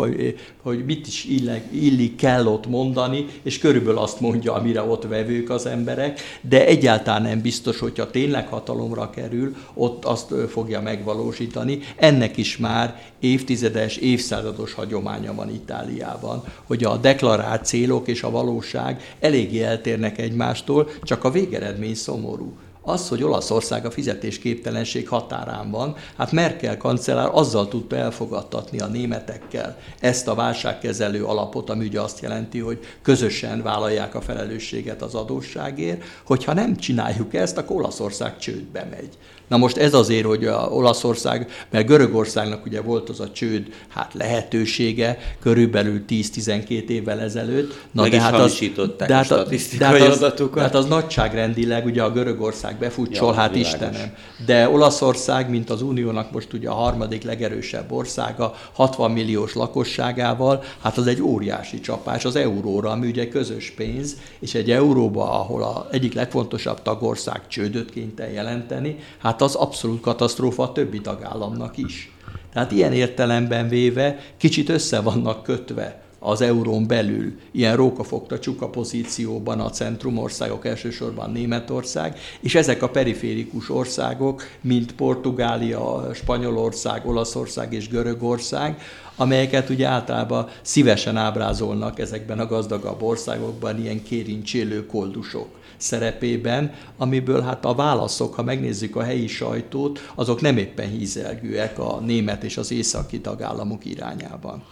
hogy 0.61 0.85
mit 0.85 1.07
is 1.07 1.25
illik, 1.25 1.63
illik 1.71 2.15
kell 2.15 2.45
ott 2.45 2.67
mondani, 2.67 2.97
és 3.43 3.57
körülbelül 3.59 3.99
azt 3.99 4.19
mondja, 4.19 4.53
amire 4.53 4.81
ott 4.81 5.03
vevők 5.03 5.49
az 5.49 5.65
emberek, 5.65 6.19
de 6.41 6.65
egyáltalán 6.65 7.21
nem 7.21 7.41
biztos, 7.41 7.79
hogyha 7.79 8.11
tényleg 8.11 8.47
hatalomra 8.47 9.09
kerül, 9.09 9.55
ott 9.73 10.05
azt 10.05 10.33
fogja 10.49 10.81
megvalósítani. 10.81 11.79
Ennek 11.95 12.37
is 12.37 12.57
már 12.57 13.01
évtizedes, 13.19 13.97
évszázados 13.97 14.73
hagyománya 14.73 15.33
van 15.33 15.49
Itáliában, 15.49 16.43
hogy 16.63 16.83
a 16.83 16.97
deklarált 16.97 17.65
célok 17.65 18.07
és 18.07 18.23
a 18.23 18.31
valóság 18.31 19.15
eléggé 19.19 19.61
eltérnek 19.61 20.17
egymástól, 20.17 20.89
csak 21.03 21.23
a 21.23 21.31
végeredmény 21.31 21.95
szomorú. 21.95 22.53
Az, 22.81 23.09
hogy 23.09 23.23
Olaszország 23.23 23.85
a 23.85 23.91
fizetésképtelenség 23.91 25.07
határán 25.07 25.71
van, 25.71 25.95
hát 26.17 26.31
Merkel 26.31 26.77
kancellár 26.77 27.29
azzal 27.31 27.67
tudta 27.67 27.95
elfogadtatni 27.95 28.79
a 28.79 28.87
németekkel 28.87 29.77
ezt 29.99 30.27
a 30.27 30.35
válságkezelő 30.35 31.25
alapot, 31.25 31.69
ami 31.69 31.85
ugye 31.85 32.01
azt 32.01 32.19
jelenti, 32.19 32.59
hogy 32.59 32.79
közösen 33.01 33.61
vállalják 33.61 34.15
a 34.15 34.21
felelősséget 34.21 35.01
az 35.01 35.15
adósságért, 35.15 36.03
hogyha 36.25 36.53
nem 36.53 36.75
csináljuk 36.75 37.33
ezt, 37.33 37.57
akkor 37.57 37.75
Olaszország 37.75 38.37
csődbe 38.37 38.87
megy. 38.91 39.17
Na 39.49 39.57
most 39.57 39.77
ez 39.77 39.93
azért, 39.93 40.25
hogy 40.25 40.45
a 40.45 40.67
Olaszország, 40.71 41.47
mert 41.69 41.85
Görögországnak 41.85 42.65
ugye 42.65 42.81
volt 42.81 43.09
az 43.09 43.19
a 43.19 43.31
csőd 43.31 43.67
hát 43.87 44.13
lehetősége 44.13 45.17
körülbelül 45.41 46.03
10-12 46.09 46.87
évvel 46.87 47.19
ezelőtt. 47.19 47.87
Na, 47.91 48.01
Meg 48.01 48.11
de 48.11 48.21
hát 48.21 48.33
az, 48.33 48.59
de 49.07 49.15
hát, 49.15 49.31
a 49.31 49.43
de 49.77 49.85
hát 49.85 50.01
az, 50.01 50.19
de 50.53 50.61
hát 50.61 50.75
az 50.75 50.85
nagyságrendileg 50.85 51.85
ugye 51.85 52.03
a 52.03 52.11
Görögország 52.11 52.77
befutsol, 52.77 53.27
ja, 53.27 53.33
hát 53.33 53.53
világos. 53.53 53.73
Istenem. 53.73 54.13
De 54.45 54.69
Olaszország, 54.69 55.49
mint 55.49 55.69
az 55.69 55.81
Uniónak 55.81 56.31
most 56.31 56.53
ugye 56.53 56.69
a 56.69 56.73
harmadik 56.73 57.23
legerősebb 57.23 57.91
országa, 57.91 58.55
60 58.73 59.11
milliós 59.11 59.53
lakosságával, 59.53 60.63
hát 60.81 60.97
az 60.97 61.07
egy 61.07 61.21
óriási 61.21 61.79
csapás 61.79 62.25
az 62.25 62.35
euróra, 62.35 62.89
ami 62.89 63.07
ugye 63.07 63.27
közös 63.27 63.73
pénz, 63.75 64.15
és 64.39 64.53
egy 64.53 64.71
euróba, 64.71 65.39
ahol 65.39 65.63
a 65.63 65.87
egyik 65.91 66.13
legfontosabb 66.13 66.81
tagország 66.81 67.41
csődöt 67.47 67.91
kénytelen 67.91 68.31
jelenteni, 68.31 68.97
hát 69.17 69.38
hát 69.39 69.49
az 69.49 69.55
abszolút 69.55 70.01
katasztrófa 70.01 70.63
a 70.63 70.71
többi 70.71 71.01
tagállamnak 71.01 71.77
is. 71.77 72.11
Tehát 72.53 72.71
ilyen 72.71 72.93
értelemben 72.93 73.67
véve 73.67 74.19
kicsit 74.37 74.69
össze 74.69 75.01
vannak 75.01 75.43
kötve 75.43 76.01
az 76.19 76.41
eurón 76.41 76.87
belül 76.87 77.33
ilyen 77.51 77.75
rókafogta 77.75 78.39
csuka 78.39 78.69
pozícióban 78.69 79.59
a 79.59 79.69
centrumországok, 79.69 80.65
elsősorban 80.65 81.31
Németország, 81.31 82.19
és 82.39 82.55
ezek 82.55 82.81
a 82.81 82.89
periférikus 82.89 83.69
országok, 83.69 84.43
mint 84.61 84.95
Portugália, 84.95 86.09
Spanyolország, 86.13 87.07
Olaszország 87.07 87.73
és 87.73 87.89
Görögország, 87.89 88.81
amelyeket 89.15 89.69
ugye 89.69 89.87
általában 89.87 90.47
szívesen 90.61 91.17
ábrázolnak 91.17 91.99
ezekben 91.99 92.39
a 92.39 92.47
gazdagabb 92.47 93.01
országokban 93.01 93.79
ilyen 93.79 94.03
kérincsélő 94.03 94.85
koldusok 94.85 95.58
szerepében, 95.79 96.73
amiből 96.97 97.41
hát 97.41 97.65
a 97.65 97.73
válaszok, 97.73 98.33
ha 98.33 98.43
megnézzük 98.43 98.95
a 98.95 99.03
helyi 99.03 99.27
sajtót, 99.27 100.11
azok 100.15 100.41
nem 100.41 100.57
éppen 100.57 100.89
hízelgőek 100.89 101.79
a 101.79 101.99
német 101.99 102.43
és 102.43 102.57
az 102.57 102.71
északi 102.71 103.21
tagállamok 103.21 103.85
irányában. 103.85 104.63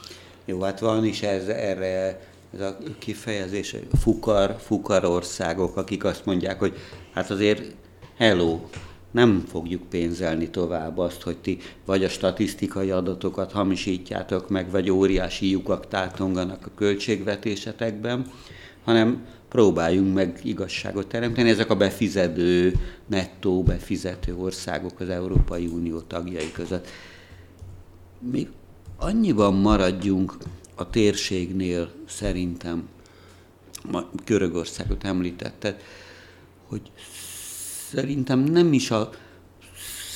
Jó, 0.45 0.62
hát 0.62 0.80
van 0.80 1.05
is 1.05 1.22
ez, 1.22 1.47
erre 1.47 2.20
ez 2.53 2.62
a 2.62 2.78
kifejezés, 2.99 3.76
fukar, 3.99 4.55
fukar 4.60 5.05
országok, 5.05 5.78
akik 5.78 6.03
azt 6.03 6.26
mondják, 6.26 6.60
hogy 6.60 6.74
hát 7.14 7.30
azért 7.30 7.76
hello, 8.18 8.60
nem 9.12 9.43
fogjuk 9.47 9.89
pénzelni 9.89 10.49
tovább 10.49 10.97
azt, 10.97 11.22
hogy 11.22 11.38
ti 11.38 11.58
vagy 11.86 12.03
a 12.03 12.10
statisztikai 12.10 12.91
adatokat 12.91 13.51
hamisítjátok 13.51 14.49
meg, 14.49 14.72
vagy 14.72 14.89
óriási 14.89 15.49
lyukak 15.49 15.88
tátonganak 15.88 16.66
a 16.66 16.72
költségvetésetekben, 16.76 18.32
hanem 18.84 19.26
próbáljunk 19.50 20.14
meg 20.14 20.39
igazságot 20.43 21.08
teremteni. 21.08 21.50
Ezek 21.50 21.70
a 21.70 21.76
befizető, 21.76 22.74
nettó 23.06 23.64
befizető 23.64 24.36
országok 24.36 25.00
az 25.00 25.10
Európai 25.10 25.66
Unió 25.66 26.00
tagjai 26.00 26.52
között. 26.52 26.88
Még 28.32 28.48
annyiban 28.98 29.54
maradjunk 29.54 30.38
a 30.76 30.89
térségnél 30.89 31.91
szerintem, 32.08 32.88
Görögországot 34.26 35.04
említetted, 35.04 35.82
hogy 36.68 36.82
szerintem 37.89 38.39
nem 38.39 38.74
is 38.74 38.91
a 38.91 39.10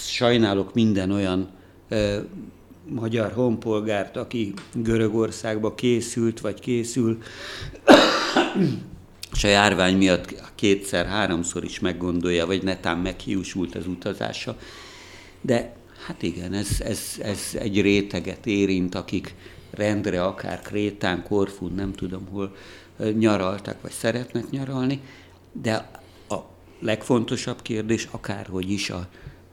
sajnálok 0.06 0.74
minden 0.74 1.12
olyan 1.12 1.50
e, 1.90 2.24
magyar 2.90 3.32
honpolgárt, 3.32 4.18
aki 4.18 4.54
Görögországba 4.74 5.76
készült, 5.76 6.40
vagy 6.40 6.60
készül, 6.60 7.18
és 9.34 9.44
a 9.44 9.48
járvány 9.48 9.98
miatt 9.98 10.34
kétszer-háromszor 10.56 11.64
is 11.64 11.80
meggondolja, 11.80 12.46
vagy 12.46 12.64
netán 12.64 12.98
meghiúsult 12.98 13.76
az 13.76 13.88
utazása. 13.88 14.58
De 15.42 15.76
hát 16.06 16.22
igen, 16.22 16.54
ez, 16.54 16.70
ez, 16.80 17.02
ez 17.22 17.40
egy 17.54 17.82
réteget 17.82 18.46
érint, 18.46 18.96
akik 18.96 19.36
rendre, 19.72 20.24
akár 20.24 20.62
Krétán, 20.62 21.24
Korfun, 21.24 21.74
nem 21.76 21.94
tudom 21.94 22.28
hol 22.32 22.56
nyaraltak, 23.18 23.82
vagy 23.82 23.92
szeretnek 23.92 24.50
nyaralni, 24.50 25.00
de 25.52 25.90
a 26.30 26.36
legfontosabb 26.80 27.62
kérdés, 27.62 28.08
akárhogy 28.12 28.72
is 28.72 28.90
a, 28.90 29.08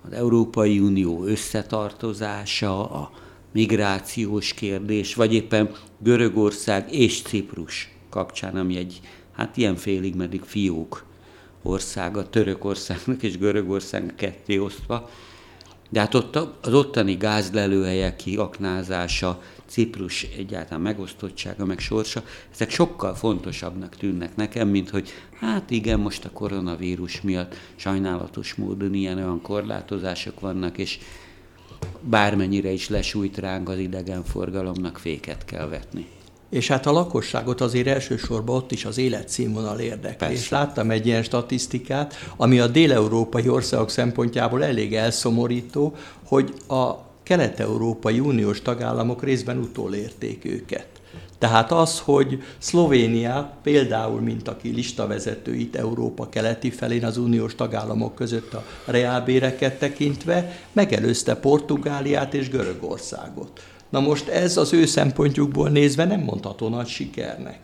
az 0.07 0.13
Európai 0.13 0.79
Unió 0.79 1.25
összetartozása, 1.25 2.91
a 2.91 3.11
migrációs 3.53 4.55
kérdés, 4.55 5.15
vagy 5.15 5.35
éppen 5.35 5.71
Görögország 5.99 6.93
és 6.93 7.23
Ciprus 7.23 7.91
kapcsán, 8.11 8.57
ami 8.57 8.77
egy 8.77 9.01
hát 9.39 9.57
ilyen 9.57 9.77
félig 9.77 10.15
meddig 10.15 10.43
fiók 10.43 11.05
országa, 11.63 12.31
Törökországnak 12.31 13.23
és 13.23 13.39
Görögországnak 13.39 14.17
ketté 14.17 14.59
osztva. 14.59 15.11
De 15.91 16.01
hát 16.01 16.15
ott 16.15 16.37
az 16.37 16.75
ottani 16.75 17.15
gázlelőhelyek 17.15 18.17
kiaknázása, 18.17 19.43
Ciprus 19.67 20.23
egyáltalán 20.23 20.81
megosztottsága, 20.81 21.65
meg 21.65 21.79
sorsa, 21.79 22.23
ezek 22.53 22.71
sokkal 22.71 23.15
fontosabbnak 23.15 23.97
tűnnek 23.97 24.37
nekem, 24.37 24.69
mint 24.69 24.91
hogy 24.91 25.09
hát 25.41 25.71
igen, 25.71 26.01
most 26.01 26.25
a 26.25 26.31
koronavírus 26.31 27.21
miatt 27.21 27.57
sajnálatos 27.77 28.55
módon 28.55 28.95
ilyen 28.95 29.17
olyan 29.17 29.43
korlátozások 29.43 30.41
vannak, 30.41 30.79
és 30.79 30.99
bármennyire 32.01 32.71
is 32.71 32.89
lesújt 32.89 33.39
ránk 33.39 33.69
az 33.69 33.79
idegenforgalomnak, 33.79 34.99
féket 34.99 35.45
kell 35.45 35.69
vetni. 35.69 36.07
És 36.51 36.69
hát 36.69 36.87
a 36.87 36.93
lakosságot 36.93 37.61
azért 37.61 37.87
elsősorban 37.87 38.57
ott 38.57 38.73
is 38.73 38.85
az 38.85 38.99
életszínvonal 38.99 39.79
érdekli. 39.79 40.17
Persze. 40.17 40.35
És 40.35 40.49
láttam 40.49 40.91
egy 40.91 41.07
ilyen 41.07 41.23
statisztikát, 41.23 42.15
ami 42.37 42.59
a 42.59 42.67
déleurópai 42.67 43.49
országok 43.49 43.91
szempontjából 43.91 44.65
elég 44.65 44.95
elszomorító, 44.95 45.95
hogy 46.25 46.55
a 46.69 46.95
kelet-európai 47.23 48.21
uniós 48.21 48.63
tagállamok 48.63 49.23
részben 49.23 49.59
utolérték 49.59 50.45
őket. 50.45 50.87
Tehát 51.39 51.73
az, 51.73 52.01
hogy 52.01 52.43
Szlovénia 52.59 53.57
például, 53.63 54.21
mint 54.21 54.49
aki 54.49 54.69
listavezető 54.69 55.55
itt 55.55 55.77
Európa 55.77 56.29
keleti 56.29 56.71
felén 56.71 57.05
az 57.05 57.17
uniós 57.17 57.55
tagállamok 57.55 58.15
között 58.15 58.55
a 58.55 58.65
reálbéreket 58.85 59.79
tekintve, 59.79 60.59
megelőzte 60.73 61.35
Portugáliát 61.37 62.35
és 62.35 62.49
Görögországot. 62.49 63.61
Na 63.89 64.01
most 64.01 64.29
ez 64.29 64.57
az 64.57 64.73
ő 64.73 64.87
szempontjukból 64.87 65.69
nézve 65.69 66.05
nem 66.05 66.21
mondható 66.21 66.69
nagy 66.69 66.87
sikernek. 66.87 67.59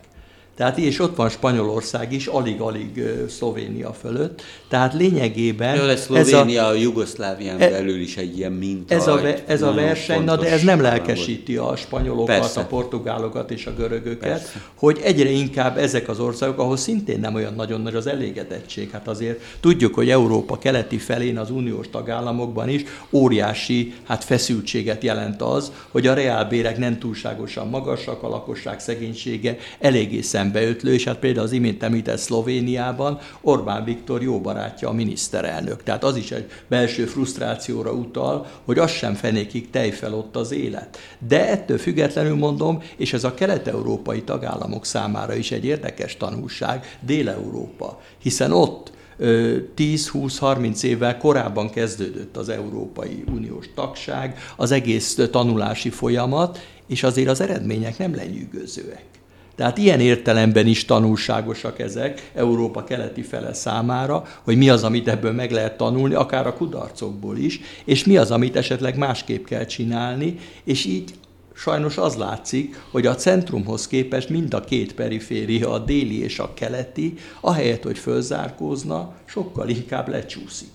Tehát 0.57 0.79
és 0.79 0.99
ott 0.99 1.17
van 1.17 1.29
Spanyolország 1.29 2.13
is, 2.13 2.27
alig-alig 2.27 3.03
Szlovénia 3.29 3.93
fölött. 3.93 4.43
Tehát 4.69 4.95
lényegében... 4.95 5.77
Jó, 5.77 5.97
Szlovénia 5.97 6.61
ez 6.61 6.67
a, 6.67 6.69
a 6.69 6.75
Jugoszlávián 6.75 7.61
e, 7.61 7.71
belül 7.71 8.01
is 8.01 8.17
egy 8.17 8.39
ilyen 8.39 8.53
minta. 8.53 8.95
Ez 8.95 9.07
a, 9.07 9.21
ez 9.47 9.63
a 9.63 9.73
verseny, 9.73 10.25
na 10.25 10.37
de 10.37 10.51
ez 10.51 10.63
nem 10.63 10.81
lelkesíti 10.81 11.57
a 11.57 11.77
spanyolokat, 11.77 12.27
Persze. 12.27 12.61
a 12.61 12.65
portugálokat 12.65 13.51
és 13.51 13.67
a 13.67 13.75
görögöket, 13.75 14.29
Persze. 14.29 14.63
hogy 14.75 15.01
egyre 15.03 15.31
inkább 15.31 15.79
ezek 15.79 16.09
az 16.09 16.21
országok, 16.21 16.59
ahol 16.59 16.77
szintén 16.77 17.21
nem 17.21 17.35
olyan 17.35 17.55
nagyon 17.55 17.81
nagy 17.81 17.95
az 17.95 18.07
elégedettség. 18.07 18.91
Hát 18.91 19.09
azért 19.09 19.41
tudjuk, 19.61 19.95
hogy 19.95 20.11
Európa 20.11 20.59
keleti 20.59 20.99
felén 20.99 21.39
az 21.39 21.51
uniós 21.51 21.91
tagállamokban 21.91 22.69
is 22.69 22.85
óriási 23.11 23.95
hát 24.05 24.25
feszültséget 24.25 25.03
jelent 25.03 25.43
az, 25.43 25.73
hogy 25.91 26.07
a 26.07 26.15
reálbérek 26.15 26.79
nem 26.79 26.99
túlságosan 26.99 27.69
magasak, 27.69 28.23
a 28.23 28.29
lakosság 28.29 28.81
szegénysége 28.81 29.57
eléggé 29.79 30.21
szem 30.21 30.44
szembeötlő, 30.45 30.93
és 30.93 31.05
hát 31.05 31.19
például 31.19 31.47
az 31.47 31.53
imént 31.53 31.83
említett 31.83 32.19
Szlovéniában 32.19 33.19
Orbán 33.41 33.85
Viktor 33.85 34.23
jó 34.23 34.41
barátja 34.41 34.89
a 34.89 34.93
miniszterelnök. 34.93 35.83
Tehát 35.83 36.05
az 36.05 36.17
is 36.17 36.31
egy 36.31 36.51
belső 36.69 37.05
frusztrációra 37.05 37.93
utal, 37.93 38.47
hogy 38.65 38.79
az 38.79 38.91
sem 38.91 39.15
fenékig 39.15 39.71
tejfel 39.71 40.15
ott 40.15 40.37
az 40.37 40.53
élet. 40.53 40.99
De 41.29 41.49
ettől 41.49 41.79
függetlenül 41.79 42.37
mondom, 42.37 42.83
és 42.97 43.13
ez 43.13 43.25
a 43.25 43.35
kelet-európai 43.35 44.23
tagállamok 44.23 44.87
számára 44.87 45.35
is 45.35 45.51
egy 45.51 45.65
érdekes 45.65 46.17
tanulság, 46.17 46.99
Dél-Európa, 47.01 48.01
hiszen 48.19 48.53
ott 48.53 48.93
10-20-30 49.21 50.83
évvel 50.83 51.19
korábban 51.19 51.71
kezdődött 51.71 52.37
az 52.37 52.49
Európai 52.49 53.25
Uniós 53.35 53.67
tagság, 53.75 54.39
az 54.57 54.71
egész 54.71 55.19
tanulási 55.31 55.91
folyamat, 55.91 56.67
és 56.87 57.03
azért 57.03 57.29
az 57.29 57.41
eredmények 57.41 57.99
nem 57.99 58.15
lenyűgözőek. 58.15 59.14
Tehát 59.57 59.79
ilyen 59.79 60.01
értelemben 60.01 60.67
is 60.67 60.85
tanulságosak 60.85 61.79
ezek 61.79 62.31
Európa 62.35 62.85
keleti 62.85 63.23
fele 63.23 63.53
számára, 63.53 64.25
hogy 64.43 64.57
mi 64.57 64.71
az, 64.71 64.85
amit 64.85 65.09
ebből 65.09 65.33
meg 65.33 65.51
lehet 65.51 65.77
tanulni, 65.77 66.15
akár 66.15 66.47
a 66.47 66.55
kudarcokból 66.55 67.37
is, 67.37 67.61
és 67.85 68.05
mi 68.05 68.17
az, 68.17 68.31
amit 68.31 68.57
esetleg 68.57 68.99
másképp 68.99 69.45
kell 69.45 69.65
csinálni, 69.65 70.39
és 70.65 70.85
így 70.85 71.15
sajnos 71.55 71.97
az 71.97 72.17
látszik, 72.17 72.81
hogy 72.91 73.07
a 73.07 73.15
centrumhoz 73.15 73.87
képest 73.87 74.29
mind 74.29 74.55
a 74.55 74.61
két 74.61 74.95
periféria, 74.95 75.71
a 75.73 75.79
déli 75.79 76.23
és 76.23 76.39
a 76.39 76.55
keleti, 76.55 77.15
ahelyett, 77.41 77.83
hogy 77.83 77.99
fölzárkózna, 77.99 79.15
sokkal 79.25 79.69
inkább 79.69 80.09
lecsúszik. 80.09 80.74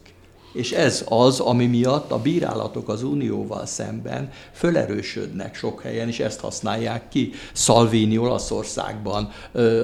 És 0.60 0.72
ez 0.72 1.06
az, 1.10 1.40
ami 1.40 1.66
miatt 1.66 2.12
a 2.12 2.22
bírálatok 2.22 2.90
az 2.90 3.04
Unióval 3.04 3.66
szemben 3.66 4.32
fölerősödnek 4.54 5.56
sok 5.56 5.82
helyen, 5.82 6.08
és 6.08 6.20
ezt 6.20 6.40
használják 6.40 7.10
ki. 7.10 7.32
Salvini 7.54 8.18
Olaszországban, 8.18 9.32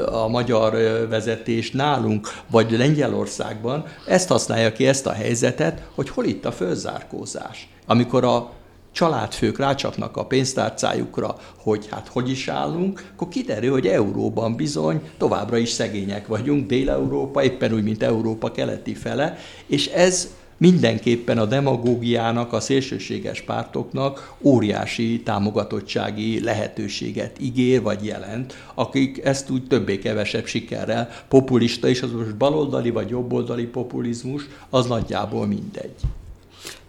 a 0.06 0.28
magyar 0.28 0.72
vezetés 1.10 1.72
nálunk, 1.72 2.28
vagy 2.52 2.72
Lengyelországban 2.72 3.86
ezt 4.08 4.28
használja 4.28 4.72
ki, 4.72 4.88
ezt 4.88 5.06
a 5.06 5.12
helyzetet, 5.12 5.88
hogy 5.94 6.10
hol 6.10 6.26
itt 6.26 6.46
a 6.46 6.52
fölzárkózás. 6.52 7.70
Amikor 7.86 8.24
a 8.24 8.52
családfők 8.92 9.58
rácsapnak 9.58 10.18
a 10.18 10.26
pénztárcájukra, 10.26 11.36
hogy 11.58 11.88
hát 11.92 12.08
hogy 12.08 12.30
is 12.30 12.48
állunk, 12.48 13.12
akkor 13.14 13.28
kiderül, 13.28 13.72
hogy 13.72 13.88
Euróban 13.88 14.56
bizony 14.56 15.02
továbbra 15.18 15.58
is 15.58 15.70
szegények 15.70 16.28
vagyunk, 16.28 16.68
Dél-Európa, 16.68 17.44
éppen 17.44 17.74
úgy, 17.74 17.84
mint 17.84 18.04
Európa 18.04 18.52
keleti 18.52 18.94
fele, 18.94 19.38
és 19.68 19.88
ez 19.88 20.30
mindenképpen 20.58 21.38
a 21.38 21.46
demagógiának, 21.46 22.54
a 22.54 22.60
szélsőséges 22.60 23.42
pártoknak 23.42 24.34
óriási 24.42 25.22
támogatottsági 25.22 26.44
lehetőséget 26.44 27.42
ígér 27.42 27.82
vagy 27.82 28.06
jelent, 28.06 28.54
akik 28.74 29.26
ezt 29.26 29.50
úgy 29.50 29.68
többé-kevesebb 29.68 30.46
sikerrel, 30.46 31.10
populista 31.28 31.88
és 31.88 32.02
az 32.02 32.12
most 32.12 32.36
baloldali 32.36 32.90
vagy 32.90 33.10
jobboldali 33.10 33.66
populizmus, 33.66 34.44
az 34.70 34.86
nagyjából 34.86 35.46
mindegy. 35.46 35.96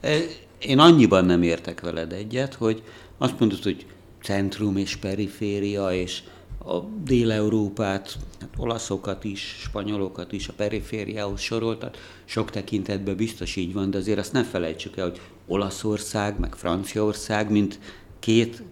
E, 0.01 0.17
én 0.59 0.79
annyiban 0.79 1.25
nem 1.25 1.43
értek 1.43 1.81
veled 1.81 2.13
egyet, 2.13 2.55
hogy 2.55 2.83
azt 3.19 3.39
mondod, 3.39 3.63
hogy 3.63 3.87
centrum 4.23 4.77
és 4.77 4.97
periféria, 4.97 5.93
és 5.93 6.23
a 6.67 6.89
Dél-Európát, 7.05 8.17
hát 8.41 8.49
olaszokat 8.57 9.25
is, 9.25 9.57
spanyolokat 9.59 10.33
is 10.33 10.49
a 10.49 10.53
perifériához 10.57 11.41
soroltat. 11.41 11.97
Sok 12.25 12.51
tekintetben 12.51 13.17
biztos 13.17 13.57
így 13.57 13.73
van, 13.73 13.91
de 13.91 13.99
azért 13.99 14.19
azt 14.19 14.33
ne 14.33 14.45
felejtsük 14.45 14.97
el, 14.97 15.09
hogy 15.09 15.21
Olaszország, 15.47 16.39
meg 16.39 16.55
Franciaország, 16.55 17.51
mint 17.51 17.79
két, 18.19 18.63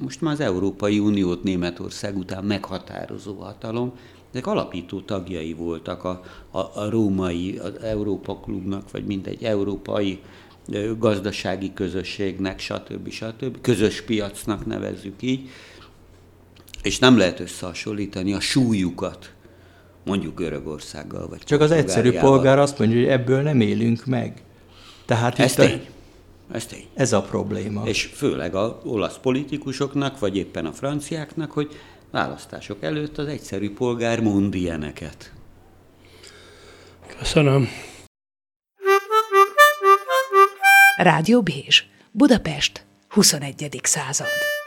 most 0.00 0.20
már 0.20 0.32
az 0.32 0.40
Európai 0.40 0.98
Uniót 0.98 1.42
Németország 1.42 2.16
után 2.16 2.44
meghatározó 2.44 3.34
hatalom, 3.34 3.92
ezek 4.32 4.46
alapító 4.46 5.00
tagjai 5.00 5.52
voltak 5.52 6.04
a, 6.04 6.22
a, 6.50 6.58
a 6.58 6.90
római, 6.90 7.58
az 7.58 7.82
Európa 7.82 8.36
klubnak, 8.36 8.90
vagy 8.90 9.04
mindegy 9.04 9.44
európai 9.44 10.20
gazdasági 10.98 11.72
közösségnek, 11.72 12.58
stb. 12.58 13.10
stb. 13.10 13.60
Közös 13.60 14.02
piacnak 14.02 14.66
nevezzük 14.66 15.22
így 15.22 15.48
és 16.82 16.98
nem 16.98 17.18
lehet 17.18 17.40
összehasonlítani 17.40 18.32
a 18.32 18.40
súlyukat 18.40 19.32
mondjuk 20.04 20.38
Görögországgal. 20.38 21.28
Vagy 21.28 21.38
Csak 21.38 21.60
az 21.60 21.70
egyszerű 21.70 22.12
polgár 22.12 22.58
azt 22.58 22.78
mondja, 22.78 22.98
hogy 22.98 23.08
ebből 23.08 23.42
nem 23.42 23.60
élünk 23.60 24.06
meg. 24.06 24.42
Tehát 25.04 25.38
ez 25.38 25.54
tény. 25.54 25.86
A... 26.50 26.54
Ez 26.54 26.66
tény. 26.66 26.86
Ez 26.94 27.12
a 27.12 27.22
probléma. 27.22 27.82
És 27.84 28.10
főleg 28.14 28.54
az 28.54 28.72
olasz 28.84 29.18
politikusoknak, 29.22 30.18
vagy 30.18 30.36
éppen 30.36 30.66
a 30.66 30.72
franciáknak, 30.72 31.50
hogy 31.50 31.78
választások 32.10 32.82
előtt 32.82 33.18
az 33.18 33.26
egyszerű 33.26 33.72
polgár 33.72 34.20
mond 34.20 34.54
ilyeneket. 34.54 35.32
Köszönöm. 37.18 37.68
Rádió 40.96 41.42
Bézs, 41.42 41.84
Budapest, 42.12 42.84
21. 43.08 43.80
század. 43.82 44.59